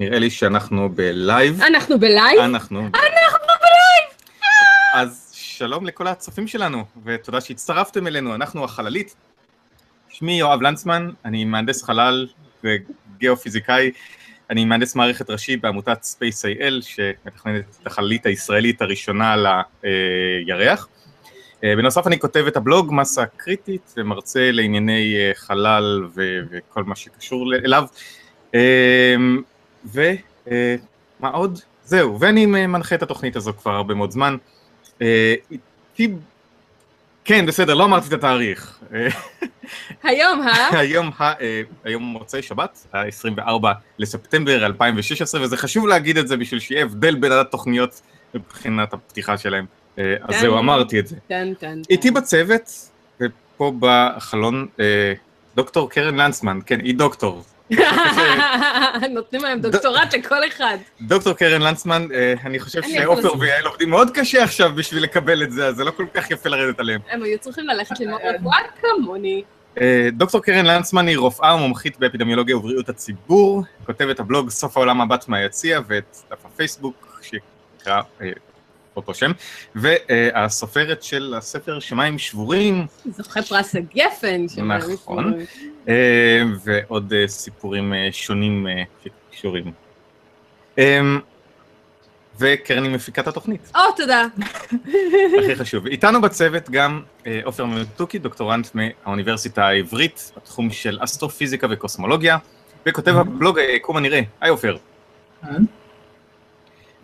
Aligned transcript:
נראה 0.00 0.18
לי 0.18 0.30
שאנחנו 0.30 0.88
בלייב. 0.88 1.62
אנחנו 1.62 1.98
בלייב? 1.98 2.38
אנחנו. 2.38 2.80
אנחנו 2.80 3.46
בלייב! 3.46 4.12
אז 4.94 5.32
שלום 5.34 5.86
לכל 5.86 6.06
הצופים 6.06 6.46
שלנו, 6.46 6.84
ותודה 7.04 7.40
שהצטרפתם 7.40 8.06
אלינו, 8.06 8.34
אנחנו 8.34 8.64
החללית. 8.64 9.14
שמי 10.08 10.32
יואב 10.38 10.62
לנצמן, 10.62 11.10
אני 11.24 11.44
מהנדס 11.44 11.82
חלל 11.82 12.26
וגיאופיזיקאי, 12.64 13.90
אני 14.50 14.64
מהנדס 14.64 14.94
מערכת 14.94 15.30
ראשי 15.30 15.56
בעמותת 15.56 15.98
Space.il, 16.02 16.82
שמתכננת 16.82 17.64
את 17.82 17.86
החללית 17.86 18.26
הישראלית 18.26 18.82
הראשונה 18.82 19.32
על 19.32 19.46
הירח. 19.82 20.88
אה, 21.64 21.76
בנוסף 21.76 22.06
אני 22.06 22.18
כותב 22.18 22.44
את 22.48 22.56
הבלוג 22.56 22.92
מסה 22.92 23.26
קריטית 23.26 23.94
ומרצה 23.96 24.50
לענייני 24.52 25.14
אה, 25.16 25.30
חלל 25.34 26.06
וכל 26.14 26.84
מה 26.84 26.96
שקשור 26.96 27.54
אליו. 27.54 27.84
אה, 29.96 30.14
ומה 31.20 31.28
עוד? 31.28 31.58
זהו, 31.84 32.20
ואני 32.20 32.46
מנחה 32.46 32.94
את 32.94 33.02
התוכנית 33.02 33.36
הזו 33.36 33.52
כבר 33.52 33.72
הרבה 33.72 33.94
מאוד 33.94 34.10
זמן. 34.10 34.36
כן, 37.24 37.46
בסדר, 37.46 37.74
לא 37.74 37.84
אמרתי 37.84 38.08
את 38.08 38.12
התאריך. 38.12 38.80
היום 40.02 40.40
ה... 40.40 40.76
היום 40.78 41.10
ה... 41.20 41.32
היום 41.84 42.02
מוצאי 42.02 42.42
שבת, 42.42 42.86
ה-24 42.92 43.66
לספטמבר 43.98 44.66
2016, 44.66 45.42
וזה 45.42 45.56
חשוב 45.56 45.86
להגיד 45.86 46.18
את 46.18 46.28
זה 46.28 46.36
בשביל 46.36 46.60
שיהיה 46.60 46.82
הבדל 46.82 47.14
בין 47.14 47.32
התוכניות 47.32 48.00
מבחינת 48.34 48.92
הפתיחה 48.92 49.38
שלהם. 49.38 49.66
אה, 49.98 50.14
אז 50.22 50.40
זהו, 50.40 50.58
אמרתי 50.58 50.98
את 50.98 51.06
זה. 51.06 51.16
איתי 51.90 52.10
בצוות, 52.10 52.90
ופה 53.20 53.72
בחלון, 53.78 54.66
אה, 54.80 55.12
דוקטור 55.56 55.90
קרן 55.90 56.16
לנצמן, 56.16 56.58
כן, 56.66 56.80
היא 56.80 56.94
דוקטור. 56.94 57.42
נותנים 59.14 59.42
להם 59.42 59.60
דוקטורט 59.60 60.14
לכל 60.14 60.46
אחד. 60.48 60.76
דוקטור 61.00 61.32
קרן 61.32 61.62
לנצמן, 61.62 62.06
אה, 62.14 62.34
אני 62.44 62.60
חושב 62.60 62.80
שעופר 62.82 63.38
ויעל 63.38 63.66
עובדים 63.66 63.90
מאוד 63.90 64.10
קשה 64.14 64.42
עכשיו 64.44 64.72
בשביל 64.74 65.02
לקבל 65.02 65.42
את 65.42 65.52
זה, 65.52 65.66
אז 65.66 65.76
זה 65.76 65.84
לא 65.84 65.90
כל 65.90 66.06
כך 66.14 66.30
יפה 66.30 66.48
לרדת 66.48 66.80
עליהם. 66.80 67.00
הם 67.10 67.22
היו 67.22 67.38
צריכים 67.38 67.66
ללכת 67.66 68.00
ללמוד 68.00 68.20
רפואה 68.34 68.58
כמוני. 68.80 69.42
דוקטור 70.12 70.42
קרן 70.42 70.66
לנצמן 70.66 71.06
היא 71.06 71.18
רופאה 71.18 71.54
ומומחית 71.54 71.98
באפידמיולוגיה 71.98 72.56
ובריאות 72.56 72.88
הציבור, 72.88 73.62
כותבת 73.86 74.20
הבלוג 74.20 74.50
סוף 74.50 74.76
העולם 74.76 75.00
הבת 75.00 75.28
מהיציע 75.28 75.80
ואת 75.86 76.16
דף 76.30 76.46
הפייסבוק 76.46 77.20
שנקרא 77.22 78.00
אותו 78.96 79.14
שם, 79.14 79.32
והסופרת 79.74 81.02
של 81.02 81.34
הספר 81.38 81.80
שמיים 81.80 82.18
שבורים. 82.18 82.86
זוכה 83.06 83.42
פרס 83.42 83.76
הגפן. 83.76 84.46
נכון, 84.56 85.34
אה, 85.34 85.44
ועוד 86.64 87.12
אה, 87.12 87.28
סיפורים 87.28 87.94
אה, 87.94 88.08
שונים 88.12 88.66
שקשורים. 89.04 89.72
וקרן 92.38 92.82
היא 92.84 92.92
מפיקת 92.92 93.26
התוכנית. 93.26 93.72
או, 93.74 93.80
תודה. 93.96 94.26
הכי 95.38 95.56
חשוב. 95.56 95.86
איתנו 95.86 96.20
בצוות 96.20 96.70
גם 96.70 97.02
עופר 97.44 97.64
מתוקי, 97.64 98.18
דוקטורנט 98.18 98.68
מהאוניברסיטה 98.74 99.66
העברית, 99.66 100.32
בתחום 100.36 100.70
של 100.70 100.98
אסטרופיזיקה 101.00 101.66
וקוסמולוגיה, 101.70 102.38
וכותב 102.86 103.16
הבלוג 103.16 103.58
היקום 103.58 103.96
הנראה. 103.96 104.20
היי 104.40 104.50
עופר. 104.50 104.76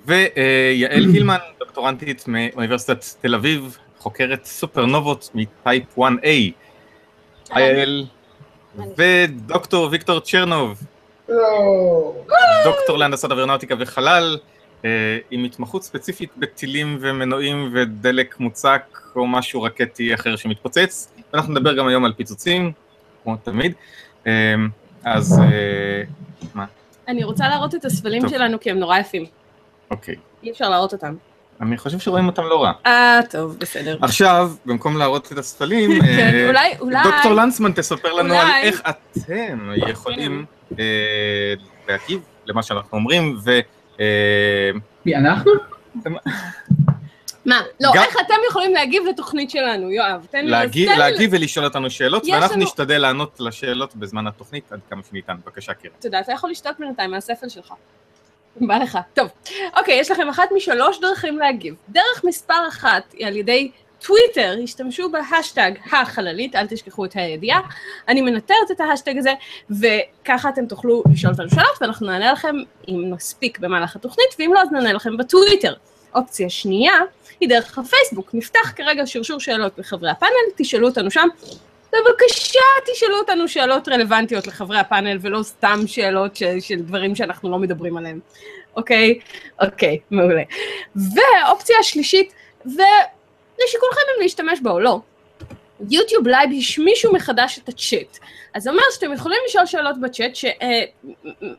ויעל 0.06 1.04
הילמן, 1.14 1.36
דוקטורנטית 1.58 2.24
מאוניברסיטת 2.28 3.04
תל 3.20 3.34
אביב, 3.34 3.78
חוקרת 3.98 4.44
סופרנובות 4.44 5.30
מטייפ 5.34 5.98
1A. 5.98 6.28
יעל, 7.56 8.06
ודוקטור 8.96 9.88
ויקטור 9.90 10.20
צ'רנוב, 10.20 10.82
דוקטור 12.64 12.98
להנדסת 12.98 13.30
אווירונאוטיקה 13.30 13.74
וחלל, 13.78 14.38
אה, 14.84 15.18
עם 15.30 15.44
התמחות 15.44 15.82
ספציפית 15.82 16.30
בטילים 16.36 16.98
ומנועים 17.00 17.70
ודלק 17.74 18.40
מוצק 18.40 19.00
או 19.16 19.26
משהו 19.26 19.62
רקטי 19.62 20.14
אחר 20.14 20.36
שמתפוצץ. 20.36 21.12
אנחנו 21.34 21.52
נדבר 21.52 21.76
גם 21.76 21.86
היום 21.86 22.04
על 22.04 22.12
פיצוצים, 22.12 22.72
כמו 23.22 23.36
תמיד. 23.36 23.72
אה, 24.26 24.54
אז 25.04 25.40
אה, 25.40 26.02
מה? 26.54 26.64
אני 27.08 27.24
רוצה 27.24 27.48
להראות 27.48 27.74
את 27.74 27.84
הספלים 27.84 28.28
שלנו 28.28 28.60
כי 28.60 28.70
הם 28.70 28.78
נורא 28.78 28.98
יפים. 28.98 29.24
אוקיי. 29.90 30.14
אי 30.42 30.50
אפשר 30.50 30.68
להראות 30.68 30.92
אותם. 30.92 31.14
אני 31.60 31.78
חושב 31.78 31.98
שרואים 31.98 32.26
אותם 32.26 32.42
לא 32.42 32.62
רע. 32.62 32.72
אה, 32.86 33.20
טוב, 33.30 33.56
בסדר. 33.58 33.98
עכשיו, 34.02 34.50
במקום 34.66 34.96
להראות 34.96 35.32
את 35.32 35.38
הספלים, 35.38 35.90
כן, 36.00 36.06
אה, 36.06 36.48
אולי, 36.48 36.74
אולי... 36.80 37.02
דוקטור 37.02 37.32
לנצמן 37.32 37.72
תספר 37.72 38.12
לנו 38.12 38.34
על 38.34 38.48
איך 38.62 38.80
אתם 38.80 39.58
יכולים 39.86 40.44
אה, 40.78 40.84
להגיב 41.88 42.20
למה 42.46 42.62
שאנחנו 42.62 42.98
אומרים, 42.98 43.38
ו... 43.44 43.58
אה, 44.00 44.70
מי, 45.06 45.16
אנחנו? 45.16 45.52
מה? 47.44 47.60
לא, 47.80 47.92
איך 47.94 48.16
אתם 48.26 48.34
יכולים 48.50 48.74
להגיב 48.74 49.02
לתוכנית 49.08 49.50
שלנו, 49.50 49.90
יואב? 49.90 50.26
תן 50.30 50.44
לי... 50.44 50.86
להגיב 50.98 51.30
ולשאול 51.32 51.64
אותנו 51.64 51.90
שאלות, 51.90 52.26
ואנחנו 52.32 52.56
נשתדל 52.56 52.98
לענות 52.98 53.40
לשאלות 53.40 53.96
בזמן 53.96 54.26
התוכנית 54.26 54.72
עד 54.72 54.80
כמה 54.90 55.02
שניתן. 55.10 55.36
בבקשה. 55.44 55.72
אתה 55.98 56.06
יודע, 56.06 56.20
אתה 56.20 56.32
יכול 56.32 56.50
לשתות 56.50 56.76
בינתיים 56.78 57.10
מהספל 57.10 57.48
שלך. 57.48 57.72
בא 58.56 58.78
לך. 58.78 58.98
טוב, 59.14 59.28
אוקיי, 59.76 59.94
יש 60.00 60.10
לכם 60.10 60.28
אחת 60.28 60.48
משלוש 60.56 61.00
דרכים 61.00 61.38
להגיב. 61.38 61.74
דרך 61.88 62.24
מספר 62.24 62.68
אחת 62.68 63.12
היא 63.12 63.26
על 63.26 63.36
ידי 63.36 63.70
טוויטר, 64.00 64.56
השתמשו 64.64 65.10
בהאשטאג 65.10 65.72
החללית, 65.92 66.56
אל 66.56 66.66
תשכחו 66.66 67.04
את 67.04 67.08
ה' 67.08 67.12
הידיעה. 67.14 67.60
אני 68.08 68.20
מנטרת 68.20 68.70
את 68.70 68.80
ההאשטאג 68.80 69.18
הזה, 69.18 69.32
וככה 69.70 70.48
אתם 70.48 70.66
תוכלו 70.66 71.02
לשאול 71.12 71.32
אותנו 71.32 71.50
שאלות, 71.50 71.78
ואנחנו 71.80 72.06
נענה 72.06 72.32
לכם 72.32 72.56
אם 72.88 73.04
נספיק 73.10 73.58
במהלך 73.58 73.96
התוכנית, 73.96 74.28
ואם 74.38 74.50
לא, 74.54 74.60
אז 74.60 74.72
נענה 74.72 74.92
לכם 74.92 75.16
בטוויטר. 75.16 75.74
אופציה 76.14 76.50
שנייה 76.50 76.94
היא 77.40 77.48
דרך 77.48 77.78
הפייסבוק, 77.78 78.30
נפתח 78.34 78.72
כרגע 78.76 79.06
שרשור 79.06 79.40
שאלות 79.40 79.78
לחברי 79.78 80.10
הפאנל, 80.10 80.32
תשאלו 80.56 80.88
אותנו 80.88 81.10
שם, 81.10 81.28
בבקשה 81.92 82.60
תשאלו 82.92 83.18
אותנו 83.18 83.48
שאלות 83.48 83.88
רלוונטיות 83.88 84.46
לחברי 84.46 84.78
הפאנל 84.78 85.18
ולא 85.20 85.42
סתם 85.42 85.80
שאלות 85.86 86.36
ש, 86.36 86.42
של 86.60 86.76
דברים 86.76 87.14
שאנחנו 87.14 87.50
לא 87.50 87.58
מדברים 87.58 87.96
עליהם, 87.96 88.20
אוקיי? 88.76 89.18
אוקיי, 89.62 89.98
מעולה. 90.10 90.42
והאופציה 90.96 91.76
השלישית, 91.78 92.32
ולשיקולכם 92.64 94.00
אם 94.16 94.22
להשתמש 94.22 94.60
בה 94.62 94.70
או 94.70 94.80
לא, 94.80 95.00
YouTube 95.90 96.28
Live 96.28 96.50
השמישו 96.58 97.12
מחדש 97.12 97.58
את 97.58 97.68
הצ'אט. 97.68 98.18
אז 98.54 98.62
זה 98.62 98.70
אומר 98.70 98.82
שאתם 98.90 99.12
יכולים 99.12 99.38
לשאול 99.46 99.66
שאלות 99.66 100.00
בצ'אט 100.00 100.30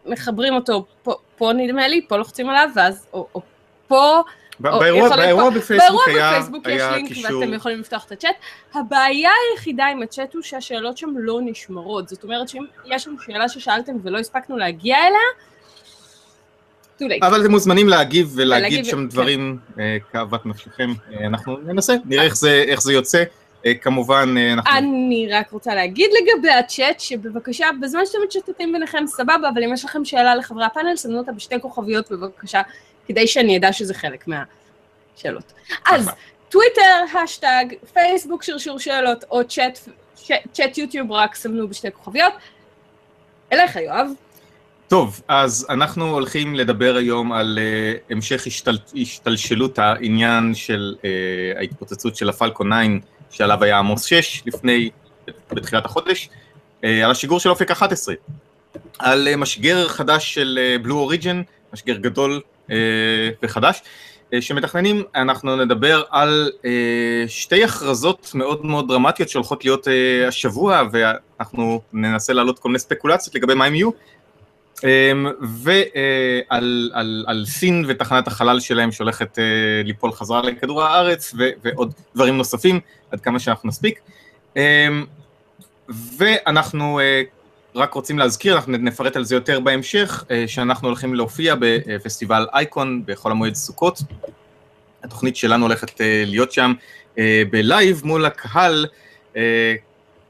שמחברים 0.06 0.54
אותו 0.54 0.86
פה, 1.04 1.16
פה 1.38 1.52
נדמה 1.54 1.88
לי, 1.88 2.06
פה 2.08 2.18
לוחצים 2.18 2.50
עליו, 2.50 2.70
ואז, 2.76 3.08
או, 3.14 3.28
או 3.36 3.42
פה, 3.88 4.22
באירוע 4.60 5.50
בפייסבוק 5.50 6.08
היה 6.08 6.32
בפייסבוק 6.32 6.68
יש 6.68 6.82
לינק 6.82 7.12
ואתם 7.24 7.54
יכולים 7.54 7.80
לפתוח 7.80 8.06
את 8.06 8.12
הצ'אט. 8.12 8.36
הבעיה 8.74 9.32
היחידה 9.52 9.86
עם 9.86 10.02
הצ'אט 10.02 10.34
הוא 10.34 10.42
שהשאלות 10.42 10.98
שם 10.98 11.10
לא 11.18 11.40
נשמרות. 11.44 12.10
זאת 12.10 12.24
אומרת 12.24 12.50
שאם 12.50 12.66
יש 12.86 13.04
שם 13.04 13.16
שאלה 13.26 13.50
ששאלתם 13.50 13.94
ולא 14.04 14.18
הספקנו 14.18 14.58
להגיע 14.58 14.98
אליה, 14.98 15.20
אבל 17.22 17.42
אתם 17.42 17.52
מוזמנים 17.52 17.90
להגיב 17.90 18.34
ולהגיד 18.36 18.86
שם 18.86 19.08
דברים 19.08 19.58
אה, 19.80 19.98
כאוות 20.12 20.46
נפשכם. 20.46 20.90
אה, 21.14 21.26
אנחנו 21.26 21.58
ננסה, 21.58 21.96
נראה 22.06 22.24
איך 22.44 22.82
זה 22.82 22.94
יוצא. 22.94 23.24
אה, 23.66 23.74
כמובן, 23.74 24.36
אנחנו... 24.54 24.78
אני 24.78 25.28
רק 25.32 25.52
רוצה 25.52 25.76
להגיד 25.76 26.10
לגבי 26.22 26.52
הצ'אט, 26.52 27.00
שבבקשה, 27.00 27.66
בזמן 27.82 28.02
שאתם 28.06 28.18
מצ'טטים 28.26 28.74
ביניכם 28.74 29.04
סבבה, 29.08 29.50
אבל 29.54 29.64
אם 29.64 29.74
יש 29.74 29.86
לכם 29.86 30.06
שאלה 30.06 30.36
לחברי 30.36 30.66
הפאנל, 30.66 30.96
סמנו 30.96 31.18
אותה 31.18 31.32
בשתי 31.32 31.56
כוכביות 31.62 32.12
בבקשה, 32.12 32.62
כדי 33.10 33.28
שאני 33.28 33.58
אדע 33.58 33.74
שזה 33.74 33.94
חלק 33.94 34.28
מהשאלות. 34.28 35.54
אז 35.86 36.10
טוויטר, 36.50 37.18
השטג, 37.24 37.66
פייסבוק 37.94 38.44
שרשור 38.44 38.80
שאלות, 38.80 39.24
או 39.32 39.48
צ'אט, 39.48 39.80
צ'אט 40.54 40.78
יוטיוב 40.78 41.12
רק 41.12 41.36
סמנו 41.36 41.68
בשתי 41.68 41.88
כוכביות. 41.92 42.34
אליך, 43.54 43.76
יואב. 43.76 44.08
טוב, 44.88 45.22
אז 45.28 45.68
אנחנו 45.70 46.14
הולכים 46.14 46.56
לדבר 46.56 46.96
היום 46.96 47.32
על 47.32 47.60
uh, 47.60 48.14
המשך 48.14 48.48
השתל... 48.48 48.78
השתלשלות 49.02 49.80
העניין 49.80 50.56
של 50.56 50.96
uh, 50.98 51.58
ההתפוצצות 51.58 52.16
של 52.16 52.30
הפלקון 52.30 52.70
9, 52.70 53.08
שעליו 53.32 53.64
היה 53.64 53.78
עמוס 53.78 54.06
6 54.06 54.44
לפני, 54.46 54.90
בתחילת 55.52 55.86
החודש, 55.86 56.30
uh, 56.30 56.86
על 57.04 57.12
השיגור 57.12 57.40
של 57.40 57.50
אופק 57.50 57.72
11, 57.72 58.16
על 59.00 59.28
uh, 59.34 59.38
משגר 59.38 59.88
חדש 59.88 60.34
של 60.34 60.60
בלו 60.82 60.96
uh, 60.96 60.98
אוריג'ן, 60.98 61.42
משגר 61.74 61.98
גדול 61.98 62.42
וחדש, 63.44 63.82
אה, 64.34 64.42
שמתכננים, 64.42 65.04
אנחנו 65.16 65.56
נדבר 65.56 66.04
על 66.10 66.52
אה, 66.66 67.24
שתי 67.28 67.64
הכרזות 67.64 68.32
מאוד 68.34 68.66
מאוד 68.66 68.88
דרמטיות 68.88 69.30
שהולכות 69.30 69.66
להיות 69.66 69.88
השבוע, 70.28 70.82
ואנחנו 70.92 71.82
ננסה 71.94 72.34
להעלות 72.34 72.60
כל 72.60 72.70
מיני 72.70 72.80
ספקולציות 72.80 73.36
לגבי 73.36 73.54
מה 73.54 73.66
הם 73.66 73.76
יהיו, 73.76 73.90
ועל 75.42 76.92
על, 76.94 77.26
על 77.28 77.46
סין 77.46 77.86
ותחנת 77.88 78.28
החלל 78.28 78.60
שלהם 78.60 78.92
שהולכת 78.92 79.38
ליפול 79.84 80.12
חזרה 80.12 80.42
לכדור 80.42 80.84
הארץ, 80.84 81.34
ועוד 81.64 81.94
דברים 82.16 82.38
נוספים, 82.38 82.80
עד 83.12 83.20
כמה 83.22 83.40
שאנחנו 83.40 83.70
נספיק. 83.70 84.00
ואנחנו 86.18 87.00
רק 87.76 87.94
רוצים 87.94 88.20
להזכיר, 88.20 88.56
אנחנו 88.56 88.72
נפרט 88.72 89.16
על 89.16 89.24
זה 89.24 89.36
יותר 89.36 89.60
בהמשך, 89.60 90.24
שאנחנו 90.48 90.88
הולכים 90.88 91.16
להופיע 91.16 91.56
בפסטיבל 91.60 92.48
אייקון 92.54 93.04
בחול 93.06 93.32
המועד 93.32 93.56
סוכות. 93.56 94.00
התוכנית 95.04 95.36
שלנו 95.36 95.66
הולכת 95.66 95.92
להיות 96.26 96.52
שם 96.52 96.74
בלייב 97.52 98.02
מול 98.04 98.26
הקהל, 98.26 98.86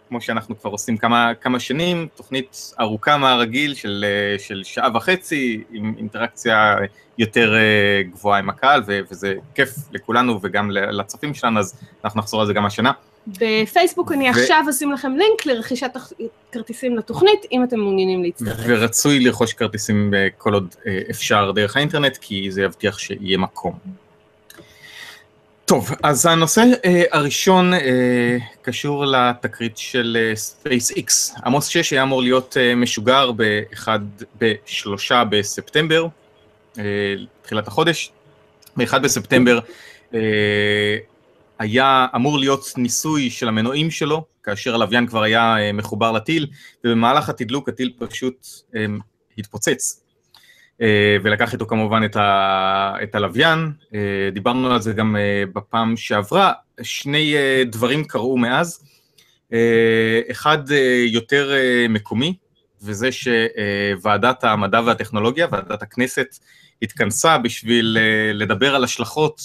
כמו 0.10 0.22
שאנחנו 0.22 0.60
כבר 0.60 0.70
עושים 0.70 0.98
כמה, 0.98 1.32
כמה 1.42 1.60
שנים, 1.60 2.08
תוכנית 2.16 2.74
ארוכה 2.80 3.18
מהרגיל 3.18 3.74
של, 3.74 4.06
של 4.38 4.62
שעה 4.64 4.90
וחצי, 4.94 5.64
עם 5.72 5.94
אינטראקציה 5.98 6.76
יותר 7.18 7.54
גבוהה 8.12 8.40
עם 8.40 8.50
הקהל, 8.50 8.84
וזה 9.12 9.36
כיף 9.56 9.70
לכולנו 9.92 10.40
וגם 10.44 10.72
לצופים 10.72 11.34
שלנו, 11.34 11.60
אז 11.60 11.80
אנחנו 12.04 12.20
נחזור 12.20 12.42
על 12.42 12.48
זה 12.48 12.54
גם 12.54 12.66
השנה. 12.66 12.92
בפייסבוק 13.40 14.12
אני. 14.12 14.30
עכשיו 14.30 14.66
אשים 14.70 14.92
לכם 14.92 15.12
לינק 15.18 15.46
לרכישת 15.46 15.92
כרטיסים 16.52 16.98
לתוכנית, 16.98 17.46
אם 17.52 17.64
אתם 17.64 17.80
מעוניינים 17.80 18.24
להצטרף. 18.24 18.58
ורצוי 18.66 19.20
לרכוש 19.20 19.54
כרטיסים 19.54 20.14
כל 20.38 20.54
עוד 20.54 20.76
אפשר 21.10 21.52
דרך 21.52 21.76
האינטרנט, 21.76 22.18
כי 22.18 22.52
זה 22.52 22.62
יבטיח 22.62 23.00
שיהיה 23.00 23.38
מקום. 23.38 23.74
טוב, 25.70 25.92
אז 26.04 26.26
הנושא 26.26 26.64
אה, 26.86 27.04
הראשון 27.12 27.74
אה, 27.74 28.38
קשור 28.62 29.06
לתקרית 29.06 29.78
של 29.78 30.18
אה, 30.20 30.34
SpaceX. 30.34 31.40
עמוס 31.46 31.68
6 31.68 31.94
היה 31.94 32.04
אמור 32.04 32.22
להיות 32.22 32.58
אה, 32.60 32.76
משוגר 32.76 33.32
ב-1, 33.32 33.88
ב-3 34.40 35.12
בספטמבר, 35.30 36.08
אה, 36.78 36.84
תחילת 37.42 37.68
החודש. 37.68 38.12
ב-1 38.78 39.00
בספטמבר 39.00 39.60
אה, 40.14 40.20
היה 41.60 42.08
אמור 42.16 42.40
להיות 42.40 42.74
ניסוי 42.78 43.30
של 43.30 43.48
המנועים 43.48 43.92
שלו, 43.92 44.26
כאשר 44.44 44.76
הלוויין 44.76 45.08
כבר 45.08 45.24
היה 45.24 45.58
אה, 45.60 45.72
מחובר 45.74 46.12
לטיל, 46.12 46.48
ובמהלך 46.84 47.30
התדלוק 47.30 47.70
הטיל 47.70 47.94
פשוט 47.98 48.48
אה, 48.76 48.86
התפוצץ. 49.38 50.04
אה, 50.82 51.18
ולקח 51.24 51.54
איתו 51.54 51.66
כמובן 51.66 52.02
את, 52.06 52.16
ה, 52.16 52.94
את 53.04 53.16
הלוויין, 53.16 53.72
דיברנו 54.34 54.72
על 54.72 54.82
זה 54.82 54.94
גם 54.94 55.16
בפעם 55.54 55.98
שעברה, 55.98 56.54
שני 56.82 57.36
דברים 57.66 58.04
קרו 58.04 58.38
מאז, 58.38 58.84
אחד 60.32 60.58
יותר 61.08 61.52
מקומי, 61.90 62.34
וזה 62.82 63.10
שוועדת 63.12 64.44
המדע 64.44 64.82
והטכנולוגיה, 64.86 65.48
ועדת 65.52 65.82
הכנסת, 65.82 66.40
התכנסה 66.82 67.38
בשביל 67.38 67.98
לדבר 68.34 68.76
על 68.76 68.84
השלכות 68.84 69.42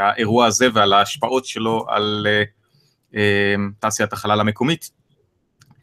האירוע 0.00 0.46
הזה 0.46 0.68
ועל 0.74 0.92
ההשפעות 0.92 1.44
שלו 1.44 1.86
על 1.88 2.26
תעשיית 3.80 4.12
החלל 4.12 4.40
המקומית. 4.40 4.90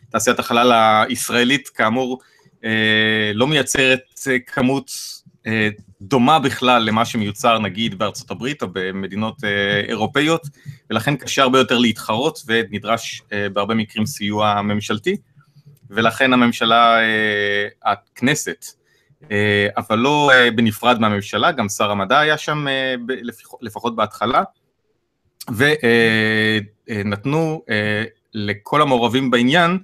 תעשיית 0.09 0.39
החלל 0.39 0.71
הישראלית, 1.09 1.69
כאמור, 1.69 2.19
אה, 2.63 3.31
לא 3.33 3.48
מייצרת 3.48 4.00
אה, 4.27 4.39
כמות 4.39 4.92
אה, 5.48 5.69
דומה 6.01 6.39
בכלל 6.39 6.83
למה 6.83 7.06
שמיוצר 7.06 7.59
נגיד 7.59 8.00
בארצות 8.00 8.31
הברית 8.31 8.62
או 8.62 8.68
במדינות 8.74 9.44
אירופאיות, 9.88 10.42
ולכן 10.89 11.15
קשה 11.15 11.42
הרבה 11.44 11.59
יותר 11.59 11.77
להתחרות 11.77 12.39
ונדרש 12.48 13.21
בהרבה 13.54 13.75
מקרים 13.75 14.06
סיוע 14.06 14.62
ממשלתי, 14.62 15.18
ולכן 15.89 16.33
הממשלה, 16.33 16.98
הכנסת, 17.86 18.65
אבל 19.77 19.97
לא 19.97 20.31
בנפרד 20.55 20.99
מהממשלה, 20.99 21.51
גם 21.51 21.69
שר 21.69 21.91
המדע 21.91 22.19
היה 22.19 22.37
שם 22.37 22.65
לפחות 23.61 23.95
בהתחלה, 23.95 24.43
ונתנו 26.87 27.61
לכל 28.33 28.81
המעורבים 28.81 29.31
בעניין 29.31 29.77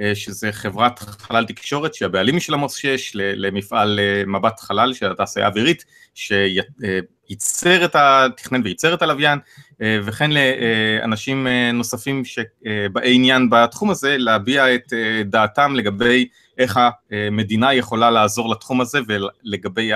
אה, 0.00 0.14
שזה 0.14 0.52
חברת 0.52 0.98
חלל 0.98 1.44
תקשורת 1.44 1.94
שהבעלים 1.94 2.40
של 2.40 2.54
עמוס 2.54 2.76
6 2.76 3.12
למפעל 3.14 4.00
אה, 4.00 4.22
מבט 4.26 4.60
חלל 4.60 4.92
של 4.92 5.10
התעשייה 5.10 5.46
האווירית 5.46 5.84
שייצר 6.14 7.84
את 7.84 7.96
התכנן 7.98 8.60
וייצר 8.64 8.94
את 8.94 9.02
הלוויין 9.02 9.38
וכן 9.80 10.30
לאנשים 10.30 11.46
נוספים 11.74 12.22
שבאי 12.24 13.14
עניין 13.14 13.50
בתחום 13.50 13.90
הזה 13.90 14.16
להביע 14.18 14.74
את 14.74 14.92
דעתם 15.24 15.74
לגבי 15.76 16.28
איך 16.58 16.80
המדינה 17.10 17.74
יכולה 17.74 18.10
לעזור 18.10 18.50
לתחום 18.50 18.80
הזה 18.80 18.98
ולגבי 19.08 19.90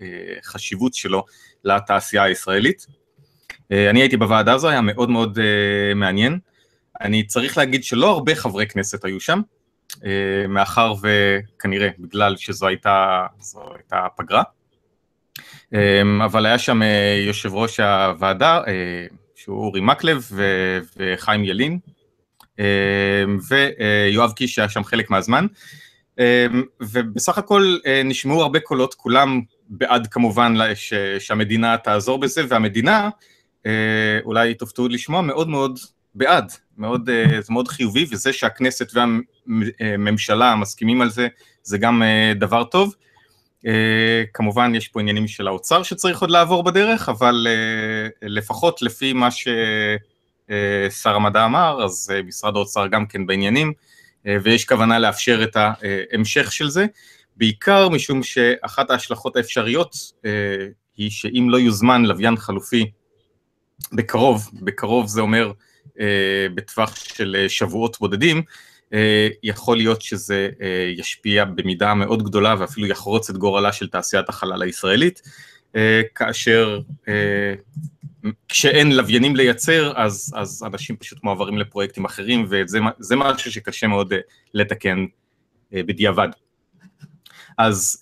החשיבות 0.00 0.94
שלו 0.94 1.24
לתעשייה 1.64 2.22
הישראלית. 2.22 2.86
אני 3.70 4.00
הייתי 4.00 4.16
בוועדה 4.16 4.52
הזו, 4.52 4.68
היה 4.68 4.80
מאוד 4.80 5.10
מאוד 5.10 5.38
מעניין. 5.94 6.38
אני 7.00 7.26
צריך 7.26 7.58
להגיד 7.58 7.84
שלא 7.84 8.10
הרבה 8.10 8.34
חברי 8.34 8.66
כנסת 8.66 9.04
היו 9.04 9.20
שם, 9.20 9.40
אה, 10.04 10.46
מאחר 10.48 10.94
וכנראה 11.02 11.88
בגלל 11.98 12.36
שזו 12.36 12.66
הייתה, 12.66 13.26
הייתה 13.74 14.06
פגרה, 14.16 14.42
אה, 15.74 16.02
אבל 16.24 16.46
היה 16.46 16.58
שם 16.58 16.82
אה, 16.82 17.22
יושב 17.26 17.54
ראש 17.54 17.80
הוועדה, 17.80 18.60
שהוא 19.34 19.64
אורי 19.64 19.80
מקלב 19.80 20.30
וחיים 20.96 21.44
ילין, 21.44 21.78
ויואב 23.48 24.32
קיש 24.32 24.58
היה 24.58 24.68
שם 24.68 24.84
חלק 24.84 25.10
מהזמן, 25.10 25.46
ובסך 26.80 27.38
הכל 27.38 27.76
נשמעו 28.04 28.42
הרבה 28.42 28.60
קולות, 28.60 28.94
כולם 28.94 29.40
בעד 29.68 30.06
כמובן 30.06 30.54
שהמדינה 31.18 31.76
תעזור 31.76 32.18
בזה, 32.18 32.42
והמדינה, 32.48 33.08
אולי 34.24 34.54
תופתעו 34.54 34.88
לשמוע, 34.88 35.20
מאוד 35.20 35.48
מאוד 35.48 35.78
בעד, 36.14 36.52
מאוד, 36.78 37.10
אה, 37.10 37.40
זה 37.40 37.52
מאוד 37.52 37.68
חיובי, 37.68 38.06
וזה 38.10 38.32
שהכנסת 38.32 38.92
והממשלה 38.94 40.56
מסכימים 40.56 41.02
על 41.02 41.10
זה, 41.10 41.28
זה 41.62 41.78
גם 41.78 42.02
אה, 42.02 42.32
דבר 42.34 42.64
טוב. 42.64 42.94
אה, 43.66 44.22
כמובן, 44.34 44.74
יש 44.74 44.88
פה 44.88 45.00
עניינים 45.00 45.28
של 45.28 45.48
האוצר 45.48 45.82
שצריך 45.82 46.20
עוד 46.20 46.30
לעבור 46.30 46.62
בדרך, 46.62 47.08
אבל 47.08 47.46
לפחות 48.22 48.82
לפי 48.82 49.12
מה 49.12 49.28
ששר 49.30 51.14
המדע 51.14 51.44
אמר, 51.44 51.84
אז 51.84 52.12
משרד 52.24 52.56
האוצר 52.56 52.86
גם 52.86 53.06
כן 53.06 53.26
בעניינים, 53.26 53.72
ויש 54.24 54.64
כוונה 54.64 54.98
לאפשר 54.98 55.44
את 55.44 55.56
ההמשך 55.56 56.52
של 56.52 56.68
זה, 56.68 56.86
בעיקר 57.36 57.88
משום 57.88 58.22
שאחת 58.22 58.90
ההשלכות 58.90 59.36
האפשריות 59.36 59.96
היא 60.96 61.10
שאם 61.10 61.46
לא 61.50 61.56
יוזמן 61.56 62.04
לוויין 62.04 62.36
חלופי 62.36 62.90
בקרוב, 63.92 64.50
בקרוב 64.62 65.06
זה 65.06 65.20
אומר 65.20 65.52
אה, 66.00 66.46
בטווח 66.54 66.94
של 66.96 67.36
אה, 67.38 67.48
שבועות 67.48 67.96
בודדים, 68.00 68.42
אה, 68.92 69.28
יכול 69.42 69.76
להיות 69.76 70.02
שזה 70.02 70.48
ישפיע 70.96 71.44
במידה 71.44 71.94
מאוד 71.94 72.22
גדולה 72.22 72.54
ואפילו 72.58 72.86
יחרוץ 72.86 73.30
את 73.30 73.36
גורלה 73.36 73.72
של 73.72 73.88
תעשיית 73.88 74.28
החלל 74.28 74.62
הישראלית, 74.62 75.22
כאשר 76.14 76.80
כשאין 78.48 78.92
לוויינים 78.92 79.36
לייצר, 79.36 79.92
אז, 79.96 80.34
אז 80.36 80.64
אנשים 80.66 80.96
פשוט 80.96 81.24
מועברים 81.24 81.58
לפרויקטים 81.58 82.04
אחרים, 82.04 82.46
וזה 82.50 83.16
משהו 83.16 83.52
שקשה 83.52 83.86
מאוד 83.86 84.12
לתקן 84.54 85.06
בדיעבד. 85.72 86.28
אז 87.58 88.00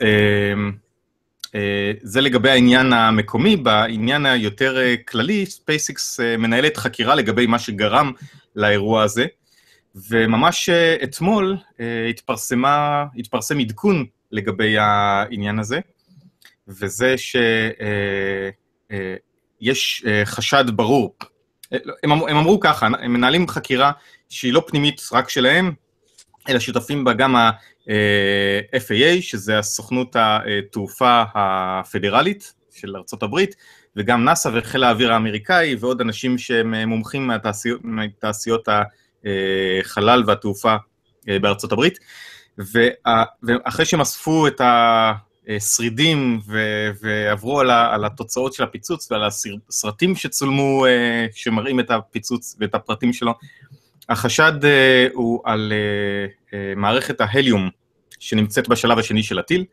זה 2.02 2.20
לגבי 2.20 2.50
העניין 2.50 2.92
המקומי, 2.92 3.56
בעניין 3.56 4.26
היותר 4.26 4.78
אה, 4.78 4.94
כללי, 4.96 5.46
SpaceX 5.46 6.20
אה, 6.20 6.36
מנהלת 6.36 6.76
חקירה 6.76 7.14
לגבי 7.14 7.46
מה 7.46 7.58
שגרם 7.58 8.12
לאירוע 8.56 9.02
הזה, 9.02 9.26
וממש 10.10 10.68
אה, 10.68 10.96
אתמול 11.02 11.56
התפרסמה, 12.10 13.04
התפרסם 13.16 13.58
עדכון 13.58 14.06
לגבי 14.32 14.78
העניין 14.78 15.58
הזה, 15.58 15.80
וזה 16.68 17.14
שיש 19.60 20.04
חשד 20.24 20.64
ברור. 20.70 21.16
הם, 22.02 22.12
הם 22.12 22.36
אמרו 22.36 22.60
ככה, 22.60 22.86
הם 22.86 23.12
מנהלים 23.12 23.48
חקירה 23.48 23.92
שהיא 24.28 24.52
לא 24.52 24.64
פנימית 24.66 25.08
רק 25.12 25.28
שלהם, 25.28 25.72
אלא 26.48 26.58
שותפים 26.58 27.04
בה 27.04 27.12
גם 27.12 27.36
ה-FAA, 27.36 29.20
שזה 29.20 29.58
הסוכנות 29.58 30.16
התעופה 30.18 31.22
הפדרלית 31.34 32.54
של 32.70 32.96
ארה"ב, 32.96 33.44
וגם 33.96 34.24
נאס"א 34.24 34.50
וחיל 34.54 34.84
האוויר 34.84 35.12
האמריקאי, 35.12 35.76
ועוד 35.80 36.00
אנשים 36.00 36.38
שהם 36.38 36.74
מומחים 36.88 37.30
מתעשיות 37.82 38.68
החלל 39.84 40.22
והתעופה 40.26 40.76
בארצות 41.26 41.72
הברית. 41.72 41.98
ואחרי 43.42 43.84
שהם 43.84 44.00
אספו 44.00 44.46
את 44.46 44.60
השרידים 45.56 46.40
ועברו 47.00 47.60
על 47.60 48.04
התוצאות 48.04 48.52
של 48.52 48.62
הפיצוץ 48.62 49.12
ועל 49.12 49.22
הסרטים 49.24 50.16
שצולמו, 50.16 50.86
שמראים 51.32 51.80
את 51.80 51.90
הפיצוץ 51.90 52.56
ואת 52.60 52.74
הפרטים 52.74 53.12
שלו, 53.12 53.34
החשד 54.08 54.52
uh, 54.62 54.66
הוא 55.12 55.40
על 55.44 55.72
מערכת 56.76 57.20
ההליום 57.20 57.70
שנמצאת 58.18 58.68
בשלב 58.68 58.98
השני 58.98 59.22
של 59.22 59.38
הטיל. 59.38 59.64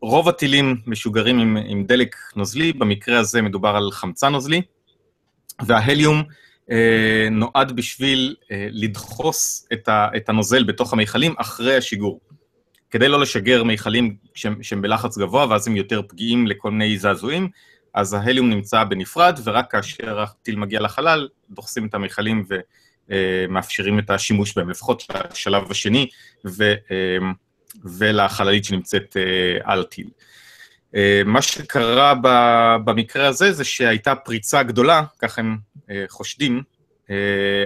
רוב 0.00 0.28
הטילים 0.28 0.76
משוגרים 0.86 1.38
עם, 1.38 1.56
עם 1.66 1.84
דלק 1.86 2.16
נוזלי, 2.36 2.72
במקרה 2.72 3.18
הזה 3.18 3.42
מדובר 3.42 3.68
על 3.68 3.90
חמצן 3.92 4.32
נוזלי, 4.32 4.62
וההליום 5.66 6.22
נועד 7.30 7.72
בשביל 7.76 8.34
לדחוס 8.50 9.68
את 10.16 10.28
הנוזל 10.28 10.64
בתוך 10.64 10.92
המיכלים 10.92 11.34
אחרי 11.38 11.76
השיגור. 11.76 12.20
כדי 12.94 13.08
לא 13.08 13.20
לשגר 13.20 13.64
מיכלים 13.64 14.16
שהם, 14.34 14.62
שהם 14.62 14.82
בלחץ 14.82 15.18
גבוה, 15.18 15.46
ואז 15.50 15.68
הם 15.68 15.76
יותר 15.76 16.02
פגיעים 16.08 16.46
לכל 16.46 16.70
מיני 16.70 16.98
זעזועים, 16.98 17.48
אז 17.94 18.14
ההליום 18.14 18.50
נמצא 18.50 18.84
בנפרד, 18.84 19.38
ורק 19.44 19.70
כאשר 19.70 20.20
הטיל 20.20 20.56
מגיע 20.56 20.80
לחלל, 20.80 21.28
דוחסים 21.50 21.86
את 21.86 21.94
המיכלים 21.94 22.44
ומאפשרים 23.08 23.98
את 23.98 24.10
השימוש 24.10 24.54
בהם, 24.54 24.70
לפחות 24.70 25.02
לשלב 25.32 25.70
השני 25.70 26.08
ו, 26.46 26.74
ולחללית 27.84 28.64
שנמצאת 28.64 29.16
על 29.62 29.80
הטיל. 29.80 30.08
מה 31.24 31.42
שקרה 31.42 32.14
במקרה 32.84 33.26
הזה 33.26 33.52
זה 33.52 33.64
שהייתה 33.64 34.14
פריצה 34.14 34.62
גדולה, 34.62 35.02
כך 35.18 35.38
הם 35.38 35.58
חושדים, 36.08 36.62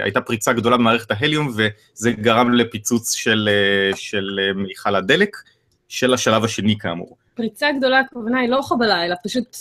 הייתה 0.03 0.21
פריצה 0.21 0.53
גדולה 0.53 0.77
במערכת 0.77 1.11
ההליום, 1.11 1.49
וזה 1.49 2.13
גרם 2.13 2.53
לפיצוץ 2.53 3.15
של, 3.15 3.49
של 3.95 4.39
מיכל 4.55 4.97
הדלק, 4.97 5.37
של 5.89 6.15
השלב 6.15 6.45
השני 6.45 6.79
כאמור. 6.79 7.17
פריצה 7.35 7.73
גדולה, 7.73 8.01
הכוונה 8.01 8.41
היא 8.41 8.49
לא 8.49 8.63
חבלה, 8.63 9.05
אלא 9.05 9.15
פשוט 9.25 9.57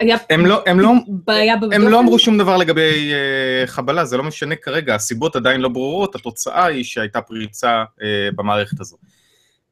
היה 0.00 0.16
הם 0.30 0.46
לא, 0.46 0.62
הם 0.66 0.80
לא, 0.80 0.92
בעיה? 1.08 1.54
הם 1.72 1.88
לא 1.88 2.00
אמרו 2.00 2.18
שום 2.18 2.38
דבר 2.38 2.56
לגבי 2.56 3.12
uh, 3.12 3.66
חבלה, 3.66 4.04
זה 4.04 4.16
לא 4.16 4.22
משנה 4.22 4.56
כרגע, 4.56 4.94
הסיבות 4.94 5.36
עדיין 5.36 5.60
לא 5.60 5.68
ברורות, 5.68 6.14
התוצאה 6.14 6.64
היא 6.64 6.84
שהייתה 6.84 7.20
פריצה 7.20 7.84
uh, 7.98 8.02
במערכת 8.34 8.80
הזו. 8.80 8.96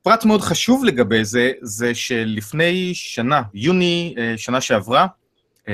פרט 0.03 0.25
מאוד 0.25 0.41
חשוב 0.41 0.85
לגבי 0.85 1.25
זה, 1.25 1.53
זה 1.63 1.95
שלפני 1.95 2.91
שנה, 2.95 3.43
יוני 3.55 4.15
uh, 4.17 4.39
שנה 4.39 4.61
שעברה, 4.61 5.07
uh, 5.07 5.69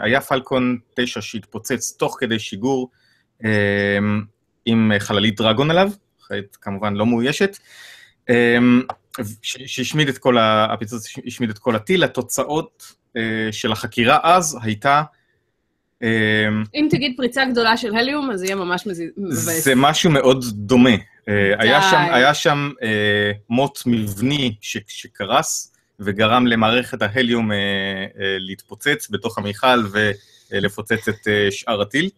היה 0.00 0.20
פלקון 0.20 0.78
9 0.96 1.20
שהתפוצץ 1.20 1.96
תוך 1.98 2.16
כדי 2.20 2.38
שיגור 2.38 2.90
עם 4.64 4.92
חללית 4.98 5.36
דרגון 5.36 5.70
עליו, 5.70 5.90
אחרת 6.22 6.56
כמובן 6.60 6.94
לא 6.94 7.06
מאוישת, 7.06 7.58
uh, 8.30 8.34
שהשמיד 9.42 10.08
את 10.08 10.18
כל, 10.18 10.36
הפיצוץ 10.40 11.06
השמיד 11.26 11.50
את 11.50 11.58
כל 11.58 11.76
הטיל, 11.76 12.04
התוצאות 12.04 12.94
אה, 13.16 13.52
של 13.52 13.72
החקירה 13.72 14.18
אז 14.22 14.58
הייתה... 14.62 15.02
אה, 16.02 16.08
אם 16.74 16.88
תגיד 16.90 17.14
פריצה 17.16 17.44
גדולה 17.44 17.76
של 17.76 17.96
הליום, 17.96 18.30
אז 18.30 18.42
יהיה 18.42 18.54
ממש 18.54 18.86
מבאס. 19.16 19.64
זה 19.64 19.74
משהו 19.76 20.10
מאוד 20.10 20.44
דומה. 20.52 20.90
אה, 21.28 21.54
היה 21.58 21.82
שם, 21.82 21.96
היה 21.96 22.34
שם 22.34 22.70
מוט 23.50 23.78
מבני 23.86 24.54
שקרס, 24.88 25.74
וגרם 26.00 26.46
למערכת 26.46 27.02
ההליום 27.02 27.50
להתפוצץ 28.38 29.08
בתוך 29.10 29.38
המיכל 29.38 29.86
ולפוצץ 30.50 31.08
את 31.08 31.28
שאר 31.50 31.82
הטיל. 31.82 32.10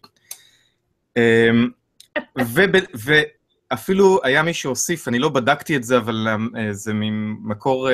ואפילו 3.71 4.19
היה 4.23 4.43
מי 4.43 4.53
שהוסיף, 4.53 5.07
אני 5.07 5.19
לא 5.19 5.29
בדקתי 5.29 5.75
את 5.75 5.83
זה, 5.83 5.97
אבל 5.97 6.27
זה 6.71 6.93
ממקור 6.93 7.89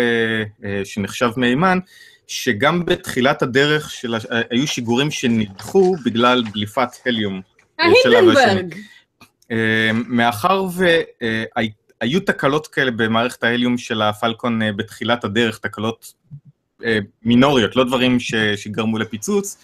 שנחשב 0.84 1.30
מהימן, 1.38 1.80
שגם 2.28 2.86
בתחילת 2.86 3.42
הדרך 3.42 3.90
של, 3.92 4.16
היו 4.50 4.68
שיגורים 4.68 5.12
שנדחו 5.12 5.96
בגלל 6.06 6.44
דליפת 6.54 6.90
הליום. 7.06 7.42
ההינדנברג. 7.80 8.76
אה, 9.52 9.92
מאחר 9.94 10.66
והיו 12.02 12.20
תקלות 12.20 12.68
כאלה 12.68 12.92
במערכת 12.92 13.44
ההליום 13.44 13.78
של 13.78 14.02
הפלקון 14.02 14.62
אה, 14.62 14.72
בתחילת 14.72 15.24
הדרך, 15.24 15.58
תקלות 15.58 16.14
אה, 16.86 17.00
מינוריות, 17.24 17.76
לא 17.76 17.84
דברים 17.84 18.20
ש, 18.20 18.36
שגרמו 18.36 18.98
לפיצוץ, 18.98 19.58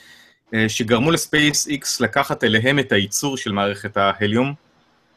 שגרמו 0.67 1.11
לספייס 1.11 1.67
איקס 1.67 2.01
לקחת 2.01 2.43
אליהם 2.43 2.79
את 2.79 2.91
הייצור 2.91 3.37
של 3.37 3.51
מערכת 3.51 3.97
ההליום, 3.97 4.53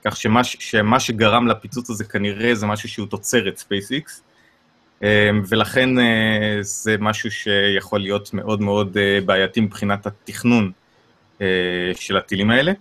כך 0.04 0.16
שמה, 0.16 0.44
שמה 0.44 1.00
שגרם 1.00 1.46
לפיצוץ 1.46 1.90
הזה 1.90 2.04
כנראה 2.04 2.54
זה 2.54 2.66
משהו 2.66 2.88
שהוא 2.88 3.06
תוצרת 3.06 3.56
SpaceX. 3.56 4.22
ולכן 5.48 5.98
אה, 5.98 6.58
זה 6.60 6.96
משהו 6.98 7.30
שיכול 7.30 8.00
להיות 8.00 8.34
מאוד 8.34 8.60
מאוד 8.60 8.96
אה, 8.96 9.18
בעייתי 9.24 9.60
מבחינת 9.60 10.06
התכנון 10.06 10.72
אה, 11.40 11.46
של 11.94 12.16
הטילים 12.16 12.50
האלה. 12.50 12.72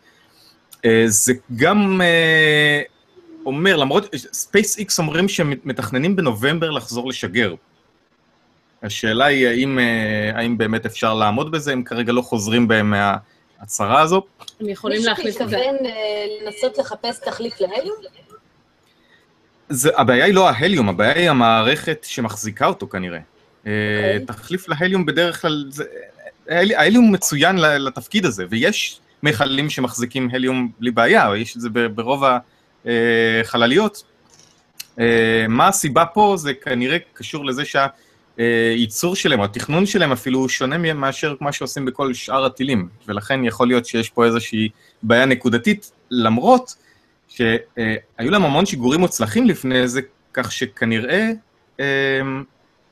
זה 1.05 1.33
גם 1.55 2.01
אומר, 3.45 3.75
למרות, 3.75 4.15
SpaceX 4.15 4.95
אומרים 4.99 5.29
שהם 5.29 5.53
מתכננים 5.63 6.15
בנובמבר 6.15 6.69
לחזור 6.69 7.09
לשגר. 7.09 7.55
השאלה 8.85 9.25
היא 9.25 9.47
האם, 9.47 9.79
האם 10.33 10.57
באמת 10.57 10.85
אפשר 10.85 11.13
לעמוד 11.13 11.51
בזה, 11.51 11.71
הם 11.71 11.83
כרגע 11.83 12.13
לא 12.13 12.21
חוזרים 12.21 12.67
בהם 12.67 12.93
מההצהרה 13.59 14.01
הזו. 14.01 14.21
הם 14.59 14.69
יכולים 14.69 15.03
להחליף 15.03 15.41
את 15.41 15.49
זה. 15.49 15.57
מישהו 15.57 15.73
מתכוון 15.73 15.91
לנסות 16.45 16.77
לחפש 16.77 17.19
תחליף 17.25 17.61
להליום? 17.61 17.95
זה, 19.69 19.89
הבעיה 19.97 20.25
היא 20.25 20.33
לא 20.33 20.49
ההליום, 20.49 20.89
הבעיה 20.89 21.13
היא 21.13 21.29
המערכת 21.29 22.05
שמחזיקה 22.07 22.65
אותו 22.65 22.89
כנראה. 22.89 23.17
Okay. 23.17 23.23
אוקיי. 23.63 24.25
תחליף 24.25 24.69
להליום 24.69 25.05
בדרך 25.05 25.41
כלל, 25.41 25.65
זה, 25.69 25.83
ההליום 26.47 27.11
מצוין 27.11 27.55
לתפקיד 27.57 28.25
הזה, 28.25 28.45
ויש 28.49 28.99
מכלים 29.23 29.69
שמחזיקים 29.69 30.29
הליום 30.33 30.71
בלי 30.79 30.91
בעיה, 30.91 31.29
יש 31.37 31.55
את 31.55 31.61
זה 31.61 31.69
ברוב 31.69 32.23
החלליות. 32.85 34.03
אה, 34.99 35.45
מה 35.49 35.67
הסיבה 35.67 36.05
פה? 36.05 36.33
זה 36.37 36.53
כנראה 36.53 36.97
קשור 37.13 37.45
לזה 37.45 37.65
שהייצור 38.37 39.15
שלהם, 39.15 39.41
התכנון 39.41 39.85
שלהם 39.85 40.11
אפילו 40.11 40.39
הוא 40.39 40.47
שונה 40.47 40.93
מאשר 40.93 41.35
מה 41.41 41.51
שעושים 41.51 41.85
בכל 41.85 42.13
שאר 42.13 42.45
הטילים, 42.45 42.89
ולכן 43.07 43.43
יכול 43.43 43.67
להיות 43.67 43.85
שיש 43.85 44.09
פה 44.09 44.25
איזושהי 44.25 44.69
בעיה 45.03 45.25
נקודתית, 45.25 45.91
למרות 46.11 46.75
שהיו 47.27 48.31
להם 48.31 48.43
המון 48.43 48.65
שיגורים 48.65 48.99
מוצלחים 48.99 49.45
לפני 49.45 49.87
זה, 49.87 50.01
כך 50.33 50.51
שכנראה 50.51 51.31
אמ, 51.79 52.43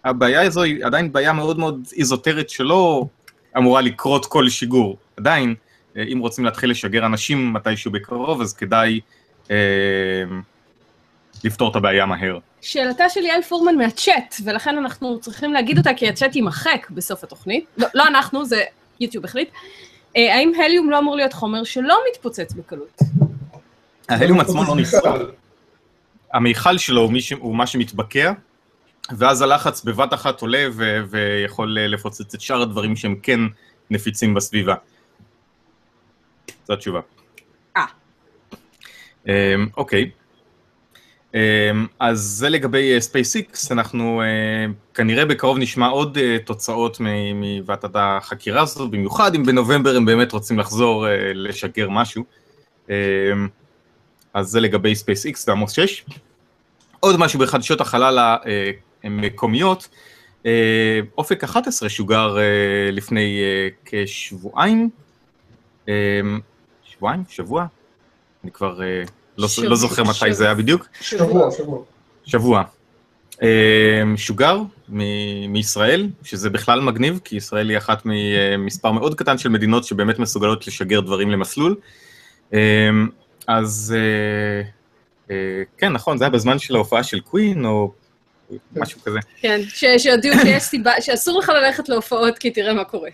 הבעיה 0.04 0.42
הזו 0.42 0.64
היא 0.64 0.86
עדיין 0.86 1.12
בעיה 1.12 1.34
מאוד 1.34 1.60
מאוד 1.60 1.88
איזוטרית 1.98 2.50
שלא 2.50 3.06
אמורה 3.58 3.82
לקרות 3.82 4.26
כל 4.26 4.50
שיגור. 4.50 4.98
עדיין, 5.18 5.56
אה, 5.98 6.04
אם 6.14 6.20
רוצים 6.20 6.46
להתחיל 6.46 6.70
לשגר 6.70 7.06
אנשים 7.06 7.54
מתישהו 7.54 7.92
בקרוב, 7.92 8.42
אז 8.42 8.54
כדאי 8.54 9.00
אה, 9.52 9.56
לפתור 11.44 11.72
את 11.72 11.76
הבעיה 11.76 12.06
מהר. 12.06 12.38
שאלתה 12.64 13.10
של 13.10 13.22
יעל 13.22 13.42
פורמן 13.42 13.76
מהצ'אט, 13.76 14.36
ולכן 14.46 14.78
אנחנו 14.78 15.20
צריכים 15.20 15.54
להגיד 15.54 15.78
אותה 15.78 15.94
כי 15.94 16.10
הצ'אט 16.10 16.36
יימחק 16.36 16.88
בסוף 16.90 17.24
התוכנית. 17.24 17.66
לא, 17.78 17.88
לא 17.94 18.08
אנחנו, 18.08 18.46
זה 18.46 18.64
יוטיוב 19.00 19.26
החליט. 19.26 19.50
אה, 20.18 20.36
האם 20.36 20.52
הליום 20.66 20.90
לא 20.90 21.00
אמור 21.00 21.16
להיות 21.16 21.34
חומר 21.34 21.64
שלא 21.64 22.00
מתפוצץ 22.12 22.54
בקלות? 22.54 23.00
ההליום 24.10 24.40
עצמו 24.40 24.64
לא 24.64 24.76
נסחר. 24.76 25.30
המיכל 26.34 26.78
שלו 26.78 27.02
הוא, 27.02 27.20
ש... 27.20 27.32
הוא 27.32 27.56
מה 27.56 27.68
שמתבקע, 27.68 28.34
ואז 29.18 29.42
הלחץ 29.42 29.84
בבת 29.84 30.14
אחת 30.14 30.42
עולה 30.42 30.66
ו... 30.72 31.02
ויכול 31.10 31.78
לפוצץ 31.80 32.34
את 32.34 32.42
שאר 32.42 32.62
הדברים 32.62 32.96
שהם 32.96 33.16
כן 33.24 33.40
נפיצים 33.90 34.34
בסביבה. 34.34 34.76
זו 36.68 36.74
התשובה. 36.74 37.00
אה. 37.78 37.86
אמ, 39.28 39.32
אוקיי. 39.78 40.04
אמ, 40.04 40.23
אז 42.00 42.20
זה 42.20 42.50
לגבי 42.50 42.98
SpaceX, 42.98 43.68
אה, 43.72 43.72
אנחנו 43.72 44.22
uh, 44.22 44.96
כנראה 44.96 45.26
בקרוב 45.26 45.58
נשמע 45.58 45.88
עוד 45.88 46.18
uh, 46.18 46.46
תוצאות 46.46 46.98
מוועדת 47.36 47.92
החקירה 47.96 48.62
הזאת, 48.62 48.92
במיוחד 48.92 49.36
אם 49.36 49.44
בנובמבר 49.44 49.96
הם 49.96 50.06
באמת 50.06 50.32
רוצים 50.32 50.60
לחזור 50.60 51.06
לשגר 51.34 51.90
משהו. 51.90 52.24
Uh, 52.88 52.92
אז 54.34 54.48
זה 54.48 54.60
לגבי 54.60 54.94
SpaceX 54.94 55.44
ועמוס 55.48 55.72
6. 55.72 56.06
עוד 57.00 57.18
משהו 57.18 57.40
בחדשות 57.40 57.82
החלל 57.82 58.38
המקומיות, 59.04 59.88
אה, 60.46 61.00
אופק 61.18 61.44
11 61.44 61.90
שוגר 61.90 62.38
אה, 62.38 62.92
לפני 62.92 63.42
אה, 63.44 63.68
כשבועיים, 63.86 64.90
שבועיים? 66.84 67.24
שבוע? 67.30 67.66
אני 68.44 68.52
כבר 68.52 68.80
לא, 69.38 69.48
לא 69.64 69.76
זוכר 69.76 70.04
מתי 70.04 70.34
זה 70.34 70.46
היה 70.46 70.54
בדיוק. 70.54 70.88
שבוע, 71.02 71.52
שבוע. 71.52 71.84
שבוע. 72.26 72.64
שוגר 74.16 74.62
מישראל, 75.48 76.10
שזה 76.24 76.50
בכלל 76.50 76.82
מגניב, 76.82 77.20
כי 77.24 77.36
ישראל 77.36 77.70
היא 77.70 77.78
אחת 77.78 78.02
ממספר 78.06 78.92
מאוד 78.92 79.16
קטן 79.16 79.38
של 79.38 79.50
מדינות 79.50 79.84
שבאמת 79.84 80.20
מסוגלות 80.20 80.68
לשגר 80.68 81.00
דברים 81.00 81.30
למסלול. 81.32 81.76
אז 83.48 83.96
אה, 83.98 84.62
אה, 85.32 85.64
כן, 85.78 85.92
נכון, 85.92 86.18
זה 86.18 86.24
היה 86.24 86.32
בזמן 86.32 86.60
של 86.60 86.76
ההופעה 86.76 87.04
של 87.04 87.20
קווין, 87.20 87.66
או 87.66 87.92
משהו 88.76 89.02
כזה. 89.02 89.20
כן, 89.42 89.62
שהודיעו 89.98 90.36
שיש 90.44 90.64
סיבה, 90.64 90.92
שאסור 91.02 91.40
לך 91.40 91.50
ללכת 91.50 91.90
להופעות, 91.90 92.38
כי 92.38 92.52
תראה 92.52 92.74
מה 92.74 92.84
קורה. 92.84 93.10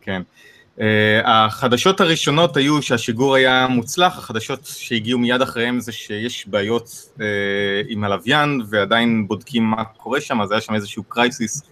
כן. 0.00 0.22
Uh, 0.76 0.80
החדשות 1.24 2.00
הראשונות 2.00 2.56
היו 2.56 2.82
שהשיגור 2.82 3.34
היה 3.34 3.66
מוצלח, 3.70 4.18
החדשות 4.18 4.60
שהגיעו 4.64 5.18
מיד 5.18 5.42
אחריהם 5.42 5.80
זה 5.80 5.92
שיש 5.92 6.48
בעיות 6.48 6.88
uh, 7.18 7.20
עם 7.88 8.04
הלוויין, 8.04 8.60
ועדיין 8.70 9.28
בודקים 9.28 9.64
מה 9.64 9.84
קורה 9.84 10.20
שם, 10.20 10.40
אז 10.40 10.52
היה 10.52 10.60
שם 10.60 10.74
איזשהו 10.74 11.04
קרייסיס, 11.04 11.62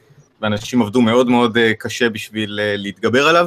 ואנשים 0.41 0.83
עבדו 0.83 1.03
מאוד 1.03 1.29
מאוד 1.29 1.57
uh, 1.57 1.61
קשה 1.79 2.09
בשביל 2.09 2.61
uh, 2.61 2.63
להתגבר 2.77 3.29
עליו. 3.29 3.47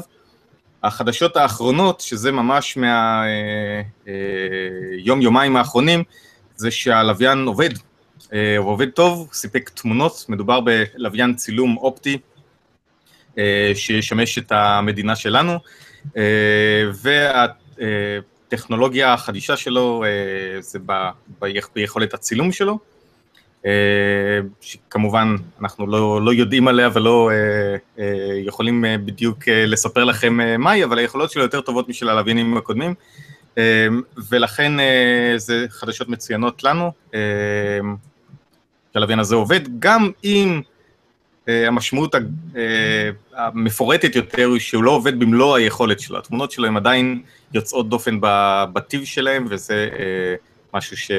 החדשות 0.83 1.37
האחרונות, 1.37 2.01
שזה 2.01 2.31
ממש 2.31 2.77
מהיום-יומיים 4.07 5.55
אה, 5.55 5.61
האחרונים, 5.61 6.03
זה 6.55 6.71
שהלוויין 6.71 7.45
עובד, 7.47 7.69
הוא 8.57 8.69
עובד 8.69 8.89
טוב, 8.89 9.29
סיפק 9.33 9.69
תמונות, 9.73 10.25
מדובר 10.29 10.59
בלוויין 10.59 11.35
צילום 11.35 11.77
אופטי 11.77 12.17
שישמש 13.75 14.37
את 14.37 14.51
המדינה 14.51 15.15
שלנו, 15.15 15.59
והטכנולוגיה 18.47 19.13
החדישה 19.13 19.57
שלו 19.57 20.03
זה 20.59 20.79
ביכולת 21.73 22.13
הצילום 22.13 22.51
שלו. 22.51 22.79
אה, 23.65 24.39
שכמובן 24.61 25.35
אנחנו 25.61 25.87
לא, 25.87 26.21
לא 26.25 26.33
יודעים 26.33 26.67
עליה 26.67 26.89
ולא 26.93 27.31
אה, 27.31 27.75
אה, 27.99 28.39
יכולים 28.45 28.85
בדיוק 29.05 29.37
לספר 29.47 30.03
לכם 30.03 30.39
מהי, 30.59 30.83
אבל 30.83 30.97
היכולות 30.97 31.31
שלו 31.31 31.43
יותר 31.43 31.61
טובות 31.61 31.89
משל 31.89 32.09
הלוויינים 32.09 32.57
הקודמים, 32.57 32.93
ולכן 34.29 34.71
זה 35.37 35.65
חדשות 35.69 36.09
מצוינות 36.09 36.63
לנו, 36.63 36.91
שהלוויין 38.93 39.19
הזה 39.19 39.35
עובד, 39.35 39.61
גם 39.79 40.11
אם 40.23 40.61
המשמעות 41.47 42.15
המפורטת 43.33 44.15
יותר 44.15 44.49
היא 44.51 44.59
שהוא 44.59 44.83
לא 44.83 44.91
עובד 44.91 45.19
במלוא 45.19 45.55
היכולת 45.55 45.99
שלו, 45.99 46.17
התמונות 46.17 46.51
שלו 46.51 46.67
הן 46.67 46.77
עדיין 46.77 47.21
יוצאות 47.53 47.89
דופן 47.89 48.17
בטיב 48.73 49.05
שלהם, 49.05 49.45
וזה 49.49 49.89
משהו 50.73 50.97
ש, 50.97 51.11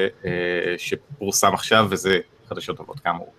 שפורסם 0.77 1.53
עכשיו, 1.53 1.87
וזה 1.89 2.19
חדשות 2.49 2.77
טובות 2.77 2.99
כאמור. 2.99 3.33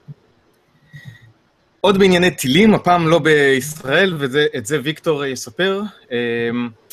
עוד 1.81 1.99
בענייני 1.99 2.31
טילים, 2.31 2.75
הפעם 2.75 3.09
לא 3.09 3.19
בישראל, 3.19 4.15
ואת 4.19 4.67
זה 4.67 4.79
ויקטור 4.83 5.25
יספר, 5.25 5.83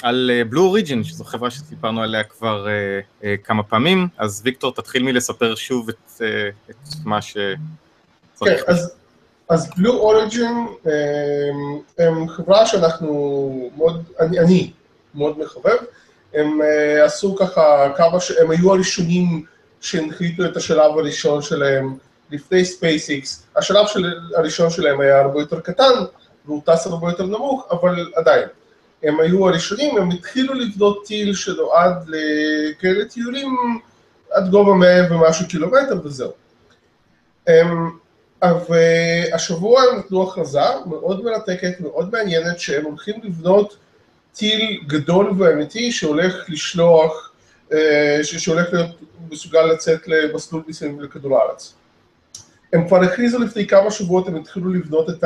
על 0.02 0.32
בלו 0.50 0.62
אה, 0.62 0.68
אוריג'ין, 0.68 1.04
שזו 1.04 1.24
חברה 1.24 1.52
שסיפרנו 1.52 2.02
עליה 2.02 2.24
כבר 2.24 2.68
אה, 2.68 3.00
אה, 3.24 3.36
כמה 3.44 3.64
פעמים, 3.64 4.08
אז 4.18 4.42
ויקטור, 4.46 4.74
תתחיל 4.74 5.04
מלספר 5.04 5.56
שוב 5.56 5.90
את, 5.90 6.22
את 6.70 6.76
מה 7.06 7.22
שצריך. 7.22 7.58
כן, 8.40 8.56
אז, 8.68 8.96
אז 9.50 9.70
בלו 9.78 9.94
אוריג'ין 9.94 10.68
הם 11.98 12.28
חברה 12.28 12.66
שאנחנו 12.66 13.70
מאוד, 13.78 14.04
אני, 14.20 14.40
אני 14.40 14.72
מאוד 15.16 15.40
מחבב, 15.40 15.78
הם 16.34 16.60
עשו 17.06 17.36
ככה 17.36 17.94
כמה, 17.98 18.18
הם 18.42 18.52
היו 18.52 18.74
הראשונים 18.74 19.46
שהנחיתו 19.82 20.46
את 20.46 20.58
השלב 20.58 20.98
הראשון 20.98 21.42
שלהם 21.42 21.98
לפני 22.32 22.62
SpaceX, 22.62 23.28
השלב 23.56 23.88
של, 23.88 24.14
הראשון 24.36 24.70
שלהם 24.70 25.00
היה 25.00 25.20
הרבה 25.20 25.40
יותר 25.40 25.60
קטן, 25.60 25.94
והוא 26.46 26.62
טס 26.66 26.88
הרבה 26.88 27.10
יותר 27.10 27.26
נמוך, 27.26 27.68
אבל 27.72 28.12
עדיין. 28.16 28.48
הם 29.04 29.20
היו 29.20 29.48
הראשונים, 29.48 29.98
הם 29.98 30.10
התחילו 30.10 30.54
לבדות 30.54 31.06
טיל 31.06 31.34
שנועד 31.34 31.94
לכאלה 32.08 33.06
טיולים 33.06 33.80
עד 34.32 34.50
גובה 34.50 34.74
100 34.74 35.14
ומשהו 35.14 35.48
קילומטר 35.48 36.00
וזהו. 36.04 36.32
הם, 37.48 37.98
והשבוע 38.44 39.82
הם 39.82 40.00
נתנו 40.00 40.24
הכרזה 40.24 40.60
מאוד 40.86 41.24
מרתקת, 41.24 41.80
מאוד 41.80 42.12
מעניינת, 42.12 42.60
שהם 42.60 42.86
הולכים 42.86 43.16
לבנות 43.24 43.78
טיל 44.34 44.80
גדול 44.88 45.34
ואמיתי 45.38 45.92
שהולך 45.92 46.50
לשלוח, 46.50 47.32
אה, 47.74 48.20
שהולך 48.24 48.74
להיות 48.74 48.90
מסוגל 49.30 49.62
לצאת 49.62 50.08
למסלול 50.08 50.64
מסוים 50.68 51.02
לכדור 51.02 51.38
הארץ. 51.38 51.74
הם 52.74 52.88
כבר 52.88 53.04
הכריזו 53.04 53.40
לפני 53.40 53.68
כמה 53.68 53.92
שבועות, 53.92 54.28
הם 54.28 54.36
התחילו 54.36 54.74
לבנות 54.74 55.10
את 55.10 55.24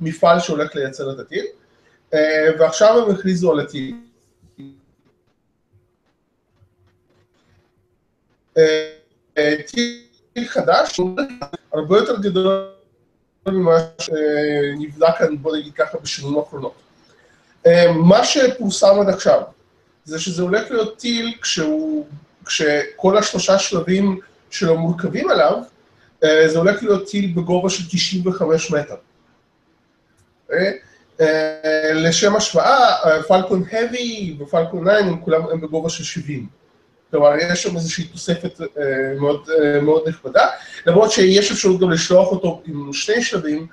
המפעל 0.00 0.40
שהולך 0.40 0.76
לייצר 0.76 1.12
את 1.12 1.18
הטיל, 1.18 1.44
אה, 2.14 2.48
ועכשיו 2.58 3.02
הם 3.02 3.14
הכריזו 3.14 3.52
על 3.52 3.60
הטיל. 3.60 3.94
אה, 8.58 8.92
אה, 9.38 9.54
טיל 9.66 10.11
חדש, 10.46 11.00
הרבה 11.72 11.96
יותר 11.96 12.16
גדול 12.20 12.66
ממה 13.48 13.78
שנבדק 13.98 15.18
כאן, 15.18 15.36
בוא 15.38 15.56
נגיד 15.56 15.74
ככה, 15.74 15.98
בשנים 15.98 16.38
האחרונות. 16.38 16.74
מה 17.94 18.24
שפורסם 18.24 19.00
עד 19.00 19.08
עכשיו, 19.08 19.42
זה 20.04 20.18
שזה 20.18 20.42
הולך 20.42 20.70
להיות 20.70 20.98
טיל 20.98 21.34
כשהוא, 21.42 22.06
כשכל 22.44 23.18
השלושה 23.18 23.58
שלבים 23.58 24.20
שלו 24.50 24.78
מורכבים 24.78 25.30
עליו, 25.30 25.58
אה, 26.24 26.48
זה 26.48 26.58
הולך 26.58 26.82
להיות 26.82 27.10
טיל 27.10 27.32
בגובה 27.34 27.70
של 27.70 27.82
95 27.90 28.70
מטר. 28.70 28.96
אה, 30.52 30.70
אה, 31.20 31.92
לשם 31.94 32.36
השוואה, 32.36 32.96
פלקון 33.28 33.64
האבי 33.70 34.36
ופלקון 34.40 34.84
9 34.84 34.98
הם 34.98 35.20
כולם 35.20 35.42
הם 35.52 35.60
בגובה 35.60 35.88
של 35.88 36.04
70. 36.04 36.46
כלומר, 37.12 37.36
יש 37.36 37.62
שם 37.62 37.76
איזושהי 37.76 38.04
תוספת 38.04 38.60
מאוד, 39.20 39.48
מאוד 39.82 40.08
נכבדה, 40.08 40.46
למרות 40.86 41.10
שיש 41.10 41.52
אפשרות 41.52 41.80
גם 41.80 41.90
לשלוח 41.90 42.28
אותו 42.28 42.62
עם 42.66 42.92
שני 42.92 43.22
שלבים, 43.22 43.66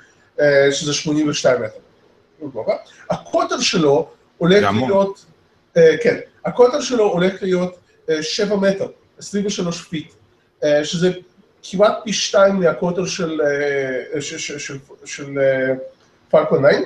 שזה 0.72 0.94
82 0.94 1.62
מטר. 1.62 1.80
הקוטר 3.10 3.60
שלו 3.60 4.10
הולך 4.38 4.70
להיות, 4.74 5.26
כן, 5.74 6.20
הקוטר 6.46 6.82
שלו 6.82 7.04
הולך 7.04 7.44
להיות 7.44 7.80
7 8.22 8.56
מטר, 8.56 8.88
23 9.18 9.82
feet, 9.82 10.14
שזה 10.84 11.12
כמעט 11.64 11.94
פי 12.04 12.14
שתיים 12.14 12.56
מהקוטר 12.56 13.06
של, 13.06 13.42
אה, 13.42 14.22
של, 14.22 14.38
של, 14.38 14.60
של, 14.60 14.78
של 15.06 15.40
Falcon 16.30 16.64
9, 16.70 16.80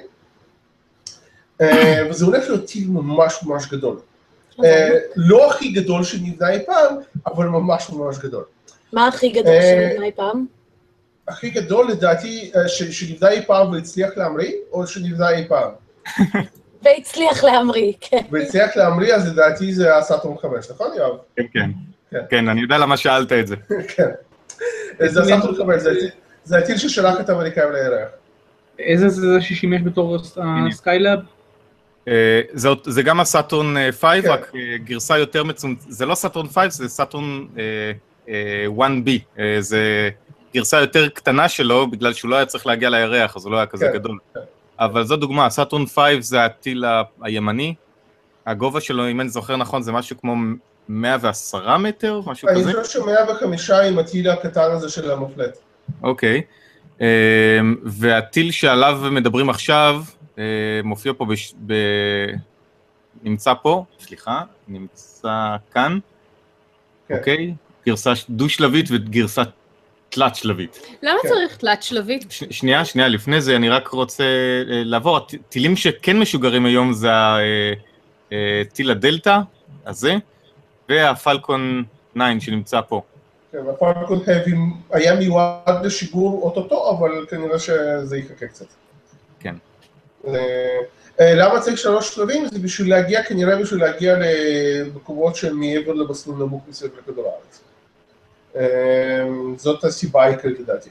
אה, 1.62 2.10
וזה 2.10 2.26
הולך 2.26 2.50
להיות 2.50 2.66
טיל 2.66 2.88
ממש 2.88 3.40
ממש 3.44 3.68
גדול. 3.72 4.00
אה, 4.64 4.90
לא 5.16 5.52
הכי 5.52 5.72
גדול 5.72 6.04
שנבנה 6.04 6.50
אי 6.50 6.66
פעם, 6.66 6.96
אבל 7.28 7.46
ממש 7.46 7.90
ממש 7.90 8.18
גדול. 8.18 8.44
מה 8.94 9.08
הכי 9.08 9.30
גדול 9.30 9.56
שנבנה 9.62 10.06
אי 10.06 10.12
פעם? 10.12 10.46
הכי 11.28 11.50
גדול 11.50 11.92
לדעתי 11.92 12.52
שנבנה 12.68 13.30
אי 13.30 13.42
פעם 13.42 13.72
והצליח 13.72 14.10
להמריא, 14.18 14.52
או 14.72 14.88
שנבנה 14.88 15.30
אי 15.30 15.48
פעם? 15.48 15.72
והצליח 16.84 17.44
להמריא, 17.44 17.94
כן. 18.02 18.22
והצליח 18.32 18.78
להמריא, 18.78 19.16
אז 19.16 19.32
לדעתי 19.32 19.74
זה 19.74 19.98
הסאטרון 19.98 20.38
5, 20.38 20.72
נכון 20.72 20.88
יואב? 20.98 21.18
כן, 21.36 21.44
כן. 21.54 21.70
כן, 22.30 22.50
אני 22.50 22.62
יודע 22.62 22.78
למה 22.78 22.98
שאלת 22.98 23.32
את 23.32 23.48
זה. 23.48 23.56
כן. 23.96 24.10
זה 25.08 25.22
הסאטורן 25.22 25.80
5, 25.80 25.84
זה 26.44 26.58
הטיל 26.58 26.78
ששלח 26.78 27.20
את 27.20 27.30
האמריקאים 27.30 27.72
לירח. 27.72 28.10
איזה 28.80 29.10
זה 29.10 29.42
ששימש 29.42 29.82
בתור 29.82 30.18
ה 30.68 30.74
Skylab? 30.74 31.20
אה, 32.08 32.42
זה 32.84 33.02
גם 33.04 33.20
ה 33.20 33.30
Saturn 33.30 33.92
5, 33.92 34.22
כן. 34.22 34.30
רק 34.30 34.52
אה, 34.56 34.78
גרסה 34.78 35.18
יותר 35.18 35.44
מצומצמת, 35.44 35.92
זה 35.92 36.06
לא 36.06 36.16
Saturn 36.16 36.48
5, 36.48 36.74
זה 36.74 36.90
Saturn 36.90 37.46
1B, 38.78 39.10
אה, 39.40 39.58
זה 39.60 40.10
גרסה 40.54 40.80
יותר 40.80 41.10
קטנה 41.10 41.50
שלו, 41.50 41.88
בגלל 41.88 42.14
שהוא 42.14 42.32
לא 42.32 42.36
היה 42.36 42.46
צריך 42.46 42.68
להגיע 42.68 42.90
לירח, 42.90 43.36
אז 43.36 43.46
הוא 43.46 43.52
לא 43.52 43.58
היה 43.58 43.66
כזה 43.66 43.86
כן, 43.88 43.94
גדול. 43.94 44.18
כן. 44.34 44.40
אבל 44.80 45.04
זו 45.04 45.16
דוגמה, 45.16 45.50
Saturn 45.50 45.86
5 45.86 45.98
זה 46.20 46.46
הטיל 46.46 46.86
הימני, 47.22 47.74
הגובה 48.46 48.82
שלו, 48.82 49.10
אם 49.10 49.22
אני 49.22 49.30
זוכר 49.30 49.56
נכון, 49.56 49.82
זה 49.82 49.92
משהו 49.92 50.18
כמו 50.22 50.36
110 50.90 51.78
מטר, 51.78 52.22
משהו 52.26 52.48
כזה? 52.48 52.70
אני 52.70 52.84
חושב 52.84 53.00
ש-105 53.00 53.74
עם 53.74 54.00
הטיל 54.00 54.30
הקטן 54.30 54.72
הזה 54.72 54.90
של 54.90 55.12
המופלט. 55.12 55.58
אוקיי. 56.04 56.42
והטיל 57.84 58.52
שעליו 58.52 59.02
מדברים 59.12 59.50
עכשיו, 59.50 60.02
אה, 60.06 60.23
מופיע 60.84 61.14
פה, 61.18 61.26
בש... 61.26 61.54
ב... 61.66 61.74
נמצא 63.24 63.54
פה, 63.62 63.86
סליחה, 64.00 64.42
נמצא 64.68 65.56
כאן, 65.74 66.00
כן. 67.08 67.18
אוקיי? 67.18 67.54
גרסה 67.86 68.14
דו-שלבית 68.30 68.86
וגרסה 68.92 69.42
תלת-שלבית. 70.10 70.80
למה 71.04 71.20
כן. 71.24 71.28
צריך 71.28 71.58
תלת-שלבית? 71.58 72.26
ש... 72.30 72.44
שנייה, 72.50 72.86
שנייה, 72.86 73.08
לפני 73.08 73.42
זה 73.42 73.56
אני 73.56 73.70
רק 73.70 73.88
רוצה 73.88 74.24
אה, 74.24 74.84
לעבור, 74.84 75.18
הטילים 75.18 75.76
שכן 75.76 76.20
משוגרים 76.20 76.66
היום 76.66 76.94
זה 76.94 77.10
הטיל 78.62 78.90
אה, 78.90 78.96
הדלתא 78.96 79.40
הזה, 79.86 80.16
והפלקון 80.90 81.84
9 82.14 82.24
שנמצא 82.40 82.82
פה. 82.82 83.02
כן, 83.52 83.58
הפלקון 83.70 84.20
האבי 84.28 84.52
היה 84.92 85.16
מיועד 85.16 85.86
לשיגור 85.86 86.42
אוטוטו, 86.44 86.98
אבל 86.98 87.26
כנראה 87.30 87.60
שזה 87.60 88.18
יחכה 88.18 88.48
קצת. 88.48 88.66
אה, 90.28 90.80
אה, 91.20 91.36
למה 91.36 91.60
צריך 91.60 91.78
שלוש 91.78 92.16
שלבים? 92.16 92.46
זה 92.46 92.60
בשביל 92.60 92.90
להגיע, 92.90 93.24
כנראה 93.24 93.56
בשביל 93.56 93.80
להגיע 93.80 94.16
למקומות 94.20 95.36
שהם 95.36 95.60
מעבר 95.60 95.94
למסלול 95.94 96.36
נמוך 96.36 96.64
מסביב 96.70 96.92
לכדור 97.00 97.26
הארץ. 97.26 97.62
אה, 98.56 99.28
זאת 99.58 99.84
הסיבה 99.84 100.24
העיקרית 100.24 100.60
לדעתי. 100.60 100.90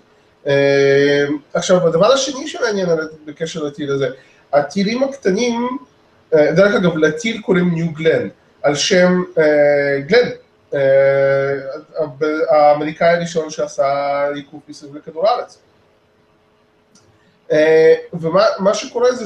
עכשיו, 1.55 1.89
הדבר 1.89 2.13
השני 2.13 2.49
שמעניין 2.49 2.89
בקשר 3.25 3.63
לטיל 3.63 3.93
הזה, 3.93 4.09
הטילים 4.53 5.03
הקטנים, 5.03 5.69
דרך 6.33 6.75
אגב, 6.75 6.97
לטיל 6.97 7.41
קוראים 7.41 7.75
ניו 7.75 7.93
גלן. 7.93 8.29
על 8.63 8.75
שם 8.75 9.23
אה, 9.39 10.01
גלן, 10.07 10.31
אה, 10.75 10.81
האמריקאי 12.51 13.09
הראשון 13.09 13.51
שעשה 13.51 14.29
עיכוב 14.35 14.61
מסביב 14.69 14.97
לכדור 14.97 15.29
הארץ. 15.29 15.59
אה, 17.53 17.95
ומה 18.13 18.75
שקורה 18.75 19.13
זה 19.13 19.25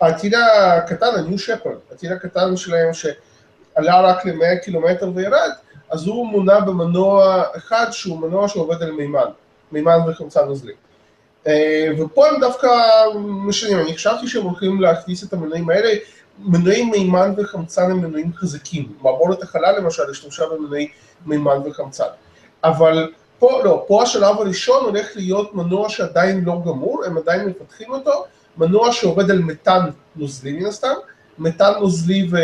הטיל 0.00 0.34
הקטן, 0.34 1.06
ה-New 1.06 1.38
Shepard, 1.38 1.94
הטיל 1.94 2.12
הקטן 2.12 2.56
שלהם 2.56 2.94
שעלה 2.94 4.00
רק 4.00 4.26
ל-100 4.26 4.64
קילומטר 4.64 5.10
וירד, 5.14 5.50
אז 5.90 6.06
הוא 6.06 6.26
מונע 6.26 6.60
במנוע 6.60 7.42
אחד 7.56 7.86
שהוא 7.90 8.20
מנוע 8.20 8.48
שעובד 8.48 8.82
על 8.82 8.90
מימן, 8.90 9.28
מימן 9.72 9.98
וחמצן 10.08 10.44
נוזלי. 10.44 10.72
אה, 11.46 11.88
ופה 11.98 12.28
הם 12.28 12.40
דווקא 12.40 12.68
משנים, 13.24 13.78
אני 13.80 13.96
חשבתי 13.96 14.26
שהם 14.26 14.42
הולכים 14.42 14.80
להכניס 14.80 15.24
את 15.24 15.32
המנועים 15.32 15.70
האלה, 15.70 15.90
מנועי 16.38 16.84
מימן 16.84 17.34
וחמצן 17.36 17.90
הם 17.90 17.98
מנועים 17.98 18.32
חזקים, 18.36 18.92
מעבורת 19.02 19.42
החלל 19.42 19.78
למשל 19.78 20.10
השתמשה 20.10 20.44
במנועי 20.46 20.88
מימן 21.26 21.58
וחמצן, 21.64 22.04
אבל 22.64 23.12
פה 23.38 23.62
לא, 23.64 23.84
פה 23.88 24.02
השלב 24.02 24.36
הראשון 24.38 24.84
הולך 24.84 25.06
להיות 25.16 25.54
מנוע 25.54 25.88
שעדיין 25.88 26.44
לא 26.44 26.52
גמור, 26.66 27.04
הם 27.04 27.18
עדיין 27.18 27.46
מפתחים 27.46 27.90
אותו, 27.90 28.24
מנוע 28.56 28.92
שעובד 28.92 29.30
על 29.30 29.38
מתאן 29.38 29.90
נוזלי 30.16 30.52
מן 30.52 30.66
הסתם, 30.66 30.94
מתאן 31.38 31.72
נוזלי 31.80 32.28
ו, 32.30 32.36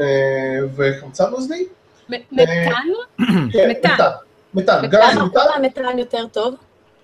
אה, 0.00 0.58
וחמצן 0.76 1.30
נוזלי. 1.30 1.66
מתאן? 2.08 2.86
כן, 3.52 3.70
מתאן. 3.70 4.10
מתאן, 4.54 4.86
גז 4.86 5.00
למה 5.14 5.24
מתאן, 5.24 5.42
המתאן 5.54 5.98
יותר 5.98 6.26
טוב? 6.32 6.54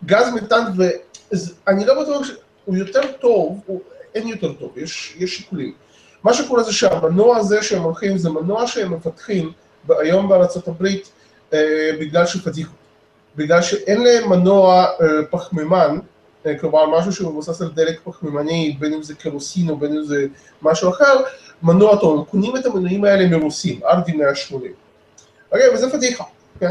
גז 0.05 0.33
מתאן, 0.35 0.64
ואני 0.76 1.85
לא 1.85 2.02
בטוח 2.02 2.26
שהוא 2.26 2.76
יותר 2.76 3.12
טוב, 3.20 3.61
הוא 3.66 3.81
אין 4.14 4.29
יותר 4.29 4.52
טוב, 4.52 4.79
יש, 4.79 5.16
יש 5.18 5.37
שיקולים. 5.37 5.72
מה 6.22 6.35
שקורה 6.35 6.62
זה 6.62 6.72
שהמנוע 6.72 7.37
הזה 7.37 7.62
שהם 7.62 7.83
הולכים, 7.83 8.18
זה 8.18 8.31
מנוע 8.31 8.66
שהם 8.66 8.92
מפתחים 8.92 9.52
היום 9.88 10.29
בארצות 10.29 10.68
הברית 10.68 11.12
אה, 11.52 11.90
בגלל 12.00 12.26
שפדיחות. 12.26 12.86
בגלל 13.37 13.62
שאין 13.62 14.03
להם 14.03 14.31
מנוע 14.31 14.85
אה, 14.85 15.07
פחמימן, 15.31 15.99
אה, 16.46 16.59
כלומר 16.59 16.99
משהו 16.99 17.12
שהוא 17.12 17.31
מבוסס 17.31 17.62
על 17.62 17.68
דלק 17.75 18.01
פחמימני, 18.05 18.77
בין 18.79 18.92
אם 18.92 19.03
זה 19.03 19.14
קרוסין 19.14 19.68
או 19.68 19.77
בין 19.77 19.92
אם 19.92 20.05
זה 20.05 20.27
משהו 20.62 20.90
אחר, 20.90 21.22
מנוע 21.62 21.96
טוב, 21.96 22.18
הם 22.18 22.25
קונים 22.25 22.57
את 22.57 22.66
המנועים 22.66 23.05
האלה 23.05 23.38
מרוסים, 23.38 23.81
RD180. 23.85 24.55
אוקיי, 25.53 25.75
וזה 25.75 25.90
פדיחה, 25.90 26.25
כן? 26.61 26.70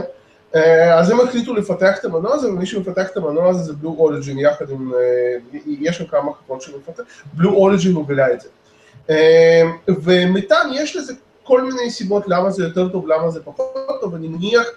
אה, 0.55 0.99
אז 0.99 1.09
הם 1.09 1.19
החליטו 1.21 1.53
לפתח 1.53 1.97
את 1.99 2.05
המנוע 2.05 2.33
הזה, 2.33 2.47
ומי 2.47 2.65
שמפתח 2.65 3.07
את 3.11 3.17
המנוע 3.17 3.49
הזה 3.49 3.59
זה 3.59 3.73
בלו 3.73 3.95
אוריג'ין, 3.97 4.39
יחד 4.39 4.69
עם, 4.69 4.93
אה, 4.93 5.59
יש 5.79 5.97
שם 5.97 6.05
כמה 6.05 6.31
חברות 6.33 6.61
שמפתח, 6.61 7.03
בלו 7.33 7.53
אוריג'ין 7.53 7.91
מובילה 7.91 8.33
את 8.33 8.41
זה. 8.41 8.49
אה, 9.09 9.61
ומתאן, 9.87 10.69
יש 10.73 10.95
לזה 10.95 11.13
כל 11.43 11.63
מיני 11.63 11.89
סיבות 11.89 12.23
למה 12.27 12.49
זה 12.49 12.63
יותר 12.63 12.89
טוב, 12.89 13.07
למה 13.07 13.31
זה 13.31 13.39
פחות 13.43 14.01
טוב, 14.01 14.15
אני 14.15 14.27
מניח 14.27 14.67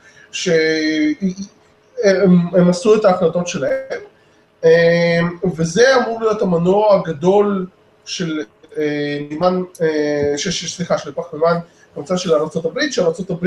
שהם 2.03 2.69
עשו 2.69 2.95
את 2.95 3.05
ההחלטות 3.05 3.49
שלהם, 3.49 4.01
וזה 5.57 5.97
אמור 5.97 6.21
להיות 6.21 6.43
המנוע 6.43 6.95
הגדול 6.95 7.67
של 8.05 8.43
מימן, 9.31 9.63
סליחה, 10.37 10.99
של 10.99 11.13
פחמימן, 11.13 11.57
קבוצה 11.95 12.19
של 12.19 12.35
ארה"ב, 12.35 12.81
שארה"ב 12.91 13.47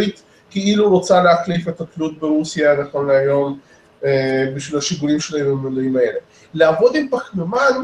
כאילו 0.51 0.89
רוצה 0.89 1.23
להחליף 1.23 1.67
את 1.67 1.81
התלות 1.81 2.19
ברוסיה 2.19 2.75
נכון 2.75 3.07
להיום 3.07 3.59
אה, 4.05 4.45
בשביל 4.55 4.77
השיגולים 4.77 5.19
שלהם 5.19 5.45
במנועים 5.45 5.97
האלה. 5.97 6.19
לעבוד 6.53 6.95
עם 6.95 7.07
פחמימן 7.11 7.83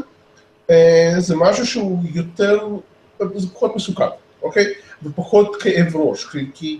אה, 0.70 1.14
זה 1.18 1.36
משהו 1.36 1.66
שהוא 1.66 1.98
יותר, 2.14 2.68
זה 3.34 3.48
פחות 3.54 3.76
מסוכן, 3.76 4.04
אוקיי? 4.42 4.66
ופחות 5.02 5.56
כאב 5.60 5.96
ראש, 5.96 6.24
כי, 6.24 6.48
כי, 6.54 6.78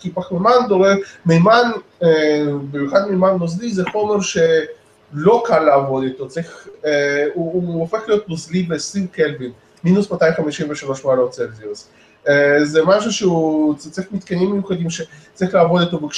כי, 0.00 0.10
פחמימן 0.10 0.50
דורש, 0.68 0.98
מימן, 1.26 1.70
אה, 2.02 2.44
במיוחד 2.70 3.10
מימן 3.10 3.36
נוזלי 3.38 3.70
זה 3.72 3.82
חומר 3.92 4.20
שלא 4.20 5.42
קל 5.46 5.58
לעבוד 5.58 6.04
איתו, 6.04 6.28
צריך, 6.28 6.68
אה, 6.84 7.26
הוא, 7.34 7.52
הוא 7.52 7.80
הופך 7.80 8.00
להיות 8.08 8.28
נוזלי 8.28 8.62
ב-20 8.62 9.06
קלווין, 9.12 9.50
מינוס 9.84 10.10
253 10.10 11.04
מעלות 11.04 11.30
צלזיוס. 11.30 11.88
אה, 12.28 12.64
זה 12.64 12.84
משהו 12.84 13.12
שהוא 13.12 13.74
צריך 13.74 14.12
מתקנים 14.12 14.52
מיוחדים 14.52 14.90
שצריך 14.90 15.54
לעבוד 15.54 15.82
איתו, 15.82 16.08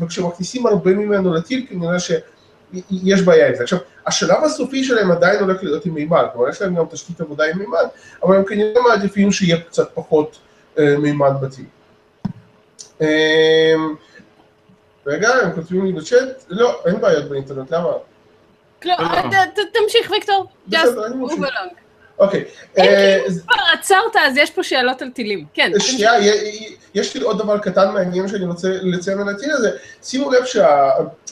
וכשמכניסים 0.00 0.66
הרבה 0.66 0.90
ממנו 0.90 1.34
לטיל 1.34 1.66
כנראה 1.68 2.00
שיש 2.00 3.22
בעיה 3.24 3.48
עם 3.48 3.54
זה. 3.54 3.62
עכשיו, 3.62 3.78
השלב 4.06 4.44
הסופי 4.44 4.84
שלהם 4.84 5.10
עדיין 5.10 5.40
הולך 5.40 5.62
להיות 5.62 5.86
עם 5.86 5.94
מימן, 5.94 6.24
כלומר 6.32 6.48
יש 6.48 6.62
להם 6.62 6.74
גם 6.74 6.84
תשתית 6.90 7.20
עבודה 7.20 7.44
עם 7.44 7.58
מימן, 7.58 7.84
אבל 8.22 8.36
הם 8.36 8.44
כנראה 8.44 8.82
מעדיפים 8.82 9.32
שיהיה 9.32 9.60
קצת 9.60 9.88
פחות 9.94 10.38
אה, 10.78 10.98
מימן 10.98 11.30
בטיל. 11.42 11.64
אה, 13.02 13.74
רגע, 15.06 15.28
הם 15.28 15.52
כותבים 15.52 15.84
לי 15.86 15.92
בצ'אט, 15.92 16.44
לא, 16.48 16.80
אין 16.86 17.00
בעיות 17.00 17.28
באינטרנט, 17.28 17.70
למה? 17.70 17.88
לא, 18.84 18.94
תמשיך 19.72 20.10
ויקטור, 20.10 20.46
בסדר, 20.66 21.06
אני 21.06 21.16
ממשיך. 21.16 21.38
אוקיי. 22.18 22.44
אם 22.78 22.82
אה, 22.84 23.18
כבר 23.46 23.62
עצרת, 23.78 24.16
אז 24.26 24.36
יש 24.36 24.50
פה 24.50 24.62
שאלות 24.62 25.02
על 25.02 25.10
טילים. 25.10 25.44
כן, 25.54 25.70
תמשיך. 25.74 25.90
שנייה, 25.90 26.12
יש 26.94 27.14
לי 27.14 27.22
עוד 27.22 27.38
דבר 27.38 27.58
קטן 27.58 27.92
מעניין 27.92 28.28
שאני 28.28 28.44
רוצה 28.44 28.68
לציין 28.82 29.20
על 29.20 29.28
הטיל 29.28 29.50
הזה. 29.50 29.70
שימו 30.02 30.30
לב 30.32 30.44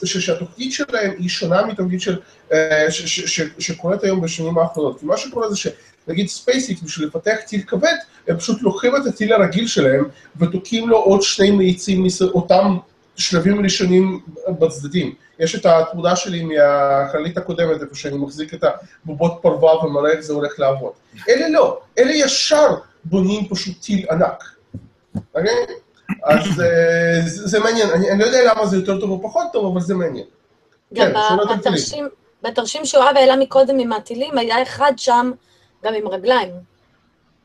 שהתוכנית 0.04 0.72
שלהם 0.72 1.10
היא 1.18 1.28
שונה 1.28 1.66
מתוכנית 1.66 2.00
של, 2.00 2.18
אה, 2.52 2.86
ש- 2.90 3.02
ש- 3.20 3.40
ש- 3.40 3.50
שקורית 3.66 4.04
היום 4.04 4.20
בשנים 4.20 4.58
האחרונות. 4.58 5.00
כי 5.00 5.06
מה 5.06 5.16
שקורה 5.16 5.50
זה 5.50 5.56
שנגיד 6.06 6.28
SpaceX, 6.28 6.82
בשביל 6.82 7.08
לפתח 7.08 7.36
טיל 7.46 7.62
כבד, 7.66 7.94
הם 8.28 8.38
פשוט 8.38 8.62
לוקחים 8.62 8.96
את 8.96 9.06
הטיל 9.06 9.32
הרגיל 9.32 9.66
שלהם 9.66 10.04
ותוקעים 10.36 10.88
לו 10.88 10.96
עוד 10.96 11.22
שני 11.22 11.50
מאיצים 11.50 12.06
מאותם 12.20 12.76
שלבים 13.16 13.64
ראשונים 13.64 14.20
בצדדים. 14.48 15.14
יש 15.38 15.54
את 15.54 15.66
התמונה 15.66 16.16
שלי 16.16 16.44
מהחללית 16.44 17.38
הקודמת, 17.38 17.82
איפה 17.82 17.94
שאני 17.94 18.16
מחזיק 18.16 18.54
את 18.54 18.64
הבובות 19.04 19.38
פרווה 19.42 19.84
ומראה 19.84 20.12
איך 20.12 20.20
זה 20.20 20.32
הולך 20.32 20.58
לעבוד. 20.58 20.92
אלה 21.28 21.48
לא, 21.48 21.80
אלה 21.98 22.12
ישר 22.12 22.68
בונים 23.04 23.48
פשוט 23.48 23.74
טיל 23.80 24.06
ענק. 24.10 24.44
אוקיי? 25.34 25.66
אז 26.24 26.60
אה, 26.60 27.20
זה 27.24 27.48
זה 27.48 27.60
מעניין, 27.60 27.90
אני 27.90 28.10
אני 28.10 28.18
לא 28.18 28.24
יודע 28.24 28.54
למה 28.54 28.66
זה 28.66 28.76
יותר 28.76 29.00
טוב 29.00 29.10
או 29.10 29.22
פחות 29.22 29.46
טוב, 29.52 29.72
אבל 29.72 29.80
זה 29.80 29.94
מעניין. 29.94 30.26
גם 30.94 31.12
כן. 31.12 31.58
בתרשים, 31.58 32.08
בתרשים 32.42 32.84
שיואב 32.84 33.16
העלה 33.16 33.36
מקודם 33.36 33.78
עם 33.78 33.92
הטילים, 33.92 34.38
היה 34.38 34.62
אחד 34.62 34.92
שם 34.96 35.32
גם 35.84 35.94
עם 35.94 36.08
רגליים. 36.08 36.50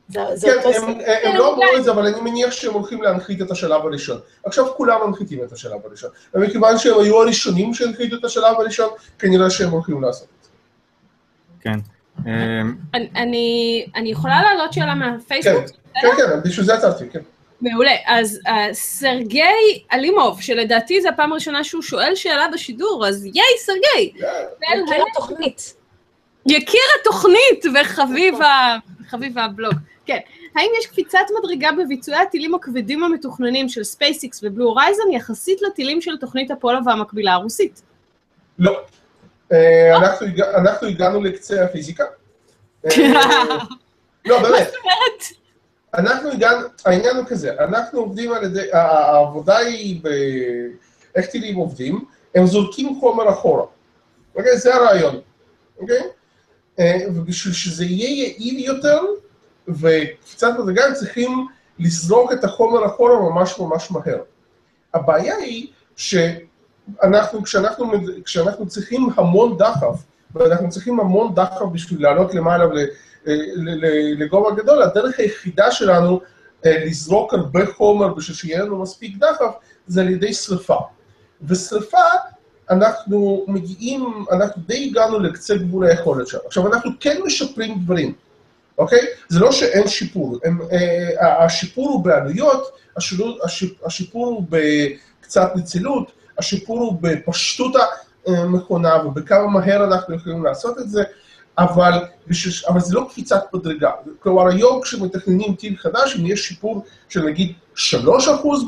זה 0.08 0.20
זה 0.34 0.46
כן, 0.62 0.68
הם- 0.68 0.72
סיפור. 0.72 0.88
הם 1.22 1.36
לא 1.36 1.52
אמרו 1.54 1.76
את 1.78 1.84
זה, 1.84 1.90
אבל 1.90 2.06
אני 2.06 2.20
מניח 2.20 2.50
שהם 2.52 2.72
הולכים 2.74 3.02
להנחית 3.02 3.42
את 3.42 3.50
השלב 3.50 3.80
הראשון. 3.86 4.18
עכשיו 4.44 4.66
כולם 4.76 5.00
מנחיתים 5.06 5.44
את 5.44 5.52
השלב 5.52 5.80
הראשון. 5.84 6.10
ומכיוון 6.34 6.78
שהם 6.78 7.00
היו 7.00 7.22
הראשונים 7.22 7.74
שהנחיתו 7.74 8.16
את 8.16 8.24
השלב 8.24 8.56
הראשון, 8.60 8.88
כנראה 9.18 9.50
שהם 9.50 9.70
הולכים 9.70 10.02
לעשות 10.02 10.28
את 10.38 10.44
זה. 10.44 10.50
כן. 11.60 11.78
אמ, 12.26 12.76
אני- 12.94 13.10
אני 13.16 13.86
אני 13.96 14.10
יכולה 14.10 14.42
להעלות 14.42 14.72
שאלה 14.72 14.92
כן, 14.92 14.98
מהפייסבוק? 14.98 15.64
כן, 16.02 16.08
כן, 16.16 16.40
בשביל 16.44 16.66
זה 16.66 16.74
עצרתי, 16.74 17.08
כן. 17.10 17.20
מעולה. 17.60 17.90
אז 18.06 18.40
uh, 18.46 18.50
סרגי 18.72 19.42
אלימוב, 19.92 20.40
שלדעתי 20.42 21.02
זו 21.02 21.08
הפעם 21.08 21.32
הראשונה 21.32 21.64
שהוא 21.64 21.82
שואל 21.82 22.14
שאלה 22.14 22.46
בשידור, 22.52 23.04
אז 23.08 23.24
ייי, 23.24 23.44
סרגי! 23.58 24.12
האם- 24.68 24.84
התוכנית. 25.12 25.74
יקיר 26.50 26.80
התוכנית 27.00 27.64
וחביב 27.74 28.42
ה- 28.42 28.76
חביב 29.08 29.38
הבלוג. 29.38 29.74
כן. 30.06 30.18
האם 30.56 30.70
יש 30.78 30.86
קפיצת 30.86 31.18
מדרגה 31.38 31.68
בביצועי 31.72 32.18
הטילים 32.18 32.54
הכבדים 32.54 33.04
המתוכננים 33.04 33.68
של 33.68 33.84
SpaceX 33.84 34.40
ו 34.42 34.64
Blue 34.64 34.79
Origin 34.79 35.02
יחסית 35.12 35.62
לטילים 35.62 36.00
של 36.00 36.16
תוכנית 36.16 36.50
אפולו 36.50 36.78
והמקבילה 36.86 37.32
הרוסית? 37.32 37.82
לא. 38.58 38.80
אה, 39.52 39.96
אנחנו 39.96 40.26
הגע- 40.26 40.54
אנחנו 40.58 40.86
הגענו 40.88 41.22
לקצה 41.22 41.64
הפיזיקה. 41.64 42.04
אה, 42.86 42.90
לא, 44.26 44.42
באמת. 44.42 44.50
אומרת, 44.52 45.22
אנחנו 45.94 46.30
הגענו, 46.30 46.66
העניין 46.84 47.16
הוא 47.16 47.24
כזה, 47.28 47.52
אנחנו 47.58 48.00
עובדים 48.00 48.32
על 48.32 48.44
ידי, 48.44 48.72
העבודה 48.72 49.56
היא 49.56 50.00
ב... 50.02 50.08
איך 51.16 51.26
טילים 51.26 51.56
עובדים? 51.56 52.04
הם 52.34 52.46
זורקים 52.46 53.00
חומר 53.00 53.30
אחורה. 53.30 53.64
אוקיי? 54.36 54.56
זה 54.58 54.74
הרעיון. 54.74 55.20
אוקיי? 55.80 56.02
אה, 56.78 56.98
ובשביל 57.14 57.54
שזה 57.54 57.84
יהיה 57.84 58.26
יעיל 58.26 58.64
יותר, 58.64 59.00
וקפיצת 59.68 60.48
מדרגה 60.58 60.84
הם 60.84 60.94
צריכים 60.94 61.46
לזרוק 61.78 62.32
את 62.32 62.44
החומר 62.44 62.86
אחורה 62.86 63.30
ממש 63.30 63.58
ממש 63.58 63.90
מהר. 63.90 64.18
הבעיה 64.94 65.36
היא 65.36 65.66
שאנחנו, 65.96 67.42
כשאנחנו, 67.44 67.92
כשאנחנו 68.24 68.68
צריכים 68.68 69.08
המון 69.16 69.56
דחף, 69.58 70.02
ואנחנו 70.34 70.68
צריכים 70.68 71.00
המון 71.00 71.34
דחף 71.34 71.62
בשביל 71.72 72.02
לעלות 72.02 72.34
למעלה 72.34 72.64
ל- 72.64 74.22
לגובה 74.22 74.50
גדול, 74.54 74.82
הדרך 74.82 75.18
היחידה 75.18 75.70
שלנו 75.70 76.20
אה, 76.66 76.84
לזרוק 76.84 77.34
הרבה 77.34 77.66
חומר 77.66 78.14
בשביל 78.14 78.36
שיהיה 78.36 78.64
לנו 78.64 78.82
מספיק 78.82 79.16
דחף, 79.16 79.54
זה 79.86 80.00
על 80.00 80.08
ידי 80.08 80.32
שריפה. 80.32 80.78
ושריפה, 81.42 81.98
אנחנו 82.70 83.44
מגיעים, 83.48 84.24
אנחנו 84.32 84.62
די 84.66 84.88
הגענו 84.90 85.18
לקצה 85.18 85.56
גבול 85.56 85.86
היכולת 85.86 86.26
שלנו. 86.26 86.42
עכשיו, 86.46 86.66
אנחנו 86.74 86.90
כן 87.00 87.20
משפרים 87.26 87.78
דברים, 87.84 88.12
אוקיי? 88.78 89.00
זה 89.28 89.40
לא 89.40 89.52
שאין 89.52 89.88
שיפור. 89.88 90.38
הם, 90.44 90.58
אה, 90.72 91.44
השיפור 91.44 91.88
הוא 91.88 92.04
בעלויות, 92.04 92.70
השיפור, 92.96 93.38
השיפ- 93.44 93.86
השיפור 93.86 94.26
הוא 94.26 94.42
בקצת 94.50 95.50
נצילות, 95.56 96.12
השיפור 96.38 96.80
הוא 96.80 96.98
בפשטות 97.00 97.72
המכונה 98.26 99.06
ובכמה 99.06 99.46
מהר 99.46 99.84
אנחנו 99.84 100.14
יכולים 100.14 100.44
לעשות 100.44 100.78
את 100.78 100.90
זה. 100.90 101.02
אבל, 101.58 101.92
בשביל, 102.26 102.54
אבל 102.68 102.80
זה 102.80 102.94
לא 102.94 103.06
קפיצת 103.10 103.44
מדרגה. 103.54 103.90
כלומר, 104.18 104.48
היום 104.48 104.82
כשמתכננים 104.82 105.54
טיל 105.54 105.76
חדש, 105.76 106.16
אם 106.16 106.26
יש 106.26 106.48
שיפור 106.48 106.84
של 107.08 107.22
נגיד 107.22 107.52
3% 107.74 107.78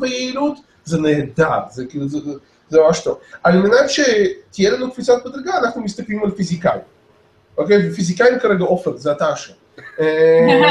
ביעילות, 0.00 0.58
זה 0.84 1.00
נהדר, 1.00 1.58
זה 1.70 1.86
כאילו, 1.86 2.08
זה, 2.08 2.18
זה, 2.70 2.80
ממש 2.80 3.00
טוב. 3.00 3.18
על 3.42 3.58
מנת 3.58 3.90
שתהיה 3.90 4.70
לנו 4.70 4.92
קפיצת 4.92 5.26
מדרגה, 5.26 5.58
אנחנו 5.58 5.82
מסתכלים 5.82 6.24
על 6.24 6.30
פיזיקאים. 6.30 6.80
אוקיי? 7.58 7.90
ופיזיקאים 7.90 8.38
כרגע 8.38 8.64
עופר, 8.64 8.96
זה 8.96 9.12
אתה 9.12 9.32
אשם. 9.32 9.52
אה, 10.00 10.70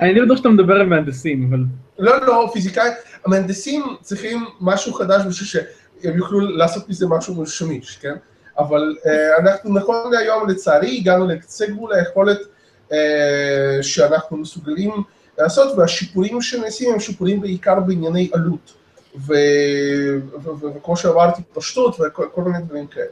אני 0.00 0.14
לא 0.14 0.24
בטוח 0.24 0.36
שאתה 0.36 0.48
מדבר 0.48 0.74
על 0.74 0.86
מהנדסים, 0.86 1.48
אבל... 1.50 1.58
לא, 1.98 2.26
לא, 2.26 2.50
פיזיקאים, 2.52 2.92
המהנדסים 3.26 3.84
צריכים 4.00 4.44
משהו 4.60 4.92
חדש 4.92 5.22
בשביל 5.28 5.48
שהם 5.48 6.16
יוכלו 6.16 6.40
לעשות 6.40 6.88
מזה 6.88 7.06
משהו 7.06 7.46
שמיש, 7.46 7.96
כן? 7.96 8.14
אבל 8.58 8.96
אה, 9.06 9.36
אנחנו 9.38 9.74
נכון 9.74 10.12
להיום, 10.12 10.48
לצערי, 10.48 10.96
הגענו 10.96 11.28
לקצה 11.28 11.66
גבול 11.66 11.92
היכולת 11.92 12.38
אה, 12.92 13.78
שאנחנו 13.82 14.36
מסוגלים 14.36 14.90
לעשות, 15.38 15.78
והשיפורים 15.78 16.42
שנעשים 16.42 16.92
הם 16.92 17.00
שיפורים 17.00 17.40
בעיקר 17.40 17.80
בענייני 17.80 18.30
עלות. 18.32 18.79
ו- 19.16 19.32
ו- 20.42 20.50
ו- 20.60 20.74
וכמו 20.76 20.96
שאמרתי, 20.96 21.42
פשטות 21.52 21.96
וכל 22.00 22.42
מיני 22.42 22.58
דברים 22.64 22.86
כאלה. 22.86 23.06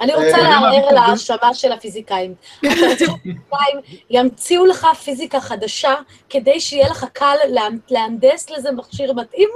אני 0.00 0.14
רוצה 0.14 0.26
אה, 0.36 0.42
לערער 0.42 0.88
על 0.88 0.96
ההאשמה 0.96 1.54
של 1.54 1.72
הפיזיקאים. 1.72 2.34
הפיזיקאים 2.64 3.78
ימציאו 4.10 4.66
לך 4.66 4.86
פיזיקה 5.04 5.40
חדשה 5.40 5.94
כדי 6.30 6.60
שיהיה 6.60 6.88
לך 6.90 7.06
קל 7.12 7.34
לה- 7.50 7.62
להנדס 7.90 8.50
לזה 8.50 8.72
מכשיר 8.72 9.12
מתאים? 9.12 9.48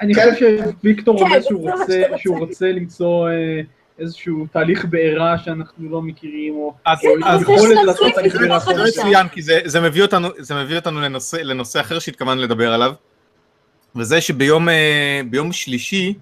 אני 0.00 0.14
כן. 0.14 0.34
חושב 0.34 0.56
שוויקטור 0.80 1.18
כן, 1.18 1.24
אומר 1.24 1.42
שהוא 1.42 2.34
מה 2.34 2.40
רוצה- 2.40 2.66
למצוא 2.72 3.28
אה, 3.28 3.32
איזשהו 3.98 4.46
תהליך 4.52 4.84
בעירה 4.84 5.38
שאנחנו 5.44 5.90
לא 5.90 6.02
מכירים, 6.02 6.54
או 6.54 6.72
אז, 6.84 6.98
יכולת 7.42 7.78
לעשות 7.86 8.12
תהליך 8.14 8.36
בעירה 8.36 8.60
חדשה. 8.60 8.76
זה 8.76 8.82
חדשה. 8.84 9.00
מצוין, 9.04 9.28
כי 9.28 9.42
זה, 9.42 9.60
זה 9.64 9.80
מביא 9.80 10.02
אותנו, 10.02 10.28
זה 10.38 10.54
מביא 10.54 10.76
אותנו 10.76 11.00
לנושא, 11.00 11.36
לנושא 11.36 11.80
אחר 11.80 11.98
שהתכוונו 11.98 12.42
לדבר 12.42 12.72
עליו, 12.72 12.92
וזה 13.96 14.20
שביום 14.20 14.68
אה, 14.68 15.20
ביום 15.30 15.52
שלישי 15.52 16.14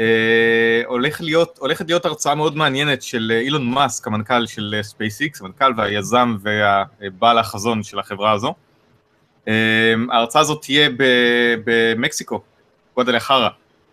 אה, 0.00 0.82
הולך 0.86 1.20
להיות, 1.20 1.58
הולכת 1.58 1.86
להיות 1.86 2.04
הרצאה 2.04 2.34
מאוד 2.34 2.56
מעניינת 2.56 3.02
של 3.02 3.32
אה, 3.34 3.40
אילון 3.40 3.70
מאסק, 3.70 4.06
המנכ"ל 4.06 4.46
של 4.46 4.80
SpaceX, 4.92 5.38
המנכ"ל 5.40 5.72
והיזם 5.76 6.36
והבעל 6.40 7.38
החזון 7.38 7.82
של 7.82 7.98
החברה 7.98 8.32
הזו. 8.32 8.54
אה, 9.48 9.94
ההרצאה 10.10 10.42
הזאת 10.42 10.62
תהיה 10.62 10.88
במקסיקו, 11.64 12.40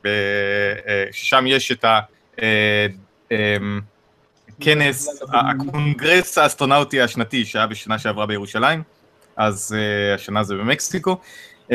אה, 0.06 1.06
ששם 1.12 1.46
יש 1.48 1.72
את 1.72 1.86
ה... 1.86 2.00
אה, 2.42 2.88
אה, 3.32 3.58
כנס, 4.60 5.22
הקונגרס 5.34 6.38
האסטרונאוטי 6.38 7.02
השנתי 7.02 7.46
שהיה 7.46 7.68
בשנה 7.68 8.00
שעברה 8.00 8.26
בירושלים, 8.26 8.84
אז 9.38 9.76
uh, 9.76 10.16
השנה 10.16 10.44
זה 10.44 10.56
במקסיקו, 10.56 11.18
uh, 11.68 11.72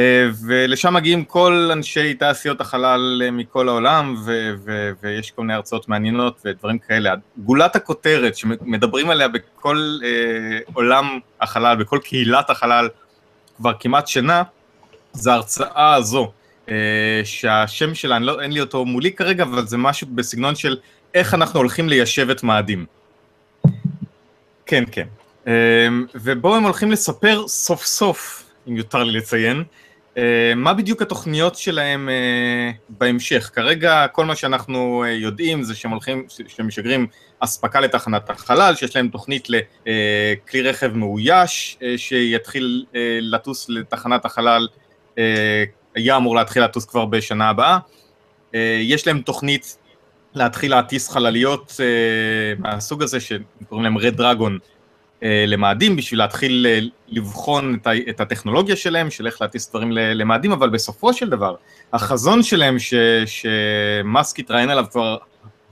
ולשם 0.47 0.94
מגיעים 0.94 1.25
כל 1.25 1.71
אנשי 1.73 2.14
תעשיות 2.14 2.61
החלל 2.61 3.23
uh, 3.27 3.31
מכל 3.31 3.68
העולם, 3.68 4.14
ו- 4.25 4.55
ו- 4.64 4.90
ויש 5.03 5.31
כל 5.31 5.42
מיני 5.42 5.55
הרצאות 5.55 5.88
מעניינות 5.88 6.40
ודברים 6.44 6.79
כאלה. 6.79 7.14
גולת 7.38 7.77
הכותרת 7.77 8.37
שמדברים 8.37 9.11
עליה 9.11 9.29
בכל 9.29 9.99
uh, 10.01 10.71
עולם 10.73 11.18
החלל, 11.40 11.77
בכל 11.77 11.99
קהילת 12.05 12.51
החלל, 12.51 12.88
כבר 13.57 13.73
כמעט 13.81 14.07
שנה, 14.07 14.42
זה 15.12 15.33
ההרצאה 15.33 15.94
הזו, 15.94 16.33
uh, 16.66 16.71
שהשם 17.25 17.94
שלה, 17.94 18.18
לא, 18.18 18.40
אין 18.40 18.53
לי 18.53 18.61
אותו 18.61 18.85
מולי 18.85 19.12
כרגע, 19.12 19.42
אבל 19.42 19.66
זה 19.66 19.77
משהו 19.77 20.07
בסגנון 20.14 20.55
של 20.55 20.77
איך 21.14 21.35
אנחנו 21.35 21.61
הולכים 21.61 21.88
ליישב 21.88 22.31
את 22.31 22.42
מאדים. 22.42 22.87
כן, 24.66 24.85
כן. 24.92 25.07
אמ, 25.49 26.07
ובו 26.15 26.57
הם 26.57 26.65
הולכים 26.65 26.91
לספר 26.91 27.49
סוף 27.49 27.85
סוף, 27.85 28.45
אם 28.69 28.77
יותר 28.77 29.05
לי 29.05 29.13
לציין, 29.13 29.65
אה, 30.17 30.53
מה 30.57 30.75
בדיוק 30.75 31.03
התוכניות 31.03 31.57
שלהם 31.57 32.09
אה, 32.09 32.71
בהמשך. 32.89 33.51
כרגע 33.55 34.07
כל 34.13 34.25
מה 34.25 34.37
שאנחנו 34.37 35.05
אה, 35.05 35.11
יודעים 35.11 35.63
זה 35.63 35.75
שהם 35.75 35.91
הולכים, 35.91 36.27
שהם 36.49 36.67
משגרים 36.67 37.07
אספקה 37.41 37.81
לתחנת 37.81 38.31
החלל, 38.31 38.75
שיש 38.75 38.97
להם 38.97 39.09
תוכנית 39.09 39.49
לכלי 39.51 40.63
רכב 40.63 40.97
מאויש, 40.97 41.79
אה, 41.83 41.95
שיתחיל 41.99 42.85
אה, 42.95 43.19
לטוס 43.21 43.69
לתחנת 43.69 44.25
החלל, 44.25 44.69
אה, 45.19 45.65
היה 45.95 46.17
אמור 46.17 46.37
להתחיל 46.37 46.65
לטוס 46.65 46.85
כבר 46.85 47.05
בשנה 47.05 47.49
הבאה. 47.49 47.79
אה, 48.55 48.79
יש 48.83 49.07
להם 49.07 49.21
תוכנית 49.21 49.79
להתחיל 50.35 50.71
להטיס 50.71 51.09
חלליות 51.09 51.81
מהסוג 52.59 53.03
הזה, 53.03 53.21
שקוראים 53.21 53.85
להם 53.85 53.99
רד 53.99 54.17
דרגון, 54.17 54.59
למאדים, 55.22 55.96
בשביל 55.96 56.18
להתחיל 56.20 56.66
uh, 56.66 56.85
לבחון 57.09 57.78
את, 58.11 58.20
הטכנולוגיה 58.20 58.76
שלהם, 58.76 59.11
של 59.11 59.26
איך 59.26 59.42
להטיס 59.42 59.70
דברים 59.70 59.92
למאדים, 59.92 60.52
אבל 60.52 60.70
בסופו 60.70 61.14
של 61.14 61.28
דבר, 61.28 61.54
החזון 61.92 62.42
שלהם, 62.42 62.78
ש, 62.78 62.94
שמאסק 63.26 64.38
התראיין 64.38 64.70
עליו 64.70 64.85
כבר, 64.90 65.16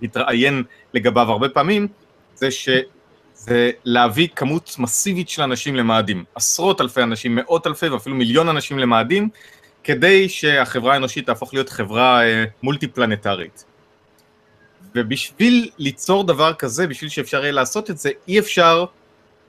התראיין 0.02 0.62
לגביו 0.94 1.30
הרבה 1.30 1.48
פעמים, 1.48 1.88
זה 2.34 2.50
שזה 2.50 3.70
להביא 3.84 4.28
כמות 4.36 4.76
מסיבית 4.78 5.28
של 5.28 5.42
אנשים 5.42 5.76
למאדים. 5.76 6.24
עשרות 6.34 6.80
אלפי 6.80 7.02
אנשים, 7.02 7.34
מאות 7.34 7.66
אלפי 7.66 7.88
ואפילו 7.88 8.16
מיליון 8.16 8.48
אנשים 8.48 8.78
למאדים, 8.78 9.28
כדי 9.84 10.28
שהחברה 10.28 10.94
האנושית 10.94 11.26
תהפוך 11.26 11.54
להיות 11.54 11.68
חברה 11.68 12.20
uh, 12.22 12.48
מולטי 12.62 12.88
פלנטרית. 12.88 13.64
ובשביל 14.94 15.70
ליצור 15.78 16.24
דבר 16.24 16.54
כזה, 16.54 16.86
בשביל 16.86 17.10
שאפשר 17.10 17.42
יהיה 17.42 17.52
לעשות 17.52 17.90
את 17.90 17.98
זה, 17.98 18.10
אי 18.28 18.38
אפשר 18.38 18.84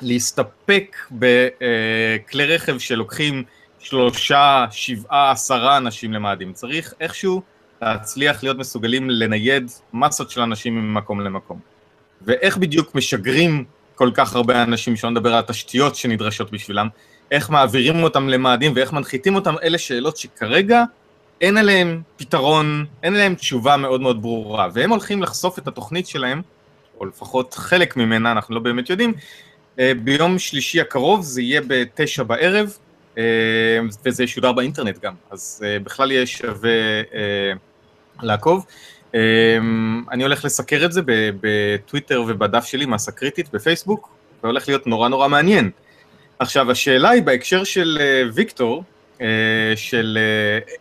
להסתפק 0.02 0.98
בכלי 1.12 2.46
רכב 2.46 2.78
שלוקחים 2.78 3.44
שלושה, 3.80 4.66
שבעה, 4.72 5.32
עשרה 5.32 5.78
אנשים 5.78 6.14
למאדים. 6.14 6.54
צריך 6.54 6.94
איכשהו 7.00 7.42
להצליח 7.82 8.44
להיות 8.44 8.58
מסוגלים 8.58 9.10
לנייד 9.10 9.72
מסות 9.94 10.30
של 10.30 10.42
אנשים 10.42 10.76
ממקום 10.76 11.22
למקום. 11.22 11.60
ואיך 12.22 12.58
בדיוק 12.58 12.96
משגרים 12.96 13.66
כל 13.96 14.12
כך 14.14 14.36
הרבה 14.36 14.64
אנשים, 14.64 14.96
שלא 14.96 15.10
נדבר 15.10 15.34
על 15.34 15.40
התשתיות 15.40 15.96
שנדרשות 15.96 16.52
בשבילם, 16.52 16.88
איך 17.32 17.50
מעבירים 17.50 18.04
אותם 18.04 18.30
למאדים 18.30 18.72
ואיך 18.76 18.94
מנחיתים 18.94 19.36
אותם, 19.36 19.56
אלה 19.64 19.78
שאלות 19.78 20.18
שכרגע 20.18 20.84
אין 21.42 21.58
עליהם 21.58 22.02
פתרון, 22.18 22.86
אין 23.04 23.14
עליהם 23.14 23.36
תשובה 23.36 23.78
מאוד 23.78 24.02
מאוד 24.02 24.22
ברורה, 24.22 24.68
והם 24.74 24.90
הולכים 24.90 25.24
לחשוף 25.24 25.60
את 25.60 25.68
התוכנית 25.68 26.08
שלהם, 26.08 26.42
או 27.00 27.06
לפחות 27.06 27.54
חלק 27.54 27.98
ממנה, 27.98 28.32
אנחנו 28.32 28.56
לא 28.56 28.62
באמת 28.62 28.90
יודעים, 28.90 29.14
אה, 29.14 29.22
ביום 30.04 30.40
שלישי 30.40 30.82
הקרוב, 30.82 31.22
זה 31.22 31.42
יהיה 31.42 31.62
בתשע 31.68 32.24
בערב, 32.24 32.78
אה, 33.18 33.24
וזה 34.06 34.24
ישודר 34.24 34.52
באינטרנט 34.52 35.00
גם, 35.04 35.14
אז 35.32 35.64
אה, 35.66 35.80
בכלל 35.80 36.12
יהיה 36.12 36.26
שווה 36.26 36.70
אה, 37.14 37.52
לעקוב. 38.22 38.66
אה, 39.16 39.20
אני 40.12 40.24
הולך 40.24 40.46
לסקר 40.46 40.86
את 40.86 40.92
זה 40.92 41.02
בטוויטר 41.42 42.24
ובדף 42.28 42.66
שלי, 42.66 42.86
מסה 42.86 43.12
קריטית, 43.12 43.50
בפייסבוק, 43.54 44.10
והולך 44.44 44.68
להיות 44.68 44.88
נורא 44.88 45.10
נורא 45.10 45.28
מעניין. 45.28 45.72
עכשיו, 46.40 46.72
השאלה 46.72 47.10
היא 47.10 47.24
בהקשר 47.24 47.64
של 47.64 47.98
אה, 48.02 48.24
ויקטור, 48.34 48.84
אה, 49.22 49.28
של... 49.76 50.18
אה, 50.22 50.74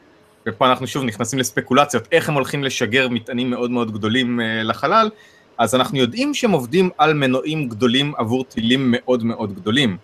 ופה 0.49 0.67
אנחנו 0.67 0.87
שוב 0.87 1.05
נכנסים 1.05 1.39
לספקולציות, 1.39 2.09
איך 2.13 2.29
הם 2.29 2.35
הולכים 2.35 2.65
לשגר 2.65 3.09
מטענים 3.09 3.51
מאוד 3.51 3.71
מאוד 3.71 3.93
גדולים 3.93 4.41
אה, 4.41 4.63
לחלל, 4.63 5.11
אז 5.59 5.75
אנחנו 5.75 5.99
יודעים 5.99 6.35
שהם 6.35 6.51
עובדים 6.51 6.90
על 6.99 7.14
מנועים 7.14 7.69
גדולים 7.69 8.12
עבור 8.16 8.45
טילים 8.45 8.90
מאוד 8.90 9.25
מאוד 9.25 9.55
גדולים. 9.55 9.97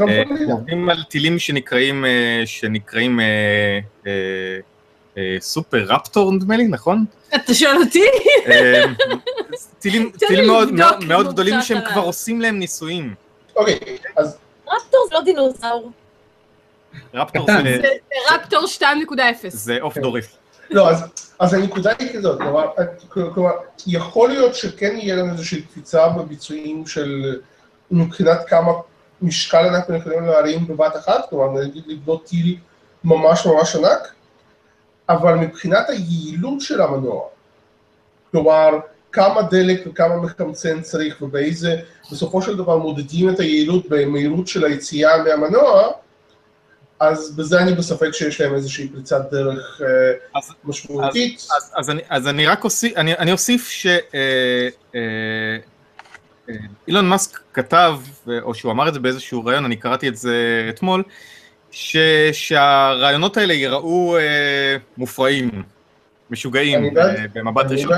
אה. 0.00 0.22
הם 0.22 0.50
עובדים 0.50 0.88
על 0.88 1.02
טילים 1.02 1.38
שנקראים, 1.38 2.04
אה, 2.04 2.42
שנקראים 2.44 3.20
אה, 3.20 3.24
אה, 4.06 4.12
אה, 5.18 5.36
סופר 5.40 5.84
רפטור 5.88 6.32
נדמה 6.32 6.56
לי, 6.56 6.66
נכון? 6.68 7.04
אתה 7.34 7.54
שואל 7.54 7.76
אותי? 7.76 8.04
אה, 8.46 8.82
טילים, 9.78 10.10
מאוד, 11.08 11.28
גדולים 11.32 11.62
שהם. 11.62 11.78
כבר 11.92 12.00
עושים 12.00 12.40
להם 12.40 12.58
ניסויים. 12.58 13.14
אוקיי, 13.56 13.78
אז 14.16 14.36
רפטור 14.68 15.06
זה 15.08 15.14
לא 15.14 15.20
דינוזאור. 15.20 15.90
רפטור. 17.14 17.46
זה, 17.46 17.88
רפטור 18.32 18.64
2.0. 18.78 18.84
זה 19.48 19.78
אוף 19.80 19.98
דורף. 19.98 20.36
לא, 20.70 20.90
אז, 20.90 21.04
אז 21.38 21.54
הנקודה 21.54 21.92
היא 21.98 22.18
כזאת, 22.18 22.38
כלומר, 22.38 22.66
כלומר, 23.08 23.52
יכול 23.86 24.28
להיות 24.28 24.54
שכן 24.54 24.96
יהיה 24.96 25.16
לנו 25.16 25.32
איזושהי 25.32 25.62
קפיצה 25.62 26.08
בביצועים 26.08 26.86
של 26.86 27.40
מבחינת 27.90 28.38
כמה 28.46 28.72
משקל 29.22 29.58
אנחנו 29.58 29.96
יכולים 29.96 30.24
להרים 30.24 30.66
בבת 30.66 30.96
אחת, 30.96 31.30
כלומר, 31.30 31.62
נגיד 31.62 31.82
לבנות 31.86 32.26
טיל 32.26 32.56
ממש 33.04 33.46
ממש 33.46 33.76
ענק, 33.76 34.12
אבל 35.08 35.34
מבחינת 35.34 35.90
היעילות 35.90 36.60
של 36.60 36.80
המנוע, 36.80 37.22
כלומר, 38.30 38.70
כמה 39.12 39.42
דלק 39.42 39.82
וכמה 39.86 40.16
מחמצן 40.16 40.82
צריך 40.82 41.22
ובאיזה, 41.22 41.76
בסופו 42.12 42.42
של 42.42 42.56
דבר 42.56 42.76
מודדים 42.76 43.30
את 43.30 43.40
היעילות 43.40 43.88
במהירות 43.88 44.48
של 44.48 44.64
היציאה 44.64 45.22
מהמנוע, 45.22 45.90
אז 47.08 47.36
בזה 47.36 47.60
אני 47.60 47.74
בספק 47.74 48.10
שיש 48.12 48.40
להם 48.40 48.54
איזושהי 48.54 48.88
פריצת 48.88 49.30
דרך 49.30 49.80
אה, 49.82 50.38
אז- 50.38 50.50
משמעותית. 50.64 51.46
אז, 51.56 51.72
אז, 51.76 51.90
אני, 51.90 52.00
אז 52.08 52.28
אני 52.28 52.46
רק 52.46 52.64
אוסיף, 52.64 52.96
אני, 52.96 53.14
אני 53.14 53.32
אוסיף 53.32 53.68
ש... 53.68 53.86
אה, 53.86 54.68
אה, 54.94 55.56
אילון 56.88 57.08
מאסק 57.08 57.40
כתב, 57.52 57.98
או 58.42 58.54
שהוא 58.54 58.72
אמר 58.72 58.88
את 58.88 58.94
זה 58.94 59.00
באיזשהו 59.00 59.44
ראיון, 59.44 59.64
אני 59.64 59.76
קראתי 59.76 60.08
את 60.08 60.16
זה 60.16 60.66
אתמול, 60.68 61.02
ש, 61.70 61.96
שהרעיונות 62.32 63.36
האלה 63.36 63.54
ייראו 63.54 64.16
אה, 64.16 64.76
מופרעים, 64.96 65.62
משוגעים. 66.30 66.96
אה, 66.98 67.14
במבט 67.32 67.66
אני 67.66 67.74
ראשון. 67.74 67.92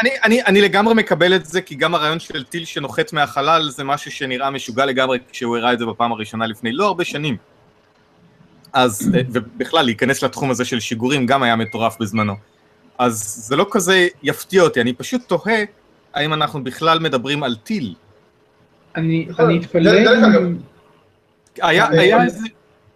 אני, 0.00 0.10
אני, 0.24 0.42
אני 0.42 0.60
לגמרי 0.60 0.94
מקבל 0.94 1.34
את 1.34 1.46
זה, 1.46 1.60
כי 1.62 1.74
גם 1.74 1.94
הרעיון 1.94 2.20
של 2.20 2.44
טיל 2.44 2.64
שנוחת 2.64 3.12
מהחלל 3.12 3.70
זה 3.70 3.84
משהו 3.84 4.10
שנראה 4.10 4.50
משוגע 4.50 4.86
לגמרי 4.86 5.18
כשהוא 5.32 5.56
הראה 5.56 5.72
את 5.72 5.78
זה 5.78 5.86
בפעם 5.86 6.12
הראשונה 6.12 6.46
לפני 6.46 6.72
לא 6.72 6.86
הרבה 6.86 7.04
שנים. 7.04 7.36
אז, 8.72 9.12
אה, 9.14 9.20
ובכלל, 9.32 9.84
להיכנס 9.84 10.22
לתחום 10.22 10.50
הזה 10.50 10.64
של 10.64 10.80
שיגורים 10.80 11.26
גם 11.26 11.42
היה 11.42 11.56
מטורף 11.56 11.96
בזמנו. 12.00 12.34
אז 12.98 13.44
זה 13.48 13.56
לא 13.56 13.66
כזה 13.70 14.08
יפתיע 14.22 14.62
אותי, 14.62 14.80
אני 14.80 14.92
פשוט 14.92 15.22
תוהה 15.26 15.64
האם 16.14 16.32
אנחנו 16.32 16.64
בכלל 16.64 16.98
מדברים 16.98 17.42
על 17.42 17.56
טיל. 17.56 17.94
אני 18.96 19.26
נכון. 19.28 19.44
אני 19.44 19.58
אתפלא 19.58 19.90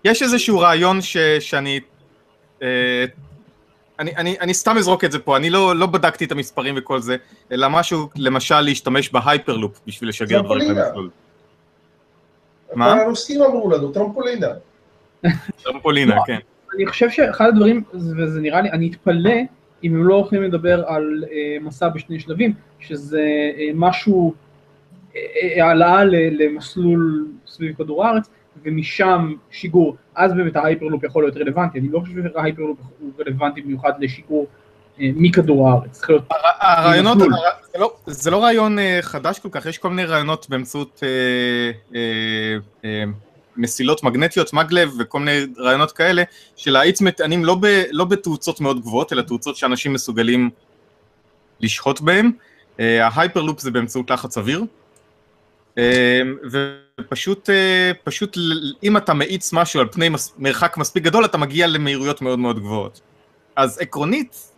יש 0.05 0.23
איזשהו 0.23 0.59
רעיון 0.59 1.03
ש, 1.03 1.17
שאני, 1.17 1.81
אה, 2.63 3.05
אני, 3.99 4.17
אני, 4.17 4.37
אני 4.41 4.55
סתם 4.55 4.79
אזרוק 4.79 5.05
את 5.05 5.13
זה 5.13 5.19
פה, 5.19 5.37
אני 5.37 5.51
לא, 5.51 5.77
לא 5.77 5.87
בדקתי 5.87 6.25
את 6.25 6.33
המספרים 6.33 6.75
וכל 6.79 7.01
זה, 7.01 7.17
אלא 7.53 7.71
משהו, 7.71 8.09
למשל 8.17 8.61
להשתמש 8.61 9.11
בהייפרלופ 9.11 9.81
בשביל 9.87 10.09
לשגר 10.09 10.41
דברים 10.41 10.61
טרמפולינה. 10.61 10.89
במסלול. 10.89 11.11
מה? 12.75 13.03
הרוסים 13.03 13.43
אמרו 13.43 13.71
לנו, 13.71 13.93
טרמפולינה. 13.93 14.49
טרמפולינה, 15.63 16.17
כן. 16.27 16.39
אני 16.77 16.87
חושב 16.87 17.11
שאחד 17.11 17.49
הדברים, 17.49 17.83
וזה 17.95 18.41
נראה 18.41 18.61
לי, 18.61 18.71
אני 18.71 18.91
אתפלא 18.91 19.35
אם 19.85 19.95
הם 19.95 20.05
לא 20.07 20.15
הולכים 20.15 20.43
לדבר 20.43 20.85
על 20.87 21.25
אה, 21.33 21.57
מסע 21.61 21.89
בשני 21.89 22.21
שלבים, 22.21 22.55
שזה 22.81 23.23
אה, 23.59 23.71
משהו, 23.75 24.35
אה, 25.17 25.21
אה, 25.43 25.67
העלאה 25.67 26.05
למסלול 26.05 27.27
סביב 27.47 27.75
כדור 27.77 28.07
הארץ, 28.07 28.29
ומשם 28.65 29.35
שיגור, 29.51 29.97
אז 30.15 30.33
באמת 30.33 30.57
ה 30.57 30.62
Hyperloop 30.62 31.05
יכול 31.05 31.25
להיות 31.25 31.37
רלוונטי, 31.37 31.79
אני 31.79 31.89
לא 31.89 32.01
חושב 32.01 32.13
שה 32.33 32.44
Hyperloop 32.44 32.79
הוא 33.01 33.11
רלוונטי 33.21 33.61
במיוחד 33.61 33.93
לשיגור 33.99 34.47
אה, 35.01 35.11
מכדור 35.15 35.71
הארץ, 35.71 36.03
הרעיונות. 36.61 37.19
זה 37.19 37.79
לא, 37.79 37.93
זה 38.07 38.31
לא 38.31 38.43
רעיון 38.43 38.79
אה, 38.79 38.99
חדש 39.03 39.39
כל 39.39 39.49
כך, 39.53 39.67
יש 39.67 39.79
כל 39.79 39.91
מיני 39.91 40.05
רעיונות 40.05 40.47
באמצעות 40.49 41.01
אה, 41.03 41.71
אה, 41.95 42.57
אה, 42.85 43.05
מסילות 43.57 44.03
מגנטיות, 44.03 44.53
maglev 44.53 44.93
וכל 44.99 45.19
מיני 45.21 45.47
רעיונות 45.59 45.93
כאלה, 45.93 46.23
של 46.57 46.71
להאיץ 46.71 47.01
מטענים 47.01 47.45
לא, 47.45 47.55
ב, 47.61 47.83
לא 47.91 48.05
בתאוצות 48.05 48.61
מאוד 48.61 48.81
גבוהות, 48.81 49.13
אלא 49.13 49.23
תאוצות 49.23 49.57
שאנשים 49.57 49.93
מסוגלים 49.93 50.51
לשהות 51.61 52.01
בהם. 52.01 52.31
אה, 52.81 53.07
ההייפרלופ 53.07 53.61
זה 53.61 53.71
באמצעות 53.71 54.11
לחץ 54.11 54.39
אוויר. 54.39 54.65
אה, 55.79 56.21
ופשוט, 57.01 57.51
אה, 57.51 57.91
פשוט 58.05 58.39
אם 58.83 58.97
אתה 58.97 59.15
מאיץ 59.15 59.53
משהו 59.53 59.81
על 59.81 59.87
פני 59.93 60.09
מס, 60.09 60.35
מרחק 60.39 60.77
מספיק 60.77 61.03
גדול, 61.05 61.25
אתה 61.25 61.39
מגיע 61.39 61.67
למהירויות 61.67 62.23
מאוד 62.23 62.39
מאוד 62.39 62.59
גבוהות. 62.59 63.01
אז 63.57 63.79
עקרונית, 63.79 64.51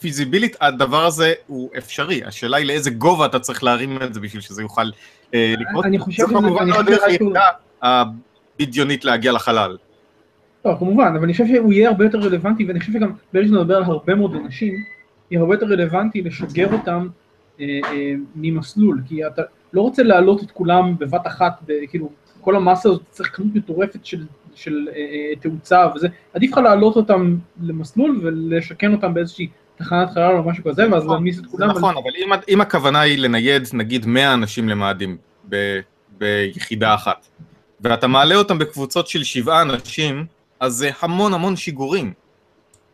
פיזיבילית, 0.00 0.56
הדבר 0.60 1.04
הזה 1.06 1.32
הוא 1.46 1.70
אפשרי, 1.78 2.24
השאלה 2.24 2.56
היא 2.56 2.66
לאיזה 2.66 2.90
גובה 2.90 3.26
אתה 3.26 3.38
צריך 3.38 3.64
להרים 3.64 4.02
את 4.02 4.14
זה 4.14 4.20
בשביל 4.20 4.42
שזה 4.42 4.62
יוכל 4.62 4.90
אה, 5.34 5.54
לקרות. 5.58 5.84
אני 5.84 5.98
חושב 5.98 6.16
שזה- 6.26 6.34
כמובן 6.34 6.68
לא 6.68 6.82
שזה- 6.82 7.04
היחידה 7.04 7.40
הבדיונית 7.82 9.04
להגיע 9.04 9.32
לחלל. 9.32 9.76
לא, 10.64 10.76
כמובן, 10.78 11.12
אבל 11.16 11.24
אני 11.24 11.32
חושב 11.32 11.46
שהוא 11.46 11.72
יהיה 11.72 11.88
הרבה 11.88 12.04
יותר 12.04 12.18
רלוונטי, 12.18 12.64
ואני 12.64 12.80
חושב 12.80 12.92
שגם 12.92 13.12
ברגע 13.32 13.48
שנדבר 13.48 13.76
על 13.76 13.82
הרבה 13.82 14.14
מאוד 14.14 14.34
אנשים, 14.34 14.74
יהיה 15.30 15.40
הרבה 15.40 15.54
יותר 15.54 15.66
רלוונטי 15.66 16.22
לשגר 16.22 16.72
אותם 16.72 17.08
אה, 17.60 17.80
אה, 17.84 18.14
ממסלול, 18.34 19.02
כי 19.06 19.26
אתה 19.26 19.42
לא 19.72 19.80
רוצה 19.80 20.02
להעלות 20.02 20.42
את 20.42 20.50
כולם 20.50 20.94
בבת 20.98 21.26
אחת, 21.26 21.62
ב- 21.66 21.86
כאילו, 21.90 22.10
כל 22.40 22.56
המסה 22.56 22.88
הזאת 22.88 23.02
צריך 23.10 23.36
כמות 23.36 23.54
מטורפת 23.54 24.04
של, 24.04 24.26
של 24.54 24.88
אה, 24.88 24.96
אה, 24.96 25.36
תאוצה 25.40 25.86
וזה, 25.94 26.08
עדיף 26.34 26.52
לך 26.52 26.58
להעלות 26.58 26.96
אותם 26.96 27.36
למסלול 27.62 28.20
ולשכן 28.22 28.92
אותם 28.92 29.14
באיזושהי 29.14 29.48
תחנת 29.76 30.10
חלל 30.10 30.36
או 30.36 30.42
משהו 30.42 30.64
כזה, 30.64 30.92
ואז 30.92 31.06
להעמיס 31.06 31.38
את 31.38 31.46
כולם. 31.46 31.68
נכון, 31.68 31.94
אבל 31.96 32.10
אם, 32.24 32.30
אם 32.48 32.60
הכוונה 32.60 33.00
היא 33.00 33.18
לנייד 33.18 33.62
נגיד 33.72 34.06
100 34.06 34.34
אנשים 34.34 34.68
למאדים 34.68 35.16
ביחידה 36.18 36.94
אחת, 36.94 37.26
ואתה 37.80 38.06
מעלה 38.06 38.34
אותם 38.34 38.58
בקבוצות 38.58 39.08
של 39.08 39.24
שבעה 39.24 39.62
אנשים, 39.62 40.26
אז 40.60 40.72
זה 40.72 40.90
המון 41.00 41.34
המון 41.34 41.56
שיגורים. 41.56 42.12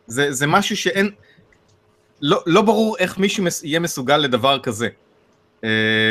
זה, 0.07 0.31
זה 0.31 0.47
משהו 0.47 0.77
שאין, 0.77 1.09
לא, 2.21 2.43
לא 2.45 2.61
ברור 2.61 2.97
איך 2.97 3.17
מישהו 3.17 3.43
יהיה 3.63 3.79
מסוגל 3.79 4.17
לדבר 4.17 4.59
כזה. 4.59 4.87
אה, 5.63 5.69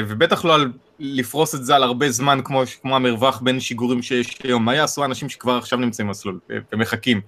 ובטח 0.08 0.44
לא 0.44 0.54
על 0.54 0.72
לפרוס 0.98 1.54
את 1.54 1.64
זה 1.64 1.76
על 1.76 1.82
הרבה 1.82 2.10
זמן 2.10 2.40
כמו, 2.44 2.62
כמו 2.82 2.96
המרווח 2.96 3.40
בין 3.40 3.60
שיגורים 3.60 4.02
שיש 4.02 4.38
היום. 4.44 4.64
מה 4.64 4.74
יעשו 4.74 5.02
האנשים 5.02 5.28
שכבר 5.28 5.56
עכשיו 5.58 5.78
נמצאים 5.78 6.08
במסלול 6.08 6.38
אה, 6.50 6.56
ומחכים? 6.72 7.20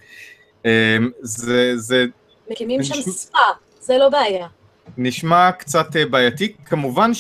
אה, 0.67 0.97
זה, 1.21 1.73
זה, 1.77 2.05
מקימים 2.51 2.83
שם 2.83 2.95
נשמע- 2.95 3.13
ספה, 3.13 3.39
זה 3.81 3.99
לא 3.99 4.09
בעיה. 4.09 4.47
נשמע 4.99 5.53
קצת 5.53 5.87
בעייתי. 6.11 6.53
כמובן 6.65 7.11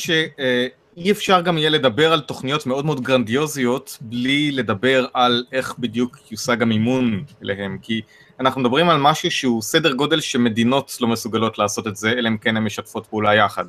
שאי 0.96 1.10
אפשר 1.10 1.40
גם 1.40 1.58
יהיה 1.58 1.70
לדבר 1.70 2.12
על 2.12 2.20
תוכניות 2.20 2.66
מאוד 2.66 2.86
מאוד 2.86 3.00
גרנדיוזיות 3.00 3.98
בלי 4.00 4.50
לדבר 4.50 5.06
על 5.14 5.44
איך 5.52 5.74
בדיוק 5.78 6.18
יושג 6.30 6.62
המימון 6.62 7.24
אליהם, 7.42 7.78
כי 7.82 8.00
אנחנו 8.40 8.60
מדברים 8.60 8.88
על 8.88 8.98
משהו 8.98 9.30
שהוא 9.30 9.62
סדר 9.62 9.92
גודל 9.92 10.20
שמדינות 10.20 10.96
לא 11.00 11.08
מסוגלות 11.08 11.58
לעשות 11.58 11.86
את 11.86 11.96
זה, 11.96 12.10
אלא 12.10 12.28
אם 12.28 12.38
כן 12.38 12.56
הן 12.56 12.64
משתפות 12.64 13.06
פעולה 13.06 13.34
יחד. 13.34 13.64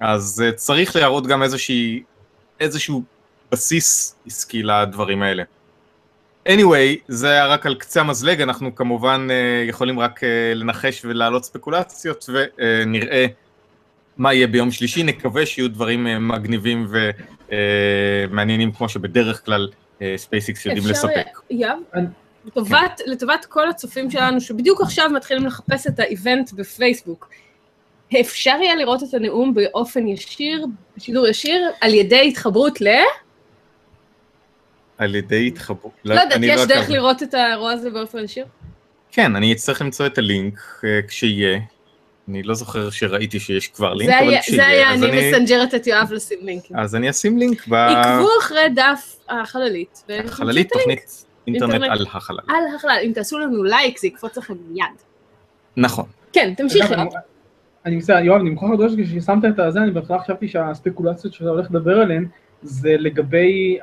אז 0.00 0.42
אה, 0.46 0.52
צריך 0.52 0.96
להראות 0.96 1.26
גם 1.26 1.42
איזושהי, 1.42 2.02
איזשהו 2.60 3.02
בסיס 3.52 4.16
עסקי 4.26 4.62
לדברים 4.62 5.22
האלה. 5.22 5.42
anyway, 6.48 6.98
זה 7.08 7.30
היה 7.30 7.46
רק 7.46 7.66
על 7.66 7.74
קצה 7.74 8.00
המזלג, 8.00 8.40
אנחנו 8.40 8.74
כמובן 8.74 9.28
אה, 9.30 9.64
יכולים 9.68 10.00
רק 10.00 10.24
אה, 10.24 10.54
לנחש 10.54 11.04
ולהעלות 11.04 11.44
ספקולציות, 11.44 12.30
ונראה 12.32 13.26
מה 14.16 14.34
יהיה 14.34 14.46
ביום 14.46 14.70
שלישי, 14.70 15.02
נקווה 15.02 15.46
שיהיו 15.46 15.70
דברים 15.70 16.06
אה, 16.06 16.18
מגניבים 16.18 16.88
ומעניינים 18.30 18.72
כמו 18.72 18.88
שבדרך 18.88 19.44
כלל 19.44 19.68
SpaceX 20.16 20.66
יודעים 20.66 20.90
אפשר, 20.90 21.08
לספק. 21.08 21.26
לטובת, 22.44 23.00
לטובת 23.06 23.44
כל 23.44 23.68
הצופים 23.68 24.10
שלנו 24.10 24.40
שבדיוק 24.40 24.80
עכשיו 24.80 25.10
מתחילים 25.10 25.46
לחפש 25.46 25.86
את 25.86 26.00
ה 26.00 26.09
event 26.09 26.52
בפייסבוק, 26.52 27.30
אפשר 28.20 28.56
יהיה 28.62 28.74
לראות 28.74 29.02
את 29.02 29.14
הנאום 29.14 29.54
באופן 29.54 30.06
ישיר, 30.06 30.66
בשידור 30.96 31.26
ישיר, 31.26 31.70
על 31.80 31.94
ידי 31.94 32.28
התחברות 32.28 32.80
ל... 32.80 32.88
על 34.98 35.14
ידי 35.14 35.46
התחברות. 35.46 35.92
לא 36.04 36.14
יודעת, 36.14 36.32
אני 36.32 36.46
יש 36.46 36.60
דרך. 36.60 36.90
לראות 36.90 37.22
את 37.22 37.34
האירוע 37.34 37.72
הזה 37.72 37.90
באופן 37.90 38.18
ישיר? 38.18 38.46
כן, 39.10 39.36
אני 39.36 39.52
אצטרך 39.52 39.82
למצוא 39.82 40.06
את 40.06 40.18
הלינק 40.18 40.60
אה, 40.84 41.00
כשיהיה. 41.08 41.60
אני 42.30 42.42
לא 42.42 42.54
זוכר 42.54 42.90
שראיתי 42.90 43.40
שיש 43.40 43.68
כבר 43.68 43.94
לינק, 43.94 44.10
זה 44.10 44.18
אבל 44.20 44.28
היה- 44.28 44.42
כשיהיה, 44.42 44.56
זה 44.62 44.66
היה, 44.66 44.94
אני 44.94 45.30
מסנג'רת 45.30 45.74
את 45.74 45.86
יואב 45.86 46.12
לשים 46.12 46.38
לינקים. 46.42 46.78
אז 46.78 46.94
אני 46.94 47.10
אשים 47.10 47.38
לינק 47.38 47.68
ב... 47.68 47.74
עקבו 47.74 48.28
אחרי 48.40 48.68
דף 48.74 49.16
החללית. 49.28 50.04
ותמצאו 50.08 50.32
חללית, 50.36 50.66
את 50.66 50.72
הלינק. 50.72 51.00
תוכנית 51.00 51.24
אינטרנט 51.46 51.72
אינטרנט. 51.72 51.90
על 52.00 52.06
החלל. 52.12 52.38
על 52.48 52.74
החלל, 52.76 52.98
אם 53.04 53.12
תעשו 53.14 53.38
לנו 53.38 53.64
לייק 53.64 53.98
זה 53.98 54.06
יקפוץ 54.06 54.38
לכם 54.38 54.54
מיד. 54.68 54.84
נכון. 55.76 56.04
כן, 56.32 56.54
תמשיך 56.56 56.90
יואב. 56.90 57.00
אני- 57.00 57.08
אני 57.86 57.96
מצטער, 57.96 58.24
יואב, 58.24 58.40
אני 58.40 58.50
מוכרח 58.50 58.70
לדעת 58.70 58.90
שכששמת 58.90 59.44
את 59.54 59.58
הזה, 59.58 59.78
אני 59.82 59.90
בהתחלה 59.90 60.18
חשבתי 60.18 60.48
שהספקולציות 60.48 61.34
שאתה 61.34 61.50
הולך 61.50 61.66
לדבר 61.70 61.98
עליהן, 62.00 62.26
זה 62.62 62.96
לגבי 62.98 63.78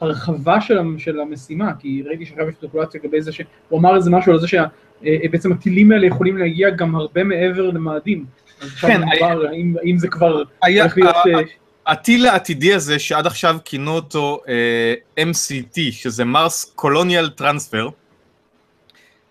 ההרחבה 0.00 0.60
של, 0.60 0.78
של 0.98 1.20
המשימה, 1.20 1.72
כי 1.78 2.02
ראיתי 2.06 2.26
שעכשיו 2.26 2.48
יש 2.48 2.54
ספקולציה 2.60 3.00
לגבי 3.04 3.22
זה 3.22 3.32
שהוא 3.32 3.46
אמר 3.78 3.96
איזה 3.96 4.10
משהו 4.10 4.32
על 4.32 4.40
זה 4.40 4.46
שבעצם 4.48 5.52
הטילים 5.52 5.92
האלה 5.92 6.06
יכולים 6.06 6.36
להגיע 6.36 6.70
גם 6.70 6.94
הרבה 6.94 7.24
מעבר 7.24 7.70
למאדים. 7.70 8.24
אז 8.60 8.68
עכשיו 8.68 8.90
כן, 8.90 9.00
מדובר, 9.00 9.46
האם, 9.48 9.74
האם 9.82 9.98
זה 9.98 10.08
כבר 10.08 10.42
היה- 10.62 10.82
הולך 10.82 10.98
להיות... 10.98 11.16
אה, 11.16 11.40
הטיל 11.86 12.26
העתידי 12.26 12.74
הזה, 12.74 12.98
שעד 12.98 13.26
עכשיו 13.26 13.56
כינו 13.64 13.90
אותו 13.94 14.40
אה, 14.48 14.94
MCT, 15.20 15.74
שזה 15.90 16.24
מרס 16.24 16.72
קולוניאל 16.74 17.28
טרנספר, 17.28 17.88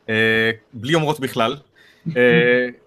אה, 0.10 0.52
בלי 0.74 0.96
אומרות 0.96 1.20
בכלל, 1.20 1.56
אה, 2.18 2.22
הוא 2.65 2.72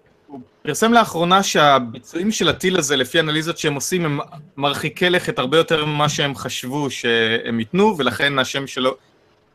פרסם 0.63 0.93
לאחרונה 0.93 1.43
שהביצועים 1.43 2.31
של 2.31 2.49
הטיל 2.49 2.77
הזה, 2.77 2.95
לפי 2.95 3.19
אנליזות 3.19 3.57
שהם 3.57 3.73
עושים, 3.73 4.05
הם 4.05 4.19
מרחיקי 4.57 5.09
לכת 5.09 5.39
הרבה 5.39 5.57
יותר 5.57 5.85
ממה 5.85 6.09
שהם 6.09 6.35
חשבו 6.35 6.89
שהם 6.89 7.59
ייתנו, 7.59 7.95
ולכן 7.97 8.39
השם 8.39 8.67
שלו, 8.67 8.95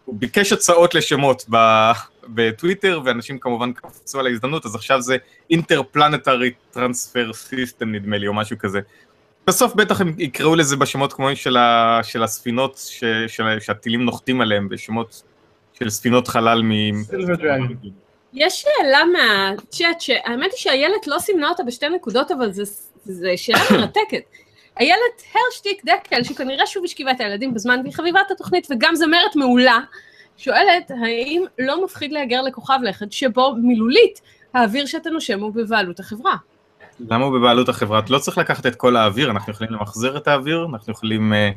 הוא 0.05 0.17
ביקש 0.19 0.53
הצעות 0.53 0.95
לשמות 0.95 1.45
ב- 1.51 1.93
בטוויטר, 2.29 3.01
ואנשים 3.05 3.39
כמובן 3.39 3.73
קפצו 3.73 4.21
על 4.21 4.27
ההזדמנות, 4.27 4.67
אז 4.67 4.75
עכשיו 4.75 5.01
זה 5.01 5.17
Interplanetary 5.53 6.77
Transfer 6.77 7.33
System 7.51 7.85
נדמה 7.85 8.19
לי, 8.19 8.27
או 8.27 8.35
משהו 8.35 8.59
כזה. 8.59 8.81
בסוף 9.47 9.75
בטח 9.75 10.01
הם 10.01 10.15
יקראו 10.19 10.55
לזה 10.55 10.77
בשמות 10.77 11.13
כמו 11.13 11.37
של, 11.37 11.57
ה, 11.57 12.01
של 12.03 12.23
הספינות 12.23 12.77
ש, 12.91 13.05
של, 13.27 13.61
שהטילים 13.61 14.05
נוחתים 14.05 14.41
עליהם, 14.41 14.69
בשמות 14.69 15.23
של 15.73 15.91
ספינות 15.91 16.29
חלל 16.29 16.63
מ... 16.63 16.71
Silver 17.03 17.41
Dragon. 17.41 18.06
יש 18.37 18.63
שאלה 18.63 19.01
מהצ'אט, 19.05 20.01
שהאמת 20.01 20.51
היא 20.53 20.59
שאיילת 20.59 21.07
לא 21.07 21.19
סימנה 21.19 21.49
אותה 21.49 21.63
בשתי 21.63 21.89
נקודות, 21.89 22.31
אבל 22.31 22.53
זו 22.53 23.29
שאלה 23.37 23.59
מרתקת. 23.79 24.23
איילת 24.81 25.23
הרשטיק 25.35 25.85
דקל, 25.85 26.25
שכנראה 26.25 26.67
שוב 26.67 26.85
השכיבה 26.85 27.11
את 27.11 27.21
הילדים 27.21 27.55
בזמן 27.55 27.81
והיא 27.83 27.95
חביבת 27.95 28.31
התוכנית 28.31 28.67
וגם 28.71 28.95
זמרת 28.95 29.37
מעולה, 29.37 29.79
שואלת, 30.37 30.91
האם 30.91 31.45
לא 31.59 31.85
מפחיד 31.85 32.13
להגר 32.13 32.43
לכוכב 32.43 32.79
לכת 32.83 33.13
שבו 33.13 33.55
מילולית 33.63 34.21
האוויר 34.55 34.87
שאתה 34.87 35.11
נושם 35.11 35.41
הוא 35.41 35.53
בבעלות 35.55 36.01
החברה? 36.01 36.37
למה 37.01 37.25
הוא 37.25 37.39
בבעלות 37.39 37.69
החברה? 37.69 37.99
את 37.99 38.11
לא 38.11 38.19
צריך 38.19 38.39
לקחת 38.39 38.67
את 38.67 38.77
כל 38.77 38.97
האוויר, 38.97 39.31
אנחנו 39.31 39.53
יכולים 39.53 39.73
למחזר 39.73 40.17
את 40.17 40.29
האוויר, 40.29 40.67
אנחנו 40.73 40.93
יכולים 40.93 41.33
אה, 41.33 41.51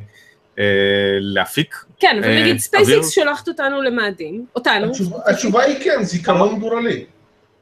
להפיק. 1.19 1.75
כן, 1.99 2.15
אבל 2.19 2.27
אה, 2.27 2.33
נגיד 2.33 2.43
אוויר? 2.45 2.59
SpaceX 2.59 3.09
שולחת 3.11 3.47
אותנו 3.47 3.81
למאדים, 3.81 4.45
אותנו, 4.55 4.85
התשובה- 4.87 5.17
התשובה 5.25 5.63
היא 5.63 5.75
כן, 5.83 6.03
זיכרון 6.03 6.59
גורלי. 6.59 7.05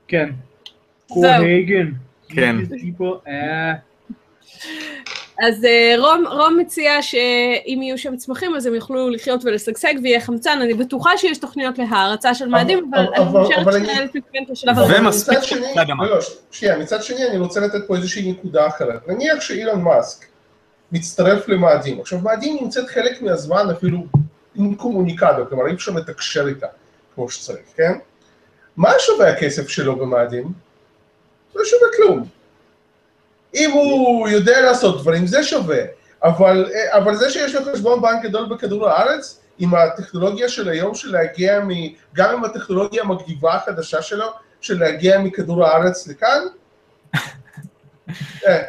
כן. 0.08 0.30
זהו. 1.08 1.22
קוהגן. 1.22 1.92
כן. 2.30 2.56
אה, 3.28 3.74
אז 5.42 5.66
אה, 5.66 5.96
רום, 5.98 6.24
רום 6.28 6.58
מציע 6.60 7.02
שאם 7.02 7.80
יהיו 7.84 7.98
שם 7.98 8.16
צמחים 8.18 8.56
אז 8.56 8.66
הם 8.66 8.76
יוכלו 8.76 9.10
לחיות 9.10 9.46
ולשגשג 9.46 9.94
ויהיה 10.04 10.22
חמצן, 10.22 10.60
אני 10.62 10.74
בטוחה 10.74 11.18
שיש 11.18 11.38
תוכניות 11.38 11.78
להארצה 11.78 12.34
של 12.34 12.48
מאדים, 12.48 12.92
אבל 12.94 13.04
אבל- 13.04 13.14
אני 13.16 13.24
אבל- 13.26 13.44
חושבת 13.44 13.58
אבל 13.58 13.76
אני- 13.76 13.86
שאיילת 13.86 14.16
מתכוונת 14.16 14.50
לשלב 14.50 14.78
ו- 14.78 14.82
הבא. 14.82 15.00
ומספיק 15.00 15.38
מצד 15.38 15.44
שני-. 15.44 15.74
לא, 16.00 16.10
לא, 16.10 16.18
שנייה, 16.52 16.78
מצד 16.78 17.04
שני 17.04 17.28
אני 17.30 17.38
רוצה 17.38 17.60
לתת 17.60 17.88
פה 17.88 17.96
איזושהי 17.96 18.32
נקודה 18.32 18.68
אחרת. 18.68 19.08
נניח 19.08 19.42
שאילון 19.42 19.82
מאסק 19.82 20.26
מצטרף 20.92 21.48
למאדים. 21.48 22.00
עכשיו, 22.00 22.20
מאדים 22.20 22.58
נמצאת 22.62 22.90
חלק 22.90 23.22
מהזמן 23.22 23.70
אפילו 23.78 24.06
עם 24.56 24.76
קומוניקדו, 24.76 25.50
כלומר 25.50 25.68
אי 25.68 25.74
אפשר 25.74 25.92
לתקשר 25.92 26.48
איתה 26.48 26.68
כמו 27.16 27.30
שצריך, 27.30 27.66
כן? 27.76 27.94
מה 28.78 28.92
שווה 29.00 29.32
הכסף 29.32 29.68
שלו 29.68 29.96
במאדים? 29.96 30.54
לא 31.56 31.66
שווה 31.66 31.88
כלום. 31.96 32.28
אם 33.56 33.72
הוא 33.72 34.30
יודע 34.30 34.62
לעשות 34.62 35.02
דברים, 35.02 35.28
זה 35.28 35.44
שווה. 35.44 35.84
אבל, 36.24 36.72
אבל 36.90 37.16
זה 37.16 37.30
שיש 37.30 37.56
לו 37.56 37.62
חשבון 37.74 38.02
בנק 38.02 38.24
גדול 38.24 38.46
בכדור 38.50 38.90
הארץ, 38.90 39.40
עם 39.60 39.76
הטכנולוגיה 39.76 40.50
של 40.50 40.70
היום 40.70 40.96
של 40.96 41.12
להגיע 41.12 41.60
מ... 41.60 41.70
גם 42.14 42.36
עם 42.36 42.44
הטכנולוגיה 42.44 43.04
המגניבה 43.04 43.56
החדשה 43.56 44.02
שלו, 44.02 44.26
של 44.62 44.80
להגיע 44.80 45.20
מכדור 45.20 45.66
הארץ 45.66 46.08
לכאן, 46.08 46.40
אה, 48.48 48.64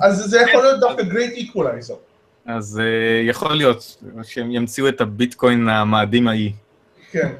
אז 0.00 0.16
זה 0.30 0.40
יכול 0.40 0.62
להיות 0.62 0.80
דווקא 0.80 1.02
great 1.02 1.38
equalizer. 1.38 1.94
אז 2.46 2.80
אה, 2.80 3.28
יכול 3.28 3.54
להיות 3.54 3.96
שהם 4.22 4.50
ימציאו 4.50 4.88
את 4.88 5.00
הביטקוין 5.00 5.68
המאדים 5.68 6.28
ההיא. 6.28 6.50
כן. 7.10 7.32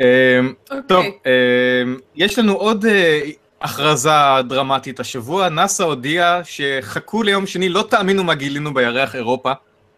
אה, 0.00 0.40
טוב, 0.86 1.04
אוקיי. 1.04 1.18
אה, 1.26 1.92
יש 2.16 2.38
לנו 2.38 2.52
עוד 2.52 2.84
אה, 2.86 3.20
הכרזה 3.60 4.10
דרמטית 4.48 5.00
השבוע, 5.00 5.48
נאס"א 5.48 5.82
הודיע 5.82 6.40
שחכו 6.44 7.22
ליום 7.22 7.46
שני, 7.46 7.68
לא 7.68 7.86
תאמינו 7.90 8.24
מה 8.24 8.34
גילינו 8.34 8.74
בירח 8.74 9.14
אירופה, 9.14 9.52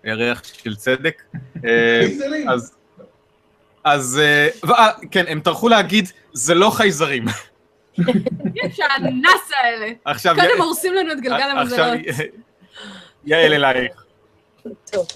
ירח 0.05 0.43
של 0.63 0.77
צדק. 0.77 1.23
חייזרים. 2.01 2.49
אז, 2.49 2.73
אז, 3.85 4.21
ו- 4.67 4.73
אה, 4.73 4.91
כן, 5.11 5.25
הם 5.29 5.41
טרחו 5.41 5.69
להגיד, 5.69 6.09
זה 6.33 6.55
לא 6.55 6.71
חייזרים. 6.71 7.25
יש 8.55 8.81
הנאסא 8.81 9.55
האלה. 9.63 9.93
עכשיו, 10.05 10.35
קודם 10.35 10.63
הורסים 10.63 10.95
לנו 10.95 11.13
את 11.13 11.21
גלגל 11.21 11.51
המזלות. 11.51 11.99
יעל 13.25 13.53
אלייך. 13.53 14.05
טוב. 14.93 15.07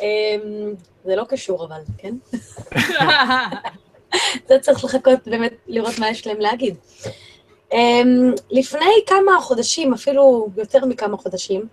אמ, 0.00 0.74
זה 1.04 1.16
לא 1.16 1.24
קשור 1.28 1.64
אבל, 1.64 1.80
כן? 1.98 2.14
זה 4.48 4.58
צריך 4.60 4.84
לחכות 4.84 5.18
באמת 5.26 5.52
לראות 5.66 5.98
מה 5.98 6.10
יש 6.10 6.26
להם 6.26 6.40
להגיד. 6.40 6.76
אמ, 7.72 8.32
לפני 8.50 8.90
כמה 9.06 9.40
חודשים, 9.40 9.94
אפילו 9.94 10.48
יותר 10.56 10.86
מכמה 10.86 11.16
חודשים, 11.16 11.66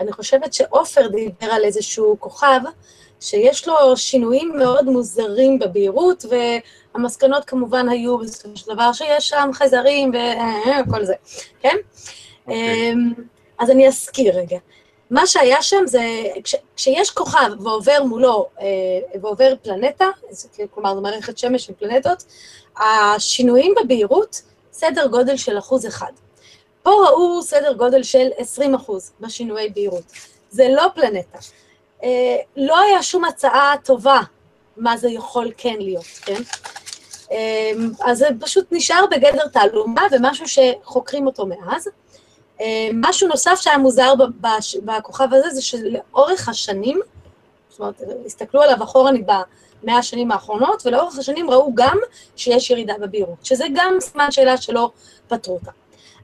אני 0.00 0.12
חושבת 0.12 0.54
שעופר 0.54 1.08
דיבר 1.08 1.46
על 1.46 1.64
איזשהו 1.64 2.16
כוכב 2.20 2.60
שיש 3.22 3.68
לו 3.68 3.96
שינויים 3.96 4.52
מאוד 4.58 4.84
מוזרים 4.84 5.58
בבהירות, 5.58 6.24
והמסקנות 6.94 7.44
כמובן 7.44 7.88
היו 7.88 8.18
בסופו 8.18 8.56
של 8.56 8.74
דבר 8.74 8.92
שיש 8.92 9.28
שם 9.28 9.50
חייזרים 9.52 10.12
וכל 10.88 11.04
זה, 11.04 11.14
כן? 11.60 11.76
אוקיי. 12.46 12.92
אמ, 12.92 13.12
אז 13.58 13.70
אני 13.70 13.88
אזכיר 13.88 14.38
רגע. 14.38 14.58
מה 15.10 15.26
שהיה 15.26 15.62
שם 15.62 15.86
זה, 15.86 16.02
כש, 16.44 16.54
כשיש 16.76 17.10
כוכב 17.10 17.50
ועובר 17.60 18.02
מולו, 18.04 18.48
אה, 18.60 18.66
ועובר 19.20 19.54
פלנטה, 19.62 20.06
זה, 20.30 20.48
כלומר 20.70 20.94
זו 20.94 21.00
מערכת 21.00 21.38
שמש 21.38 21.66
של 21.66 21.72
פלנטות, 21.78 22.24
השינויים 22.76 23.74
בבהירות, 23.82 24.42
סדר 24.72 25.06
גודל 25.06 25.36
של 25.36 25.58
אחוז 25.58 25.86
אחד. 25.86 26.12
פה 26.82 26.90
ראו 26.90 27.42
סדר 27.42 27.72
גודל 27.72 28.02
של 28.02 28.28
20 28.36 28.74
אחוז 28.74 29.12
בשינויי 29.20 29.70
בהירות. 29.70 30.04
זה 30.50 30.68
לא 30.68 30.86
פלנטה. 30.94 31.38
אה, 32.02 32.36
לא 32.56 32.80
היה 32.80 33.02
שום 33.02 33.24
הצעה 33.24 33.74
טובה 33.84 34.20
מה 34.76 34.96
זה 34.96 35.10
יכול 35.10 35.50
כן 35.56 35.76
להיות, 35.78 36.04
כן? 36.22 36.42
אה, 37.32 37.72
אז 38.04 38.18
זה 38.18 38.28
פשוט 38.40 38.66
נשאר 38.70 39.04
בגדר 39.10 39.48
תעלומה 39.48 40.02
ומשהו 40.12 40.46
שחוקרים 40.48 41.26
אותו 41.26 41.46
מאז. 41.46 41.88
אה, 42.60 42.88
משהו 42.94 43.28
נוסף 43.28 43.58
שהיה 43.60 43.78
מוזר 43.78 44.14
בכוכב 44.84 45.28
הזה, 45.32 45.50
זה 45.50 45.62
שלאורך 45.62 46.48
השנים, 46.48 47.00
זאת 47.68 47.80
אומרת, 47.80 48.02
הסתכלו 48.26 48.62
עליו 48.62 48.82
אחורנית 48.82 49.26
במאה 49.26 49.98
השנים 49.98 50.32
האחרונות, 50.32 50.86
ולאורך 50.86 51.18
השנים 51.18 51.50
ראו 51.50 51.74
גם 51.74 51.98
שיש 52.36 52.70
ירידה 52.70 52.94
בבהירות, 53.00 53.44
שזה 53.44 53.64
גם 53.74 53.94
סימן 54.00 54.30
שאלה 54.30 54.56
שלא 54.56 54.90
פתרו 55.28 55.54
אותה. 55.54 55.70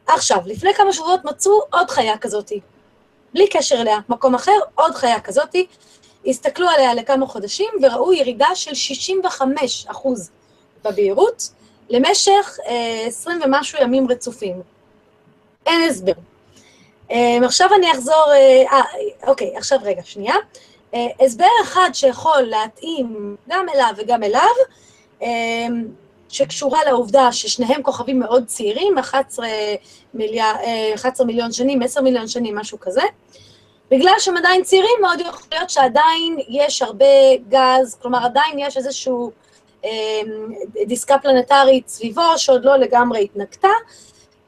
עכשיו, 0.06 0.38
לפני 0.46 0.74
כמה 0.74 0.92
שבועות 0.92 1.24
מצאו 1.24 1.60
עוד 1.70 1.90
חיה 1.90 2.18
כזאתי, 2.18 2.60
בלי 3.34 3.48
קשר 3.48 3.80
אליה, 3.80 3.98
מקום 4.08 4.34
אחר, 4.34 4.58
עוד 4.74 4.94
חיה 4.94 5.20
כזאתי, 5.20 5.66
הסתכלו 6.26 6.68
עליה 6.68 6.94
לכמה 6.94 7.26
חודשים 7.26 7.68
וראו 7.82 8.12
ירידה 8.12 8.54
של 8.54 8.74
65 8.74 9.86
אחוז 9.90 10.30
בבהירות 10.84 11.50
למשך 11.90 12.58
אה, 12.66 13.04
20 13.06 13.40
ומשהו 13.44 13.78
ימים 13.82 14.10
רצופים. 14.10 14.62
אין 15.66 15.88
הסבר. 15.88 16.12
Um, 17.10 17.14
עכשיו 17.44 17.68
אני 17.78 17.92
אחזור, 17.92 18.32
אה, 18.32 18.62
אה, 18.72 18.82
אוקיי, 19.26 19.56
עכשיו 19.56 19.78
רגע, 19.82 20.02
שנייה. 20.04 20.34
Uh, 20.92 20.96
הסבר 21.20 21.46
אחד 21.62 21.90
שיכול 21.92 22.42
להתאים 22.42 23.36
גם 23.48 23.66
אליו 23.74 23.92
וגם 23.96 24.22
אליו, 24.22 24.54
um, 25.20 25.24
שקשורה 26.28 26.84
לעובדה 26.84 27.32
ששניהם 27.32 27.82
כוכבים 27.82 28.18
מאוד 28.18 28.46
צעירים, 28.46 28.98
11, 28.98 29.46
מיליאר, 30.14 30.54
uh, 30.54 30.94
11 30.94 31.26
מיליון 31.26 31.52
שנים, 31.52 31.82
10 31.82 32.00
מיליון 32.00 32.28
שנים, 32.28 32.56
משהו 32.56 32.80
כזה. 32.80 33.02
בגלל 33.90 34.12
שהם 34.18 34.36
עדיין 34.36 34.62
צעירים, 34.62 34.96
מאוד 35.00 35.20
יכול 35.20 35.40
להיות 35.52 35.70
שעדיין 35.70 36.38
יש 36.48 36.82
הרבה 36.82 37.36
גז, 37.48 37.98
כלומר 38.02 38.24
עדיין 38.24 38.58
יש 38.58 38.76
איזשהו 38.76 39.30
um, 39.82 39.86
דיסקה 40.86 41.18
פלנטרית 41.18 41.88
סביבו 41.88 42.22
שעוד 42.36 42.64
לא 42.64 42.76
לגמרי 42.76 43.24
התנקתה, 43.24 43.68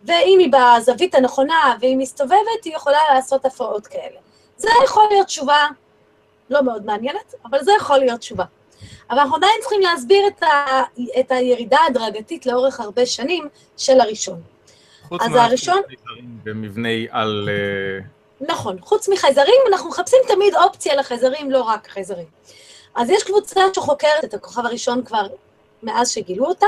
ואם 0.05 0.39
היא 0.39 0.51
בזווית 0.53 1.15
הנכונה 1.15 1.75
והיא 1.81 1.97
מסתובבת, 1.97 2.65
היא 2.65 2.77
יכולה 2.77 2.99
לעשות 3.15 3.45
הפרעות 3.45 3.87
כאלה. 3.87 4.19
זה 4.57 4.69
יכול 4.85 5.05
להיות 5.11 5.27
תשובה 5.27 5.67
לא 6.51 6.63
מאוד 6.63 6.87
מעניינת, 6.87 7.35
אבל 7.45 7.65
זה 7.65 7.73
יכול 7.77 7.99
להיות 7.99 8.21
תשובה. 8.21 8.45
אבל 9.11 9.19
אנחנו 9.19 9.37
עדיין 9.37 9.55
צריכים 9.61 9.81
להסביר 9.81 10.27
את, 10.27 10.43
ה, 10.43 10.83
את 11.21 11.31
הירידה 11.33 11.79
ההדרגתית 11.79 12.47
לאורך 12.47 12.81
הרבה 12.81 13.07
שנים 13.07 13.49
של 13.77 14.01
הראשון. 14.01 14.41
חוץ 15.09 15.23
אז 15.23 15.33
הראשון- 15.35 15.83
במבני 16.45 17.07
על... 17.11 17.49
אה, 17.49 18.47
נכון, 18.49 18.77
חוץ 18.81 19.09
מחייזרים, 19.09 19.61
אנחנו 19.69 19.89
מחפשים 19.91 20.19
תמיד 20.29 20.55
אופציה 20.55 20.95
לחייזרים, 20.97 21.51
לא 21.51 21.63
רק 21.63 21.89
חייזרים. 21.89 22.27
אז 22.95 23.11
יש 23.11 23.23
קבוצה 23.23 23.61
שחוקרת 23.75 24.25
את 24.25 24.35
הכוכב 24.35 24.67
הראשון 24.67 25.05
כבר 25.05 25.27
מאז 25.83 26.11
שגילו 26.11 26.47
אותה, 26.47 26.67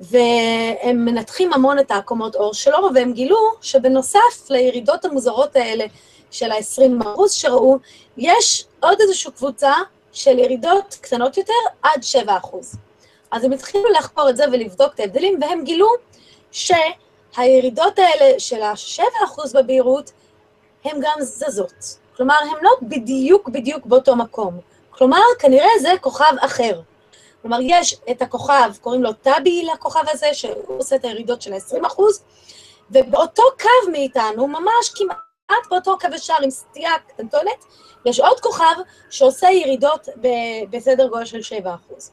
והם 0.00 1.04
מנתחים 1.04 1.52
המון 1.52 1.78
את 1.78 1.90
העקומות 1.90 2.34
אור 2.34 2.54
שלו, 2.54 2.78
והם 2.94 3.12
גילו 3.12 3.38
שבנוסף 3.60 4.50
לירידות 4.50 5.04
המוזרות 5.04 5.56
האלה 5.56 5.84
של 6.30 6.50
ה-20 6.52 7.02
אחוז 7.12 7.32
שראו, 7.32 7.78
יש 8.16 8.64
עוד 8.80 9.00
איזושהי 9.00 9.30
קבוצה 9.32 9.72
של 10.12 10.38
ירידות 10.38 10.98
קטנות 11.00 11.36
יותר 11.36 11.52
עד 11.82 12.02
7 12.02 12.36
אחוז. 12.36 12.76
אז 13.30 13.44
הם 13.44 13.52
התחילו 13.52 13.90
לחקור 13.90 14.30
את 14.30 14.36
זה 14.36 14.44
ולבדוק 14.52 14.94
את 14.94 15.00
ההבדלים, 15.00 15.38
והם 15.40 15.64
גילו 15.64 15.88
שהירידות 16.50 17.98
האלה 17.98 18.40
של 18.40 18.62
ה-7 18.62 19.02
אחוז 19.24 19.52
בבהירות, 19.52 20.12
הן 20.84 21.00
גם 21.00 21.16
זזות. 21.20 21.98
כלומר, 22.16 22.34
הן 22.40 22.62
לא 22.62 22.70
בדיוק 22.82 23.48
בדיוק 23.48 23.86
באותו 23.86 24.16
מקום. 24.16 24.58
כלומר, 24.90 25.22
כנראה 25.38 25.68
זה 25.80 25.92
כוכב 26.00 26.34
אחר. 26.40 26.80
כלומר, 27.42 27.58
יש 27.62 27.96
את 28.10 28.22
הכוכב, 28.22 28.72
קוראים 28.80 29.02
לו 29.02 29.12
טאבי 29.12 29.64
לכוכב 29.74 30.04
הזה, 30.08 30.34
שהוא 30.34 30.78
עושה 30.78 30.96
את 30.96 31.04
הירידות 31.04 31.42
של 31.42 31.52
ה-20 31.52 31.86
אחוז, 31.86 32.22
ובאותו 32.90 33.42
קו 33.62 33.90
מאיתנו, 33.92 34.46
ממש 34.46 34.92
כמעט 34.94 35.16
באותו 35.70 35.98
קו 35.98 36.08
ישר 36.14 36.34
עם 36.42 36.50
סטייה 36.50 36.92
קטנטונת, 37.08 37.64
יש 38.04 38.20
עוד 38.20 38.40
כוכב 38.40 38.74
שעושה 39.10 39.50
ירידות 39.50 40.08
ב- 40.20 40.70
בסדר 40.70 41.08
גודל 41.08 41.24
של 41.24 41.42
7 41.42 41.74
אחוז. 41.74 42.10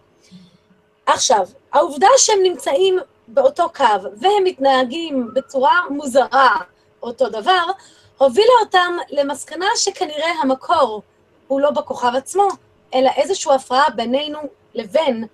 עכשיו, 1.06 1.48
העובדה 1.74 2.08
שהם 2.18 2.40
נמצאים 2.44 3.00
באותו 3.28 3.70
קו 3.76 3.84
והם 4.22 4.44
מתנהגים 4.44 5.30
בצורה 5.34 5.80
מוזרה 5.90 6.56
אותו 7.04 7.30
דבר, 7.30 7.66
הובילה 8.18 8.54
אותם 8.62 8.98
למסקנה 9.10 9.66
שכנראה 9.76 10.32
המקור 10.42 11.02
הוא 11.48 11.62
לא 11.62 11.72
בכוכב 11.72 12.12
עצמו, 12.16 12.48
אלא 12.94 13.10
איזושהי 13.16 13.56
הפרעה 13.56 13.90
בינינו 13.90 14.40
לבין 14.74 15.26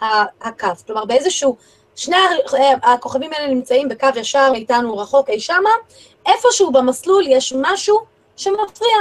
הקו. 0.00 0.68
כלומר, 0.86 1.04
באיזשהו... 1.04 1.56
שני 1.96 2.16
ה- 2.16 2.92
הכוכבים 2.92 3.32
האלה 3.32 3.46
נמצאים 3.54 3.88
בקו 3.88 4.06
ישר 4.16 4.52
מאיתנו 4.52 4.98
רחוק 4.98 5.30
אי 5.30 5.40
שמה, 5.40 5.70
איפשהו 6.26 6.72
במסלול 6.72 7.24
יש 7.28 7.54
משהו 7.60 8.00
שמפריע. 8.36 8.98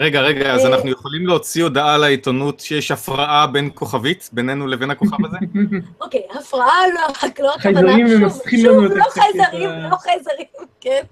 רגע, 0.00 0.20
רגע, 0.20 0.52
אז 0.54 0.60
אה, 0.64 0.66
אנחנו 0.66 0.90
יכולים 0.90 1.26
להוציא 1.26 1.62
הודעה 1.62 1.98
לעיתונות 1.98 2.60
שיש 2.60 2.90
הפרעה 2.90 3.46
בין 3.46 3.70
כוכבית, 3.74 4.28
בינינו 4.32 4.66
לבין 4.66 4.90
הכוכב 4.90 5.24
הזה? 5.24 5.36
אוקיי, 6.00 6.22
הפרעה 6.30 6.88
לא, 6.94 7.00
לא 7.44 7.54
הכוונה, 7.54 7.58
חייזרים 7.58 8.08
שוב, 8.08 8.20
ממסכים 8.20 8.60
שוב, 8.60 8.76
לנו 8.76 8.86
את 8.86 8.90
לא 8.90 9.02
הקצת, 9.02 9.20
חייזרים. 9.20 9.68
לא 9.90 9.96
חייזרים, 9.96 10.46
כן, 10.80 11.02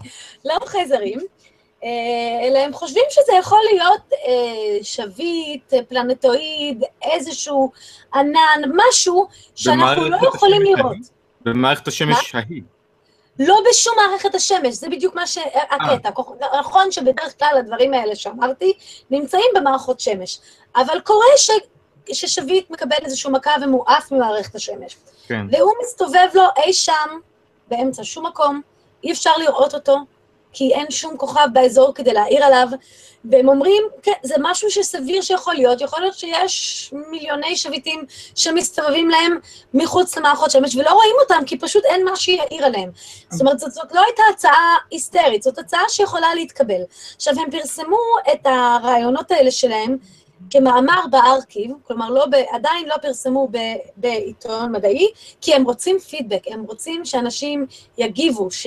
לא 0.45 0.59
חייזרים, 0.67 1.19
אה, 1.85 1.89
אלא 2.49 2.59
הם 2.59 2.73
חושבים 2.73 3.05
שזה 3.11 3.33
יכול 3.41 3.61
להיות 3.73 4.13
אה, 4.13 4.79
שביט, 4.83 5.75
פלנטואיד, 5.89 6.85
איזשהו 7.03 7.73
ענן, 8.15 8.71
משהו 8.89 9.29
שאנחנו 9.55 10.09
לא 10.09 10.19
יכולים 10.35 10.63
לראות. 10.63 10.97
במערכת 11.41 11.89
השמש 11.89 12.35
ההיא. 12.35 12.63
לא 13.39 13.61
בשום 13.71 13.95
מערכת 13.97 14.35
השמש, 14.35 14.75
זה 14.75 14.89
בדיוק 14.89 15.15
מה 15.15 15.27
שהקטע. 15.27 16.11
נכון 16.59 16.93
שבדרך 16.93 17.39
כלל 17.39 17.55
הדברים 17.59 17.95
האלה 17.95 18.17
שאמרתי 18.17 18.73
נמצאים 19.11 19.51
במערכות 19.55 20.01
שמש, 20.01 20.41
אבל 20.77 21.01
קורה 21.01 21.27
ש... 21.37 21.51
ששביט 22.13 22.71
מקבל 22.71 22.97
איזשהו 23.05 23.33
מכה 23.33 23.51
ומועף 23.63 24.13
ממערכת 24.13 24.55
השמש. 24.55 24.97
כן. 25.27 25.47
והוא 25.51 25.73
מסתובב 25.83 26.29
לו 26.35 26.43
אי 26.57 26.73
שם, 26.73 27.19
באמצע 27.69 28.05
שום 28.05 28.27
מקום, 28.27 28.61
אי 29.05 29.13
אפשר 29.13 29.37
לראות 29.37 29.75
אותו, 29.75 29.99
כי 30.59 30.75
אין 30.75 30.91
שום 30.91 31.17
כוכב 31.17 31.49
באזור 31.53 31.95
כדי 31.95 32.13
להעיר 32.13 32.45
עליו, 32.45 32.69
והם 33.25 33.49
אומרים, 33.49 33.83
כן, 34.03 34.13
זה 34.23 34.35
משהו 34.41 34.71
שסביר 34.71 35.23
שיכול 35.23 35.55
להיות, 35.55 35.81
יכול 35.81 36.01
להיות 36.01 36.15
שיש 36.15 36.91
מיליוני 37.11 37.57
שביטים 37.57 38.05
שמסתובבים 38.35 39.11
להם 39.11 39.39
מחוץ 39.75 40.17
למערכות 40.17 40.51
שמש, 40.51 40.77
ולא 40.77 40.91
רואים 40.91 41.15
אותם, 41.23 41.45
כי 41.47 41.59
פשוט 41.59 41.85
אין 41.85 42.05
מה 42.05 42.17
שיעיר 42.17 42.65
עליהם. 42.65 42.91
זאת 43.31 43.41
אומרת, 43.41 43.59
זאת, 43.59 43.73
זאת 43.73 43.93
לא 43.93 44.01
הייתה 44.07 44.23
הצעה 44.35 44.77
היסטרית, 44.91 45.43
זאת 45.43 45.59
הצעה 45.59 45.83
שיכולה 45.89 46.35
להתקבל. 46.35 46.83
עכשיו, 47.17 47.35
הם 47.41 47.51
פרסמו 47.51 47.99
את 48.33 48.47
הרעיונות 48.47 49.31
האלה 49.31 49.51
שלהם 49.51 49.97
כמאמר 50.51 51.01
בארכיב, 51.11 51.71
כלומר 51.87 52.11
לא 52.11 52.27
ב, 52.27 52.35
עדיין 52.51 52.89
לא 52.89 52.97
פרסמו 53.03 53.49
ב, 53.51 53.59
בעיתון 53.97 54.73
מדעי, 54.73 55.09
כי 55.41 55.55
הם 55.55 55.65
רוצים 55.65 55.99
פידבק, 55.99 56.43
הם 56.47 56.65
רוצים 56.65 57.05
שאנשים 57.05 57.67
יגיבו, 57.99 58.51
ש, 58.51 58.67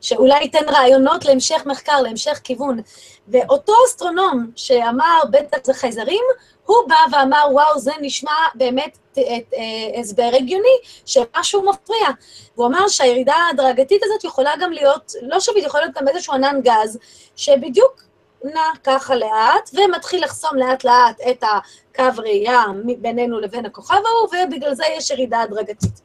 שאולי 0.00 0.42
ייתן 0.42 0.68
רעיונות 0.68 1.24
להמשך 1.24 1.62
מחקר, 1.66 2.00
להמשך 2.00 2.40
כיוון. 2.44 2.80
ואותו 3.28 3.72
אסטרונום 3.86 4.50
שאמר 4.56 5.20
בטח 5.30 5.58
זה 5.64 5.74
חייזרים, 5.74 6.24
הוא 6.66 6.76
בא 6.88 7.16
ואמר, 7.16 7.44
וואו, 7.52 7.78
זה 7.78 7.92
נשמע 8.00 8.32
באמת 8.54 8.98
את, 9.12 9.18
אה, 9.54 10.00
הסבר 10.00 10.30
הגיוני, 10.36 10.76
שמשהו 11.06 11.62
מפריע. 11.62 12.08
והוא 12.56 12.66
אמר 12.66 12.88
שהירידה 12.88 13.34
ההדרגתית 13.34 14.02
הזאת 14.04 14.24
יכולה 14.24 14.50
גם 14.60 14.72
להיות, 14.72 15.12
לא 15.22 15.40
שביט, 15.40 15.64
יכול 15.64 15.80
להיות 15.80 15.94
גם 15.94 16.08
איזשהו 16.08 16.34
ענן 16.34 16.60
גז, 16.62 16.98
שבדיוק 17.36 18.02
נע 18.44 18.66
ככה 18.84 19.14
לאט, 19.14 19.70
ומתחיל 19.72 20.24
לחסום 20.24 20.56
לאט 20.56 20.84
לאט 20.84 21.20
את 21.30 21.44
הקו 21.44 22.22
ראייה 22.22 22.64
בינינו 22.98 23.40
לבין 23.40 23.66
הכוכב 23.66 23.94
ההוא, 23.94 24.44
ובגלל 24.46 24.74
זה 24.74 24.84
יש 24.96 25.10
ירידה 25.10 25.40
הדרגתית. 25.40 26.00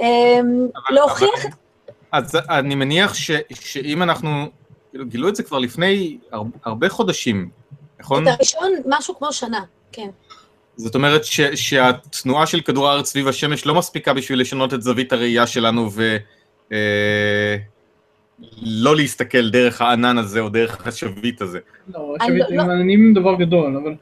אמ, 0.00 0.68
להוכיח. 0.90 1.46
אז 2.12 2.38
אני 2.48 2.74
מניח 2.74 3.14
ש, 3.14 3.30
שאם 3.54 4.02
אנחנו, 4.02 4.46
כאילו, 4.90 5.06
גילו 5.06 5.28
את 5.28 5.36
זה 5.36 5.42
כבר 5.42 5.58
לפני 5.58 6.18
הר, 6.32 6.42
הרבה 6.64 6.88
חודשים, 6.88 7.48
נכון? 8.00 8.28
את 8.28 8.32
הראשון, 8.38 8.72
משהו 8.86 9.18
כמו 9.18 9.32
שנה, 9.32 9.60
כן. 9.92 10.08
זאת 10.76 10.94
אומרת 10.94 11.24
ש, 11.24 11.40
שהתנועה 11.40 12.46
של 12.46 12.60
כדור 12.60 12.88
הארץ 12.88 13.06
סביב 13.06 13.28
השמש 13.28 13.66
לא 13.66 13.74
מספיקה 13.74 14.12
בשביל 14.14 14.40
לשנות 14.40 14.74
את 14.74 14.82
זווית 14.82 15.12
הראייה 15.12 15.46
שלנו 15.46 15.88
ו... 15.92 16.16
אה, 16.72 17.56
לא 18.62 18.96
להסתכל 18.96 19.50
דרך 19.50 19.80
הענן 19.80 20.18
הזה 20.18 20.40
או 20.40 20.48
דרך 20.48 20.86
השביט 20.86 21.42
הזה. 21.42 21.58
לא, 21.94 22.16
אני 22.20 22.28
שביט 22.28 22.44
לא- 22.50 22.62
עם 22.62 22.70
עננים 22.70 23.14
דבר 23.14 23.34
גדול, 23.34 23.76
אבל... 23.76 23.94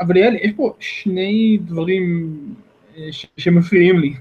אבל 0.00 0.16
יאללה, 0.16 0.38
יש 0.42 0.50
פה 0.56 0.74
שני 0.80 1.58
דברים 1.60 2.36
אה, 2.96 3.08
ש- 3.10 3.26
שמפריעים 3.38 3.98
לי. 3.98 4.14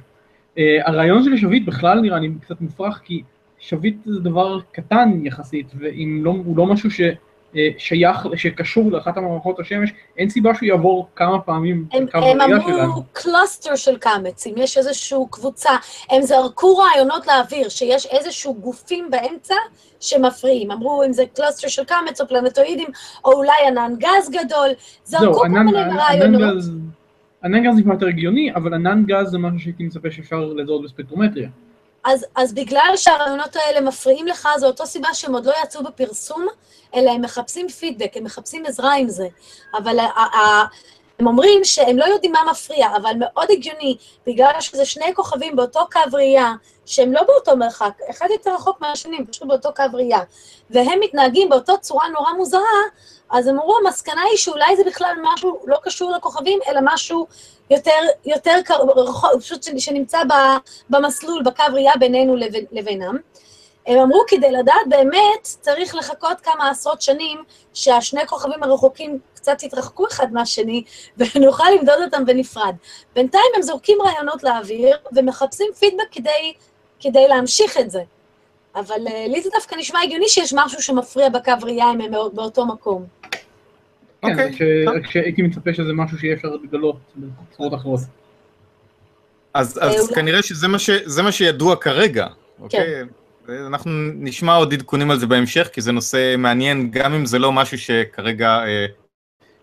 אה, 0.58 0.78
הרעיון 0.86 1.24
של 1.24 1.34
השביט 1.34 1.66
בכלל 1.66 2.00
נראה 2.00 2.20
לי 2.20 2.32
קצת 2.42 2.62
מופרך, 2.62 3.02
כי 3.04 3.22
שביט 3.60 3.96
זה 4.06 4.20
דבר 4.20 4.60
קטן 4.72 5.20
יחסית, 5.24 5.68
ואם 5.80 6.22
לא, 6.24 6.34
לא 6.56 6.66
משהו 6.66 6.90
ששייך, 6.92 8.28
שקשור 8.36 8.92
לאחת 8.92 9.18
המערכות 9.18 9.60
השמש, 9.60 9.94
אין 10.18 10.30
סיבה 10.30 10.56
שהוא 10.56 10.68
יעבור 10.68 11.08
כמה 11.16 11.40
פעמים 11.40 11.86
הם, 11.92 12.06
בקו 12.06 12.18
הם 12.18 12.42
אמרו 12.42 12.68
שלנו. 12.68 13.04
cluster 13.14 13.76
של 13.76 13.98
comets, 13.98 14.48
אם 14.48 14.54
יש 14.58 14.78
איזושהי 14.78 15.20
קבוצה, 15.32 15.70
הם 16.10 16.22
זרקו 16.22 16.78
רעיונות 16.78 17.28
לאוויר, 17.28 17.70
שיש 17.70 18.06
איזשהו 18.06 18.56
גופים 18.56 19.08
באמצע 19.12 19.56
שמפריעים. 20.00 20.72
אמרו 20.72 21.04
אם 21.04 21.14
זה 21.14 21.24
cluster 21.36 21.68
של 21.68 21.84
comets 21.84 22.22
או 22.22 22.28
פלנטואידים, 22.28 22.88
או 23.26 23.32
אולי 23.32 23.68
ענן 23.68 23.94
גז 23.98 24.30
גדול, 24.30 24.70
זרקו 25.06 25.34
כל 25.34 25.48
מיני 25.48 25.82
ענן 25.82 25.98
רעיונות. 25.98 26.64
ענן 27.46 27.64
גז 27.64 27.78
נשמע 27.78 27.94
יותר 27.94 28.08
הגיוני, 28.08 28.56
אבל 28.56 28.74
ענן 28.74 29.04
גז 29.06 29.28
זה 29.28 29.38
משהו 29.38 29.60
שהייתי 29.60 29.84
מצפה 29.84 30.12
שאפשר 30.12 30.46
לזהות 30.46 30.84
בספקטרומטריה. 30.84 31.50
אז, 32.04 32.26
אז 32.36 32.54
בגלל 32.54 32.94
שהרעיונות 32.96 33.56
האלה 33.56 33.88
מפריעים 33.88 34.28
לך, 34.28 34.48
זו 34.58 34.68
אותו 34.68 34.86
סיבה 34.86 35.08
שהם 35.14 35.34
עוד 35.34 35.46
לא 35.46 35.54
יצאו 35.64 35.84
בפרסום, 35.84 36.46
אלא 36.96 37.12
הם 37.12 37.22
מחפשים 37.22 37.70
פידבק, 37.70 38.12
הם 38.16 38.24
מחפשים 38.24 38.66
עזרה 38.66 38.96
עם 38.96 39.10
זה. 39.10 39.28
אבל 39.78 39.98
הם 41.26 41.30
אומרים 41.30 41.64
שהם 41.64 41.98
לא 41.98 42.06
יודעים 42.06 42.32
מה 42.32 42.40
מפריע, 42.52 42.88
אבל 42.96 43.12
מאוד 43.20 43.52
הגיוני, 43.52 43.98
בגלל 44.28 44.52
שזה 44.60 44.86
שני 44.86 45.16
כוכבים 45.16 45.56
באותו 45.56 45.80
קו 45.92 46.00
ראייה, 46.14 46.54
שהם 46.86 47.14
לא 47.14 47.22
באותו 47.24 47.58
מרחק, 47.58 47.92
אחד 48.10 48.28
יותר 48.32 48.54
רחוק 48.54 48.82
מהשני, 48.82 49.26
פשוט 49.32 49.48
באותו 49.48 49.70
קו 49.76 49.84
ראייה, 49.94 50.20
והם 50.70 51.00
מתנהגים 51.00 51.50
באותו 51.50 51.78
צורה 51.82 52.10
נורא 52.10 52.34
מוזרה, 52.34 52.82
אז 53.30 53.48
הם 53.48 53.60
אמרו, 53.60 53.78
המסקנה 53.78 54.22
היא 54.22 54.38
שאולי 54.38 54.76
זה 54.76 54.84
בכלל 54.84 55.16
משהו 55.22 55.60
לא 55.66 55.78
קשור 55.84 56.12
לכוכבים, 56.12 56.60
אלא 56.68 56.80
משהו 56.84 57.28
יותר, 57.70 57.92
יותר 58.26 58.56
פשוט 59.40 59.64
שנמצא 59.78 60.20
במסלול, 60.90 61.44
בקו 61.44 61.64
ראייה 61.74 61.94
בינינו 62.00 62.36
לבינם. 62.72 63.18
הם 63.88 64.00
אמרו, 64.00 64.24
כדי 64.28 64.52
לדעת 64.52 64.76
באמת, 64.90 65.42
צריך 65.44 65.96
לחכות 65.96 66.42
כמה 66.44 66.70
עשרות 66.70 67.02
שנים 67.02 67.44
שהשני 67.74 68.28
כוכבים 68.28 68.64
הרחוקים 68.64 69.20
קצת 69.36 69.64
יתרחקו 69.64 70.08
אחד 70.08 70.34
מהשני, 70.34 70.84
ונוכל 71.18 71.64
למדוד 71.80 72.02
אותם 72.04 72.26
בנפרד. 72.26 72.76
בינתיים 73.16 73.44
הם 73.56 73.62
זורקים 73.62 73.98
רעיונות 74.02 74.44
לאוויר, 74.44 74.98
ומחפשים 75.16 75.68
פידבק 75.80 76.04
כדי, 76.12 76.54
כדי 77.00 77.28
להמשיך 77.28 77.78
את 77.78 77.92
זה. 77.92 78.02
אבל 78.76 79.08
uh, 79.08 79.32
לי 79.32 79.42
זה 79.42 79.50
דווקא 79.54 79.76
נשמע 79.76 80.00
הגיוני 80.04 80.28
שיש 80.28 80.54
משהו 80.54 80.82
שמפריע 80.82 81.30
בקו 81.30 81.52
ראייה 81.62 81.92
אם 81.92 82.02
הם 82.02 82.12
בא- 82.12 82.30
באותו 82.34 82.66
מקום. 82.66 83.06
כן, 84.22 84.32
אוקיי. 84.52 84.86
רק 84.86 84.96
רק 84.96 85.12
שהייתי 85.12 85.42
מצפה 85.42 85.74
שזה 85.74 85.94
משהו 85.94 86.18
שיהיה 86.20 86.34
אפשר 86.36 86.48
לגלות 86.48 86.96
בצורות 87.16 87.74
אחרות. 87.74 88.00
אז, 89.54 89.78
אה, 89.78 90.16
כנראה 90.16 90.44
שזה 90.44 90.68
מה, 90.68 90.80
ש, 90.80 90.90
זה 90.90 91.24
מה 91.24 91.32
שידוע 91.32 91.76
כרגע, 91.76 92.28
אוקיי? 92.60 93.04
אנחנו 93.50 93.92
נשמע 94.16 94.56
עוד 94.56 94.74
עדכונים 94.74 95.12
על 95.12 95.20
זה 95.20 95.28
בהמשך, 95.28 95.70
כי 95.74 95.82
זה 95.82 95.92
נושא 95.92 96.36
מעניין, 96.38 96.92
גם 96.92 97.14
אם 97.14 97.26
זה 97.26 97.40
לא 97.40 97.52
משהו 97.52 97.78
שכרגע 97.78 98.50
אה, 98.66 98.86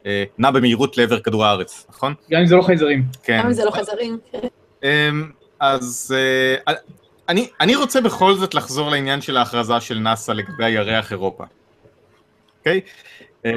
אה, 0.06 0.24
נע 0.38 0.50
במהירות 0.50 0.96
לעבר 0.98 1.20
כדור 1.20 1.44
הארץ, 1.44 1.86
נכון? 1.90 2.14
גם 2.30 2.40
אם 2.40 2.46
זה 2.46 2.56
לא 2.56 2.62
חייזרים. 2.62 3.04
כן. 3.22 3.38
גם 3.40 3.46
אם 3.46 3.52
זה 3.52 3.64
לא 3.64 3.70
חזרים. 3.70 4.18
אמ, 4.82 5.30
אז 5.60 6.14
אה, 6.68 6.72
אני, 7.28 7.48
אני 7.60 7.76
רוצה 7.76 8.00
בכל 8.00 8.34
זאת 8.34 8.54
לחזור 8.54 8.90
לעניין 8.90 9.20
של 9.20 9.36
ההכרזה 9.36 9.80
של 9.80 9.98
נאס"א 9.98 10.32
לגבי 10.32 10.64
הירח 10.64 11.12
אירופה. 11.12 11.44
אוקיי? 12.58 12.80
אמ, 13.44 13.50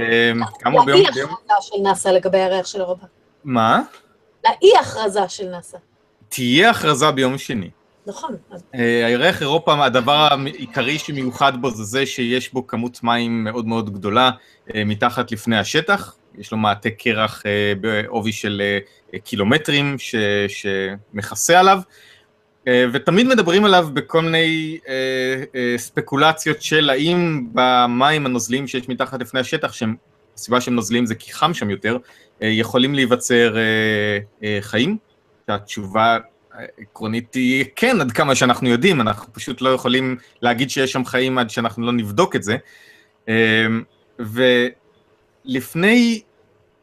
כאמור 0.60 0.86
ביום... 0.86 1.02
לאי 1.02 1.12
ביום- 1.14 1.30
הכרזה 1.34 1.62
של 1.62 1.76
נאס"א 1.84 2.10
לגבי 2.10 2.38
הירח 2.38 2.66
של 2.66 2.80
אירופה. 2.82 3.06
מה? 3.44 3.82
לאי 4.46 4.78
הכרזה 4.82 5.30
של 5.30 5.50
נאס"א. 5.50 5.78
תהיה 6.30 6.70
הכרזה 6.70 7.12
ביום 7.12 7.38
שני. 7.38 7.70
נכון. 8.08 8.36
אה, 8.76 9.06
הירח 9.06 9.42
אירופה, 9.42 9.86
הדבר 9.86 10.28
העיקרי 10.32 11.00
שמיוחד 11.00 11.62
בו 11.62 11.70
זה 11.72 11.84
זה 11.84 12.06
שיש 12.06 12.54
בו 12.54 12.68
כמות 12.68 13.04
מים 13.04 13.44
מאוד 13.44 13.68
מאוד 13.68 13.94
גדולה 13.94 14.32
אה, 14.76 14.84
מתחת 14.84 15.32
לפני 15.32 15.58
השטח, 15.58 16.16
יש 16.38 16.52
לו 16.52 16.58
מעטה 16.58 16.90
קרח 16.90 17.44
אה, 17.46 17.74
בעובי 17.82 18.32
של 18.32 18.62
קילומטרים 19.24 19.96
ש, 20.00 20.16
שמכסה 20.48 21.60
עליו, 21.60 21.80
ותמיד 22.94 23.28
מדברים 23.28 23.66
עליו 23.66 23.88
בכל 23.94 24.22
מיני 24.22 24.80
ספקולציות 25.78 26.62
של 26.62 26.90
האם 26.90 27.48
במים 27.54 28.26
הנוזליים 28.26 28.68
שיש 28.68 28.90
מתחת 28.90 29.22
לפני 29.22 29.40
השטח, 29.40 29.74
שהם, 29.74 29.96
הסיבה 30.36 30.62
שהם 30.62 30.76
נוזליים 30.76 31.06
זה 31.06 31.16
כי 31.16 31.34
חם 31.34 31.54
שם 31.54 31.70
יותר, 31.70 31.98
יכולים 32.42 32.96
להיווצר 32.96 33.56
חיים. 34.62 34.98
התשובה 35.48 36.18
עקרונית 36.78 37.34
היא 37.34 37.66
כן, 37.76 38.02
עד 38.02 38.12
כמה 38.12 38.36
שאנחנו 38.36 38.70
יודעים, 38.70 39.02
אנחנו 39.02 39.34
פשוט 39.34 39.62
לא 39.62 39.70
יכולים 39.70 40.18
להגיד 40.42 40.70
שיש 40.70 40.92
שם 40.92 41.06
חיים 41.06 41.38
עד 41.38 41.50
שאנחנו 41.50 41.86
לא 41.86 41.92
נבדוק 41.92 42.36
את 42.36 42.44
זה. 42.44 42.58
אמ, 43.28 43.34
ולפני 45.46 46.22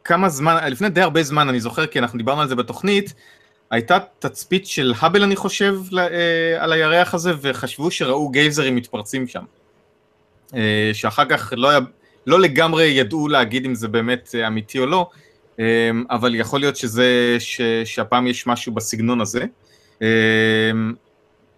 כמה 0.03 0.29
זמן, 0.29 0.57
לפני 0.71 0.89
די 0.89 1.01
הרבה 1.01 1.23
זמן, 1.23 1.49
אני 1.49 1.59
זוכר, 1.59 1.85
כי 1.85 1.99
אנחנו 1.99 2.17
דיברנו 2.17 2.41
על 2.41 2.47
זה 2.47 2.55
בתוכנית, 2.55 3.13
הייתה 3.71 3.97
תצפית 4.19 4.67
של 4.67 4.93
האבל, 4.99 5.23
אני 5.23 5.35
חושב, 5.35 5.79
אה, 5.97 6.63
על 6.63 6.73
הירח 6.73 7.13
הזה, 7.13 7.31
וחשבו 7.41 7.91
שראו 7.91 8.29
גייזרים 8.29 8.75
מתפרצים 8.75 9.27
שם. 9.27 9.43
אה, 10.55 10.89
שאחר 10.93 11.25
כך 11.25 11.53
לא, 11.57 11.69
היה, 11.69 11.79
לא 12.27 12.39
לגמרי 12.39 12.85
ידעו 12.85 13.27
להגיד 13.27 13.65
אם 13.65 13.75
זה 13.75 13.87
באמת 13.87 14.35
אה, 14.35 14.47
אמיתי 14.47 14.79
או 14.79 14.85
לא, 14.85 15.09
אה, 15.59 15.89
אבל 16.09 16.35
יכול 16.35 16.59
להיות 16.59 16.75
שזה, 16.75 17.35
ש, 17.39 17.61
שהפעם 17.85 18.27
יש 18.27 18.47
משהו 18.47 18.73
בסגנון 18.73 19.21
הזה. 19.21 19.45
אה, 20.03 20.71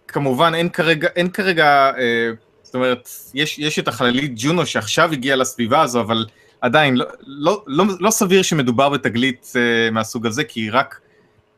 כמובן, 0.08 0.54
אין 0.56 0.70
כרגע, 0.70 1.08
אין 1.16 1.30
כרגע, 1.30 1.92
אה, 1.98 2.32
זאת 2.64 2.76
אומרת, 2.76 3.10
יש, 3.34 3.60
יש 3.60 3.80
את 3.80 3.88
החללית 3.88 4.32
ג'ונו 4.36 4.66
שעכשיו 4.66 5.12
הגיעה 5.12 5.36
לסביבה 5.36 5.82
הזו, 5.82 6.02
אבל 6.02 6.26
עדיין, 6.62 6.98
לא, 6.98 7.06
לא, 7.26 7.64
לא, 7.68 7.86
לא 8.00 8.12
סביר 8.12 8.42
שמדובר 8.42 8.90
בתגלית 8.90 9.54
אה, 9.56 9.92
מהסוג 9.92 10.26
הזה, 10.26 10.44
כי 10.44 10.60
היא 10.60 10.70
רק 10.74 11.00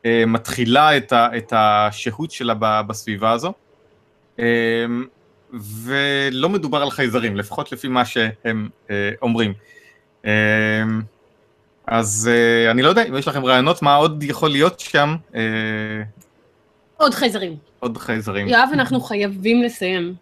אה, 0.06 0.24
מתחילה 0.26 0.96
את, 0.96 1.12
ה, 1.12 1.28
את 1.36 1.52
השהות 1.56 2.30
שלה 2.30 2.54
ב, 2.58 2.80
בסביבה 2.86 3.30
הזו. 3.30 3.52
אה, 4.38 4.44
ולא 5.52 6.48
מדובר 6.48 6.82
על 6.82 6.90
חייזרים, 6.90 7.36
לפחות 7.36 7.72
לפי 7.72 7.88
מה 7.88 8.04
שהם 8.04 8.68
אה, 8.90 9.10
אומרים. 9.22 9.52
אה, 10.26 10.82
אז 11.86 12.30
אה, 12.32 12.70
אני 12.70 12.82
לא 12.82 12.88
יודע 12.88 13.04
אם 13.08 13.16
יש 13.16 13.28
לכם 13.28 13.44
רעיונות 13.44 13.82
מה 13.82 13.94
עוד 13.94 14.22
יכול 14.22 14.50
להיות 14.50 14.80
שם, 14.80 15.16
אה, 15.34 15.40
עוד 16.98 17.14
חייזרים. 17.14 17.56
עוד 17.80 17.96
חייזרים. 17.96 18.48
יואב, 18.48 18.68
אנחנו 18.72 19.00
חייבים 19.00 19.62
לסיים. 19.62 20.14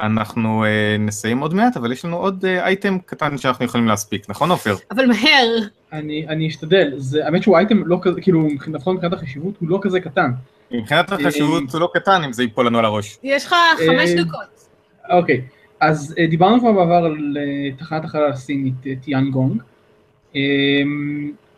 אנחנו 0.00 0.64
אה, 0.64 0.96
נסיים 0.98 1.38
עוד 1.38 1.54
מעט, 1.54 1.76
אבל 1.76 1.92
יש 1.92 2.04
לנו 2.04 2.16
עוד 2.16 2.44
אה, 2.44 2.66
אייטם 2.66 2.98
קטן 2.98 3.38
שאנחנו 3.38 3.64
יכולים 3.64 3.88
להספיק, 3.88 4.30
נכון 4.30 4.50
עופר? 4.50 4.74
אבל 4.90 5.06
מהר. 5.06 5.58
אני, 5.92 6.26
אני 6.28 6.48
אשתדל, 6.48 6.92
זה, 6.96 7.24
האמת 7.26 7.42
שהוא 7.42 7.56
אייטם 7.56 7.86
לא 7.86 7.98
כזה, 8.02 8.20
כאילו, 8.20 8.48
לפחות 8.66 8.94
מבחינת 8.94 9.12
החשיבות 9.12 9.54
הוא 9.60 9.68
לא 9.68 9.78
כזה 9.82 10.00
קטן. 10.00 10.30
מבחינת 10.70 11.12
החשיבות 11.12 11.72
הוא 11.72 11.80
לא 11.80 11.90
קטן 11.94 12.22
אם 12.24 12.32
זה 12.32 12.42
ייפול 12.42 12.66
לנו 12.66 12.78
על 12.78 12.84
הראש. 12.84 13.18
יש 13.22 13.46
לך 13.46 13.54
חמש 13.86 14.10
אה, 14.10 14.24
דקות. 14.24 14.68
אוקיי, 15.10 15.42
אז 15.80 16.14
אה, 16.18 16.26
דיברנו 16.26 16.60
כבר 16.60 16.72
בעבר 16.72 17.04
על 17.04 17.36
אה, 17.36 17.76
תחנת 17.78 18.04
החלל 18.04 18.30
הסינית 18.30 18.86
אה, 18.86 18.92
טיאנגונג, 19.04 19.62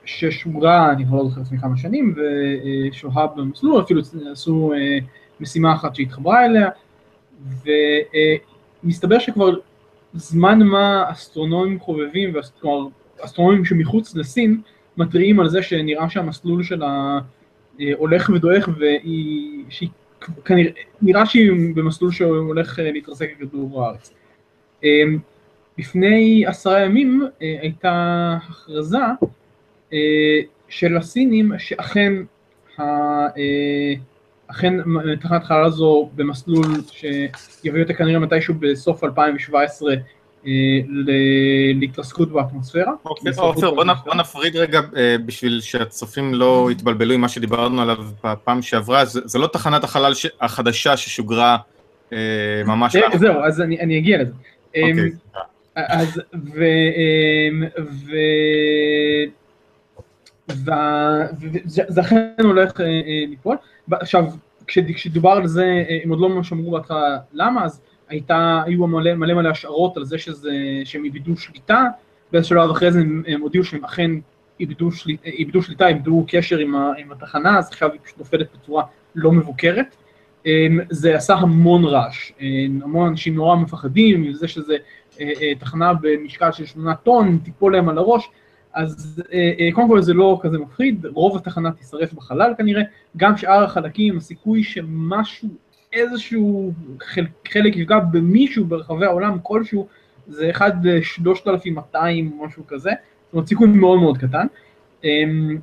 ששוגרה, 0.05 0.92
אני 0.92 1.07
כבר 1.07 1.16
לא 1.16 1.28
זוכר 1.28 1.40
לפני 1.40 1.59
כמה 1.59 1.76
שנים, 1.76 2.14
ושוהה 2.16 3.26
במסלול, 3.26 3.82
אפילו 3.82 4.00
עשו 4.32 4.72
אה, 4.72 4.98
משימה 5.40 5.74
אחת 5.74 5.94
שהתחברה 5.94 6.44
אליה, 6.44 6.68
ומסתבר 8.84 9.18
שכבר 9.18 9.55
זמן 10.14 10.62
מה 10.62 11.05
אסטרונומים 11.11 11.80
חובבים, 11.80 12.32
כלומר 12.61 12.88
אסטרונומים 13.20 13.64
שמחוץ 13.64 14.14
לסין, 14.14 14.61
מתריעים 14.96 15.40
על 15.40 15.48
זה 15.48 15.62
שנראה 15.62 16.11
שהמסלול 16.11 16.62
שלה 16.62 17.18
אה, 17.80 17.90
הולך 17.96 18.30
ודועך, 18.34 18.68
והיא, 18.78 19.64
שהיא 19.68 19.88
במסלול 21.74 22.12
שהולך 22.12 22.78
אה, 22.78 22.90
להתרסק 22.90 23.30
לכדור 23.40 23.84
הארץ. 23.84 24.12
לפני 25.78 26.46
עשרה 26.46 26.80
ימים 26.80 27.22
הייתה 27.40 28.38
הכרזה 28.48 28.98
של 30.68 30.97
הסינים 30.97 31.53
שאכן 31.59 32.12
אה, 32.80 33.95
אכן 34.47 34.74
תחנת 35.20 35.45
חלל 35.45 35.64
הזו 35.64 36.11
במסלול 36.14 36.64
שיביא 36.90 37.82
אותה 37.82 37.95
כנראה 37.95 38.18
מתישהו 38.18 38.55
בסוף 38.61 39.05
2017 39.05 39.95
אה, 40.47 40.53
להתרסקות 41.74 42.32
באטמוספירה. 42.32 42.93
אוקיי, 43.05 43.32
עופר, 43.36 43.70
בוא 43.70 43.84
באטמוספירה. 43.84 44.05
בוא 44.05 44.14
נפריד 44.14 44.57
רגע 44.57 44.80
אה, 44.97 45.16
בשביל 45.26 45.61
שהצופים 45.61 46.34
לא 46.34 46.68
יתבלבלו 46.70 47.14
עם 47.14 47.20
מה 47.20 47.28
שדיברנו 47.28 47.82
עליו 47.82 47.97
בפעם 48.24 48.62
שעברה, 48.62 49.05
זה 49.05 49.38
לא 49.38 49.47
תחנת 49.47 49.84
החלל 49.84 50.12
החדשה 50.40 50.97
ששוגרה 50.97 51.57
אה, 52.12 52.18
ממש... 52.66 52.97
אה. 52.97 53.18
זהו, 53.18 53.45
אז 53.45 53.61
אני 53.61 53.99
אגיע 53.99 54.22
לזה. 54.22 54.32
אוקיי, 54.68 54.93
אמ, 54.93 55.11
אז 55.76 56.20
ו... 56.34 56.64
וזה 60.49 61.82
זה 61.88 62.01
אכן 62.01 62.32
הולך 62.45 62.80
אה, 62.80 62.86
אה, 62.86 63.24
ליפול. 63.28 63.57
עכשיו, 63.90 64.24
כש- 64.66 64.78
כשדובר 64.95 65.30
על 65.30 65.47
זה, 65.47 65.64
אה, 65.64 65.99
הם 66.05 66.11
עוד 66.11 66.20
לא 66.20 66.28
ממש 66.28 66.53
אמרו 66.53 66.70
בהתחלה 66.70 67.18
למה, 67.32 67.64
אז 67.64 67.80
הייתה, 68.09 68.62
היו 68.66 68.86
מלא 68.86 69.14
מלא 69.14 69.34
מלא 69.34 69.49
השערות 69.49 69.97
על 69.97 70.05
זה 70.05 70.18
שזה, 70.18 70.53
שהם 70.84 71.05
איבדו 71.05 71.36
שליטה, 71.36 71.86
באיזה 72.32 72.49
שלב 72.49 72.70
אחרי 72.70 72.93
זה 72.93 73.01
הם 73.01 73.22
הם 73.26 73.40
הודיעו 73.40 73.64
שהם 73.64 73.84
אכן 73.84 74.11
איבדו, 74.61 74.93
שליט, 74.93 75.24
איבדו 75.24 75.62
שליטה, 75.62 75.88
איבדו 75.88 76.24
קשר 76.28 76.59
עם, 76.59 76.74
ה, 76.74 76.93
עם 76.99 77.12
התחנה, 77.12 77.59
אז 77.59 77.68
עכשיו 77.68 77.93
היא 77.93 78.01
פשוט 78.05 78.18
נופלת 78.18 78.47
בצורה 78.55 78.84
לא 79.14 79.32
מבוקרת. 79.32 79.97
זה 80.90 81.16
עשה 81.16 81.34
המון 81.34 81.84
רעש, 81.84 82.32
המון 82.82 83.09
אנשים 83.09 83.34
נורא 83.34 83.57
מפחדים 83.57 84.22
מזה 84.22 84.49
שזה 84.49 84.76
תחנה 85.59 85.93
במשקל 86.01 86.53
של 86.53 86.66
שמונה 86.66 86.95
טון, 86.95 87.38
תיפול 87.45 87.72
להם 87.76 87.88
על 87.88 87.99
הראש, 87.99 88.28
אז 88.74 89.22
אה, 89.32 89.52
אה, 89.60 89.68
קודם 89.72 89.88
כל 89.88 90.02
זה 90.02 90.14
לא 90.14 90.38
כזה 90.42 90.58
מפחיד, 90.58 91.06
רוב 91.06 91.36
התחנה 91.36 91.72
תישרף 91.72 92.12
בחלל 92.12 92.54
כנראה, 92.58 92.82
גם 93.16 93.36
שאר 93.36 93.64
החלקים, 93.64 94.16
הסיכוי 94.16 94.64
שמשהו, 94.64 95.48
איזשהו 95.92 96.72
חלק, 97.48 97.76
יפגע 97.76 97.98
במישהו 97.98 98.64
ברחבי 98.64 99.06
העולם 99.06 99.38
כלשהו, 99.42 99.88
זה 100.28 100.50
1 100.50 100.74
ל-3200 100.82 101.94
או 101.94 102.46
משהו 102.46 102.66
כזה, 102.66 102.90
זאת 102.90 103.32
אומרת 103.32 103.48
סיכוי 103.48 103.68
מאוד 103.68 103.98
מאוד 103.98 104.18
קטן, 104.18 104.46
אמ, 105.04 105.58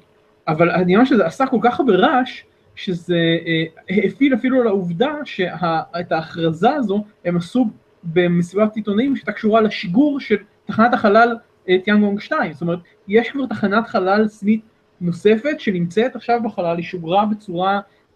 אבל 0.47 0.69
העניין 0.69 1.05
שזה 1.05 1.25
עשה 1.25 1.47
כל 1.47 1.59
כך 1.61 1.79
הרבה 1.79 1.93
רעש, 1.93 2.43
שזה 2.75 3.37
אה, 3.45 3.95
הפעיל 4.07 4.33
אפילו 4.33 4.63
לעובדה 4.63 5.13
שאת 5.25 6.11
ההכרזה 6.11 6.73
הזו 6.73 7.03
הם 7.25 7.37
עשו 7.37 7.69
במסיבת 8.03 8.75
עיתונאים 8.75 9.15
שהייתה 9.15 9.31
קשורה 9.31 9.61
לשיגור 9.61 10.19
של 10.19 10.35
תחנת 10.65 10.93
החלל 10.93 11.29
אה, 11.29 11.35
טיאנגונג 11.83 12.19
2, 12.19 12.53
זאת 12.53 12.61
אומרת 12.61 12.79
יש 13.07 13.29
כבר 13.29 13.45
תחנת 13.45 13.87
חלל 13.87 14.27
סינית 14.27 14.61
נוספת 15.01 15.59
שנמצאת 15.59 16.15
עכשיו 16.15 16.39
בחלל, 16.43 16.77
היא 16.77 16.85
שוגרה 16.85 17.25
בצורה, 17.25 17.73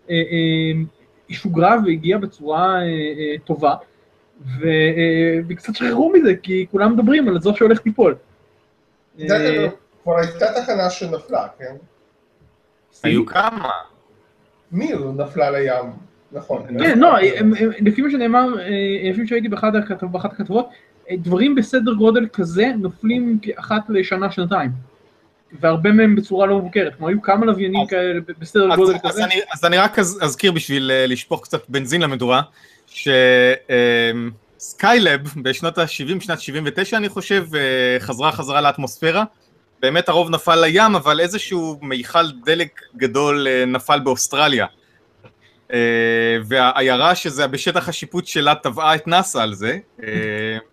אה, 0.10 0.16
אה, 0.16 0.82
היא 1.28 1.38
שוגרה 1.38 1.76
והגיעה 1.86 2.20
בצורה 2.20 2.76
אה, 2.76 2.82
אה, 2.82 3.36
טובה, 3.46 3.76
ו, 4.60 4.66
אה, 4.68 5.40
וקצת 5.48 5.76
שחררו 5.76 6.14
מזה 6.14 6.36
כי 6.44 6.66
כולם 6.72 6.94
מדברים 6.94 7.28
על 7.28 7.40
זו 7.42 7.56
שהולך 7.56 7.80
ליפול. 7.86 8.16
אה, 9.22 9.68
כבר 10.04 10.18
הייתה 10.18 10.46
תחנה 10.62 10.90
שנפלה, 10.90 11.48
כן? 11.60 11.76
היו 13.04 13.26
כמה. 13.26 13.70
מיר 14.72 15.12
נפלה 15.18 15.52
לים, 15.52 15.86
נכון. 16.32 16.64
כן, 16.80 17.00
לא, 17.00 17.10
לפי 17.80 18.02
מה 18.02 18.10
שנאמר, 18.12 18.60
אה, 18.60 19.10
לפי 19.12 19.22
מה 19.22 19.28
שראיתי 19.28 19.48
באחת 19.50 19.74
הכתב- 19.76 20.06
באחת 20.12 20.34
הכתבות, 20.34 20.70
דברים 21.18 21.56
בסדר 21.56 21.94
גודל 21.94 22.28
כזה 22.34 22.72
נופלים 22.78 23.40
אחת 23.56 23.82
לשנה, 23.90 24.32
שנתיים. 24.32 24.72
והרבה 25.60 25.92
מהם 25.92 26.16
בצורה 26.16 26.46
לא 26.46 26.58
מבוקרת, 26.58 26.96
כלומר 26.96 27.10
היו 27.10 27.22
כמה 27.22 27.46
לוויינים 27.46 27.88
כאלה 27.88 28.20
בסדר 28.40 28.72
אז, 28.72 28.78
גודל 28.80 28.96
אז, 29.04 29.12
כזה. 29.12 29.24
אני, 29.24 29.36
אז 29.54 29.66
אני 29.66 29.78
רק 29.78 30.00
אז, 30.00 30.20
אזכיר 30.22 30.52
בשביל 30.52 30.92
uh, 30.92 30.94
לשפוך 31.12 31.44
קצת 31.44 31.70
בנזין 31.70 32.02
למדורה, 32.02 32.42
שסקיילב 34.58 35.22
בשנות 35.44 35.78
ה-70, 35.78 36.20
שנת 36.20 36.40
79 36.40 36.98
אני 36.98 37.10
חושב, 37.10 37.46
uh, 37.52 37.56
חזרה 38.00 38.32
חזרה 38.32 38.62
לאטמוספירה. 38.62 39.24
באמת 39.82 40.10
הרוב 40.10 40.30
נפל 40.30 40.56
לים, 40.56 40.96
אבל 40.96 41.20
איזשהו 41.20 41.80
מיכל 41.82 42.32
דלק 42.46 42.82
גדול 42.98 43.48
uh, 43.48 43.66
נפל 43.66 44.00
באוסטרליה. 44.00 44.66
Uh, 45.74 45.76
והעיירה 46.46 47.16
שזה 47.16 47.48
בשטח 47.48 47.90
השיפוט 47.90 48.28
שלה 48.28 48.54
תבעה 48.64 48.96
את 48.96 49.08
נאסא 49.08 49.38
על 49.38 49.54
זה, 49.54 49.78
uh, 50.00 50.04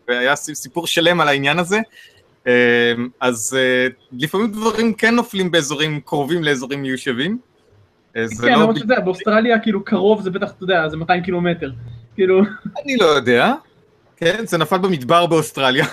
והיה 0.08 0.36
סיפור 0.36 0.86
שלם 0.86 1.20
על 1.20 1.28
העניין 1.28 1.58
הזה. 1.58 1.78
Uh, 2.44 2.48
אז 3.20 3.58
לפעמים 4.12 4.52
דברים 4.52 4.94
כן 4.94 5.14
נופלים 5.14 5.50
באזורים 5.50 6.00
קרובים 6.00 6.44
לאזורים 6.44 6.82
מיושבים. 6.82 7.38
כן, 8.14 8.20
לא... 8.42 8.48
למרות 8.48 8.76
יודע, 8.76 9.00
באוסטרליה 9.00 9.58
כאילו 9.58 9.84
קרוב 9.84 10.22
זה 10.22 10.30
בטח, 10.30 10.50
אתה 10.50 10.64
יודע, 10.64 10.88
זה 10.88 10.96
200 10.96 11.22
קילומטר. 11.22 11.70
כאילו, 12.14 12.40
אני 12.84 12.96
לא 12.96 13.04
יודע. 13.06 13.52
כן, 14.16 14.46
זה 14.46 14.58
נפל 14.58 14.78
במדבר 14.78 15.26
באוסטרליה. 15.26 15.86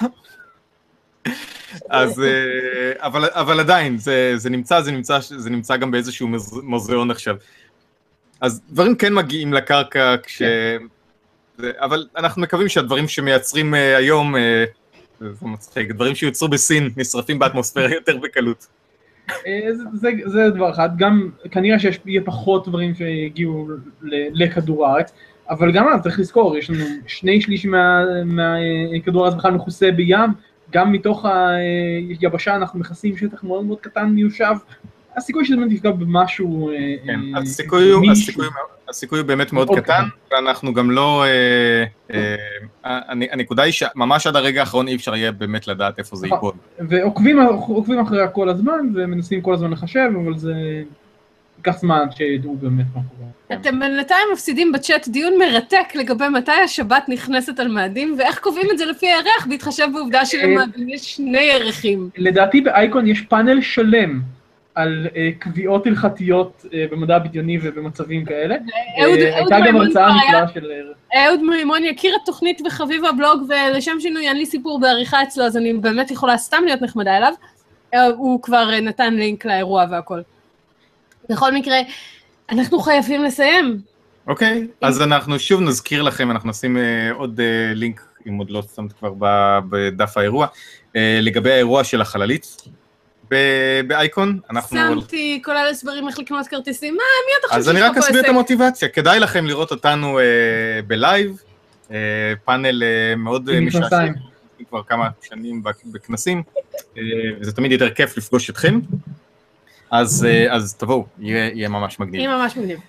אז, 1.89 2.20
אה, 2.20 2.28
אבל, 3.08 3.30
אבל 3.32 3.60
עדיין, 3.60 3.97
זה, 3.97 4.34
זה 4.36 4.49
נמצא, 4.49 4.82
זה 4.82 4.91
נמצא, 4.91 5.20
זה 5.20 5.49
נמצא 5.49 5.78
גם 5.78 5.91
באיזשהו 5.91 6.28
מוז- 6.28 6.62
מוזיאון 6.64 7.12
עכשיו. 7.12 7.36
אז 8.41 8.61
דברים 8.69 8.95
כן 8.95 9.13
מגיעים 9.13 9.53
לקרקע 9.53 10.15
כש... 10.23 10.41
זה, 11.57 11.71
אבל 11.79 12.07
אנחנו 12.17 12.41
מקווים 12.41 12.69
שהדברים 12.69 13.07
שמייצרים 13.07 13.75
אה, 13.75 13.97
היום, 13.97 14.35
אה, 14.35 14.65
זה 15.19 15.27
מצחיק, 15.41 15.91
דברים 15.91 16.15
שיוצרו 16.15 16.47
בסין 16.47 16.89
נשרפים 16.97 17.39
באטמוספירה 17.39 17.93
יותר 17.93 18.17
בקלות. 18.17 18.67
אה, 19.29 19.59
זה- 19.73 19.83
זה- 19.93 20.09
זה 20.25 20.49
דבר 20.49 20.71
אחד, 20.71 20.89
גם 20.97 21.29
כנראה 21.51 21.79
שיש 21.79 21.99
יהיה 22.05 22.21
פחות 22.25 22.67
דברים 22.67 22.95
שיגיעו 22.95 23.67
לכדור 24.33 24.88
הארץ, 24.88 25.11
אבל 25.49 25.71
גם 25.71 25.88
אז 25.88 26.01
צריך 26.01 26.19
לזכור, 26.19 26.57
יש 26.57 26.69
לנו 26.69 26.85
שני 27.07 27.41
שליש 27.41 27.65
מה- 27.65 28.03
מהכדור 28.25 29.25
הארץ 29.25 29.35
בכלל 29.38 29.51
מכוסה 29.51 29.91
בים, 29.91 30.29
גם 30.71 30.91
מתוך 30.91 31.25
היבשה 32.21 32.55
אנחנו 32.55 32.79
מכסים 32.79 33.17
שטח 33.17 33.43
מאוד 33.43 33.65
מאוד 33.65 33.79
קטן 33.81 34.05
מיושב, 34.05 34.55
הסיכוי 35.18 35.45
שזה 35.45 35.55
באמת 35.55 35.72
יפגע 35.72 35.91
במשהו... 35.91 36.70
אה, 36.70 36.76
כן, 37.05 37.20
אה, 37.36 37.41
הסיכוי 37.41 37.91
הוא-. 37.91 38.11
הסיכוי 38.11 38.45
הסיכוי 38.89 39.20
הוא 39.20 39.28
באמת 39.28 39.53
מאוד 39.53 39.68
מאוד 39.68 39.80
קטן, 39.80 40.03
ואנחנו 40.32 40.74
גם 40.74 40.91
לא... 40.91 41.24
אה, 41.24 41.84
אה, 42.13 42.36
הנ- 42.84 43.32
הנקודה 43.32 43.63
היא 43.63 43.74
שממש 43.74 44.28
עד 44.28 44.36
הרגע 44.36 44.59
האחרון 44.59 44.88
אי 44.88 44.95
אפשר 44.95 45.15
יהיה 45.15 45.32
באמת 45.32 45.68
לדעת 45.68 45.99
איפה 45.99 46.15
זה 46.15 46.28
נכון. 46.28 46.51
ייפול. 46.80 46.97
ועוקבים 46.99 47.39
עוקבים 47.68 47.99
אחריה 47.99 48.28
כל 48.28 48.49
הזמן, 48.49 48.80
ומנסים 48.95 49.41
כל 49.41 49.53
הזמן 49.53 49.72
לחשב, 49.72 50.09
אבל 50.26 50.38
זה 50.38 50.53
ייקח 51.57 51.78
זמן 51.80 51.99
עד 52.01 52.11
שידעו 52.18 52.57
באמת 52.61 52.86
מה 52.95 53.01
קורה. 53.18 53.59
אתם 53.61 53.80
בינתיים 53.80 54.28
מפסידים 54.34 54.72
בצ'אט 54.72 55.07
דיון 55.07 55.34
מרתק 55.39 55.95
לגבי 55.95 56.30
מתי 56.30 56.51
השבת 56.51 57.03
נכנסת 57.07 57.59
על 57.59 57.68
מאדים, 57.68 58.15
ואיך 58.20 58.39
קובעים 58.39 58.68
את 58.72 58.78
זה 58.78 58.86
לפי 58.86 59.05
הירח, 59.07 59.47
בהתחשב 59.49 59.88
בעובדה 59.93 60.26
שלמאדים 60.26 60.89
יש 60.89 61.15
שני 61.15 61.41
ירחים. 61.41 62.09
לדעתי 62.18 62.61
באייקון 62.61 63.07
יש 63.07 63.22
פאנל 63.22 63.61
שלם 63.61 64.22
על 64.78 65.07
אה, 65.15 65.30
קביעות 65.39 65.88
הלכתיות 65.88 66.65
אה, 66.73 66.86
במדע 66.91 67.15
הבדיוני 67.15 67.57
ובמצבים 67.61 68.25
כאלה. 68.25 68.55
אהוד 69.03 69.19
אה, 69.19 69.36
הייתה 69.36 69.55
גם 69.59 69.63
מימון 69.63 69.86
הרצאה 69.86 70.09
נפלאה 70.15 70.47
של... 70.53 70.71
אה, 71.13 71.28
אהוד 71.28 71.41
מימון 71.41 71.84
יכיר 71.84 72.15
את 72.15 72.21
תוכנית 72.25 72.61
וחביב 72.65 73.05
הבלוג, 73.05 73.41
ולשם 73.49 73.99
שינוי 73.99 74.28
אין 74.28 74.38
לי 74.38 74.45
סיפור 74.45 74.80
בעריכה 74.80 75.23
אצלו, 75.23 75.43
אז 75.43 75.57
אני 75.57 75.73
באמת 75.73 76.11
יכולה 76.11 76.38
סתם 76.38 76.63
להיות 76.65 76.82
נחמדה 76.82 77.17
אליו. 77.17 77.34
הוא 78.17 78.41
כבר 78.41 78.69
נתן 78.82 79.13
לינק 79.13 79.45
לאירוע 79.45 79.86
והכל. 79.91 80.21
בכל 81.30 81.53
מקרה, 81.53 81.78
אנחנו 82.49 82.80
חייבים 82.80 83.23
לסיים. 83.23 83.82
אוקיי, 84.28 84.67
אז 84.82 85.01
אנחנו 85.01 85.39
שוב 85.39 85.61
נזכיר 85.61 86.01
לכם, 86.01 86.32
אנחנו 86.32 86.49
נשים 86.49 86.78
עוד 87.13 87.39
לינק, 87.73 88.01
אם 88.28 88.38
עוד 88.38 88.49
לא 88.49 88.61
שמת 88.75 88.93
כבר 88.93 89.13
ב- 89.19 89.59
בדף 89.69 90.17
האירוע, 90.17 90.47
לגבי 90.95 91.51
האירוע 91.51 91.84
של 91.84 92.01
החללית 92.01 92.57
באייקון. 93.88 94.39
אנחנו... 94.49 94.78
שמתי 94.78 95.41
כולל 95.45 95.67
הסברים 95.71 96.07
איך 96.07 96.19
לקנות 96.19 96.47
כרטיסים, 96.47 96.93
מה, 96.93 97.03
מי 97.28 97.32
אתה 97.39 97.47
חושב 97.47 97.59
אז 97.59 97.69
אני 97.69 97.80
שיש 97.80 97.84
לך 97.89 97.89
רק 97.89 98.01
פה 98.01 98.07
אסביר 98.07 98.19
את 98.19 98.25
עסק? 98.25 98.30
המוטיבציה, 98.34 98.88
כדאי 98.89 99.19
לכם 99.19 99.45
לראות 99.45 99.71
אותנו 99.71 100.19
אה, 100.19 100.23
בלייב, 100.88 101.41
אה, 101.91 101.95
פאנל 102.45 102.84
אה, 102.84 103.15
מאוד 103.15 103.49
עם 103.49 103.67
משעשע, 103.67 103.86
מכנסיים. 103.86 104.13
כבר 104.69 104.84
כמה 104.84 105.09
שנים 105.21 105.63
בכ- 105.63 105.86
בכנסים, 105.91 106.43
וזה 107.41 107.51
תמיד 107.55 107.71
יותר 107.71 107.89
כיף 107.89 108.17
לפגוש 108.17 108.49
אתכם, 108.49 108.80
אז, 109.91 110.28
אז 110.49 110.73
תבואו, 110.75 111.05
יהיה, 111.19 111.49
יהיה 111.53 111.69
ממש 111.69 111.99
מגניב. 111.99 112.21
היא 112.21 112.30
ממש 112.30 112.57
מגניב. 112.57 112.80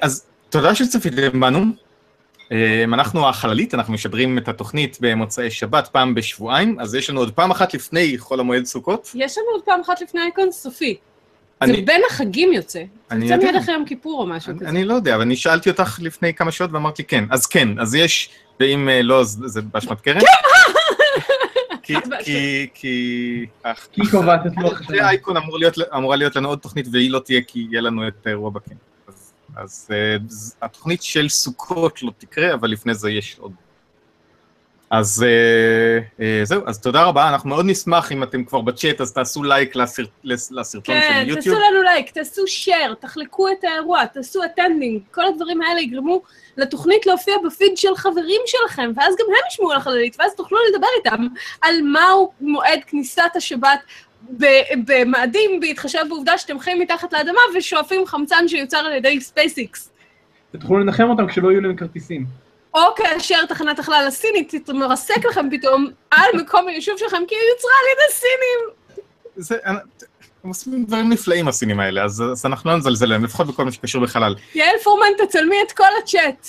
אז 0.00 0.26
תודה 0.50 0.74
שצפיתם 0.74 1.40
בנו. 1.40 1.64
אה, 2.52 2.84
אנחנו 2.84 3.28
החללית, 3.28 3.74
אנחנו 3.74 3.92
משדרים 3.94 4.38
את 4.38 4.48
התוכנית 4.48 4.98
במוצאי 5.00 5.50
שבת 5.50 5.88
פעם 5.92 6.14
בשבועיים, 6.14 6.80
אז 6.80 6.94
יש 6.94 7.10
לנו 7.10 7.20
עוד 7.20 7.32
פעם 7.32 7.50
אחת 7.50 7.74
לפני 7.74 8.18
חול 8.18 8.40
המועד 8.40 8.64
סוכות. 8.64 9.10
יש 9.14 9.38
לנו 9.38 9.46
עוד 9.52 9.62
פעם 9.64 9.80
אחת 9.80 10.00
לפני 10.00 10.20
אייקון 10.20 10.52
סופי. 10.52 10.96
זה 11.64 11.70
אני- 11.72 11.82
בין 11.82 12.02
החגים 12.10 12.52
יוצא. 12.52 12.82
אני 13.10 13.24
יוצא. 13.24 13.46
מיד 13.46 13.56
אחרי 13.56 13.74
יום 13.74 13.84
כיפור 13.84 14.20
או 14.20 14.26
משהו 14.26 14.50
אני, 14.50 14.58
כזה. 14.60 14.68
אני 14.68 14.84
לא 14.84 14.94
יודע, 14.94 15.14
אבל 15.14 15.22
אני 15.22 15.36
שאלתי 15.36 15.70
אותך 15.70 15.98
לפני 16.02 16.34
כמה 16.34 16.52
שעות 16.52 16.72
ואמרת 16.72 16.98
לי 16.98 17.04
כן. 17.04 17.24
אז 17.30 17.46
כן, 17.46 17.68
אז 17.80 17.94
יש, 17.94 18.30
ואם 18.60 18.88
אה, 18.88 19.02
לא, 19.02 19.24
זה 19.24 19.62
באשמת 19.62 20.00
קרן. 20.00 20.18
כי, 21.82 21.94
כי, 22.24 22.66
כי... 22.74 23.46
כי 23.92 24.00
היא 24.00 24.10
קובעת 24.10 24.46
את 24.46 24.52
לוח 24.56 24.72
אחרי 24.72 24.96
השנה. 24.96 25.08
אייקון 25.08 25.36
אמור 25.36 25.58
להיות, 25.58 25.74
אמורה 25.96 26.16
להיות 26.16 26.36
לנו 26.36 26.48
עוד 26.48 26.58
תוכנית, 26.58 26.86
והיא 26.92 27.10
לא 27.10 27.18
תהיה 27.18 27.40
כי 27.46 27.66
יהיה 27.70 27.80
לנו 27.80 28.08
את 28.08 28.26
האירוע 28.26 28.50
בכנס. 28.50 28.74
אז, 29.56 29.88
ז- 30.28 30.54
התוכנית 30.62 31.02
של 31.02 31.28
סוכות 31.28 32.02
לא 32.02 32.10
תקרה, 32.18 32.54
אבל 32.54 32.70
לפני 32.70 32.94
זה 32.94 33.10
יש 33.10 33.36
עוד. 33.38 33.52
אז 34.90 35.24
אה, 35.26 35.98
אה, 36.24 36.40
זהו, 36.44 36.62
אז 36.66 36.80
תודה 36.80 37.02
רבה, 37.04 37.28
אנחנו 37.28 37.48
מאוד 37.48 37.64
נשמח 37.68 38.12
אם 38.12 38.22
אתם 38.22 38.44
כבר 38.44 38.60
בצ'אט, 38.60 39.00
אז 39.00 39.12
תעשו 39.12 39.42
לייק 39.42 39.76
לסרט, 39.76 40.08
לס- 40.24 40.50
לסרטון 40.52 40.94
כן, 40.94 41.24
של 41.26 41.34
תעשו 41.34 41.48
יוטיוב. 41.48 41.58
לנו 41.70 41.82
לייק, 41.82 42.10
תעשו 42.10 42.42
share, 42.44 42.94
תחלקו 43.00 43.48
את 43.48 43.64
האירוע, 43.64 44.06
תעשו 44.06 44.44
attending, 44.44 45.00
כל 45.10 45.26
הדברים 45.26 45.62
האלה 45.62 45.80
יגרמו 45.80 46.22
לתוכנית 46.56 47.06
להופיע 47.06 47.34
בפיד 47.46 47.76
של 47.76 47.96
חברים 47.96 48.40
שלכם, 48.46 48.90
ואז 48.96 49.14
גם 49.18 49.26
הם 49.28 49.48
ישמעו 49.52 49.70
על 49.72 49.76
החללית, 49.76 50.16
ואז 50.18 50.34
תוכלו 50.34 50.58
לדבר 50.72 50.86
איתם 50.98 51.26
על 51.62 51.74
מהו 51.82 52.32
מועד 52.40 52.80
כניסת 52.86 53.22
השבת 53.34 53.80
במאדים, 54.86 55.60
בהתחשב 55.60 56.04
בעובדה 56.08 56.38
שאתם 56.38 56.58
חיים 56.58 56.80
מתחת 56.80 57.12
לאדמה 57.12 57.40
ושואפים 57.56 58.06
חמצן 58.06 58.48
שיוצר 58.48 58.76
על 58.76 58.92
ידי 58.92 59.20
ספייסיקס. 59.20 59.90
ותוכלו 60.54 60.78
לנחם 60.78 61.10
אותם 61.10 61.26
כשלא 61.26 61.50
יהיו 61.50 61.60
להם 61.60 61.76
כרטיסים. 61.76 62.26
או 62.74 62.80
כאשר 62.96 63.46
תחנת 63.46 63.78
החלל 63.78 64.04
הסינית 64.08 64.54
תרסק 64.64 65.24
לכם 65.30 65.48
פתאום 65.50 65.90
על 66.10 66.26
מקום 66.34 66.68
היישוב 66.68 66.98
שלכם, 66.98 67.22
כי 67.28 67.34
היא 67.34 67.42
יוצרה 67.54 67.72
על 67.82 67.86
ידי 67.92 68.12
סינים. 68.12 68.76
זה, 69.36 69.56
הם 70.44 70.48
עושים 70.48 70.84
דברים 70.84 71.12
נפלאים 71.12 71.48
הסינים 71.48 71.80
האלה, 71.80 72.04
אז, 72.04 72.22
אז 72.32 72.46
אנחנו 72.46 72.70
לא 72.70 72.76
נזלזל 72.76 73.06
להם, 73.06 73.24
לפחות 73.24 73.46
בכל 73.46 73.64
מה 73.64 73.72
שקשור 73.72 74.02
בחלל. 74.02 74.34
יעל 74.54 74.76
פורמן, 74.84 75.06
תצלמי 75.18 75.56
את 75.66 75.72
כל 75.72 75.84
הצ'אט. 76.02 76.48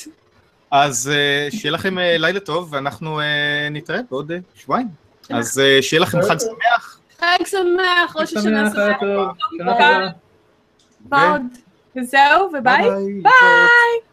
אז 0.72 1.12
אה, 1.14 1.48
שיהיה 1.52 1.72
לכם 1.72 2.00
אה, 2.00 2.18
לילה 2.18 2.40
טוב, 2.40 2.74
ואנחנו 2.74 3.20
אה, 3.20 3.68
נתראה 3.72 4.00
בעוד 4.10 4.32
שבועיים. 4.56 4.88
אז 5.30 5.62
שיהיה 5.82 6.02
לכם 6.02 6.22
חג 6.22 6.40
שמח. 6.40 6.97
חג 7.20 7.46
שמח, 7.46 8.16
ראש 8.16 8.34
השנה 8.34 8.70
שמח, 8.72 8.98
ביי. 11.00 11.40
וזהו, 11.96 12.50
וביי. 12.54 12.90
ביי. 12.90 13.22
ביי. 13.22 14.07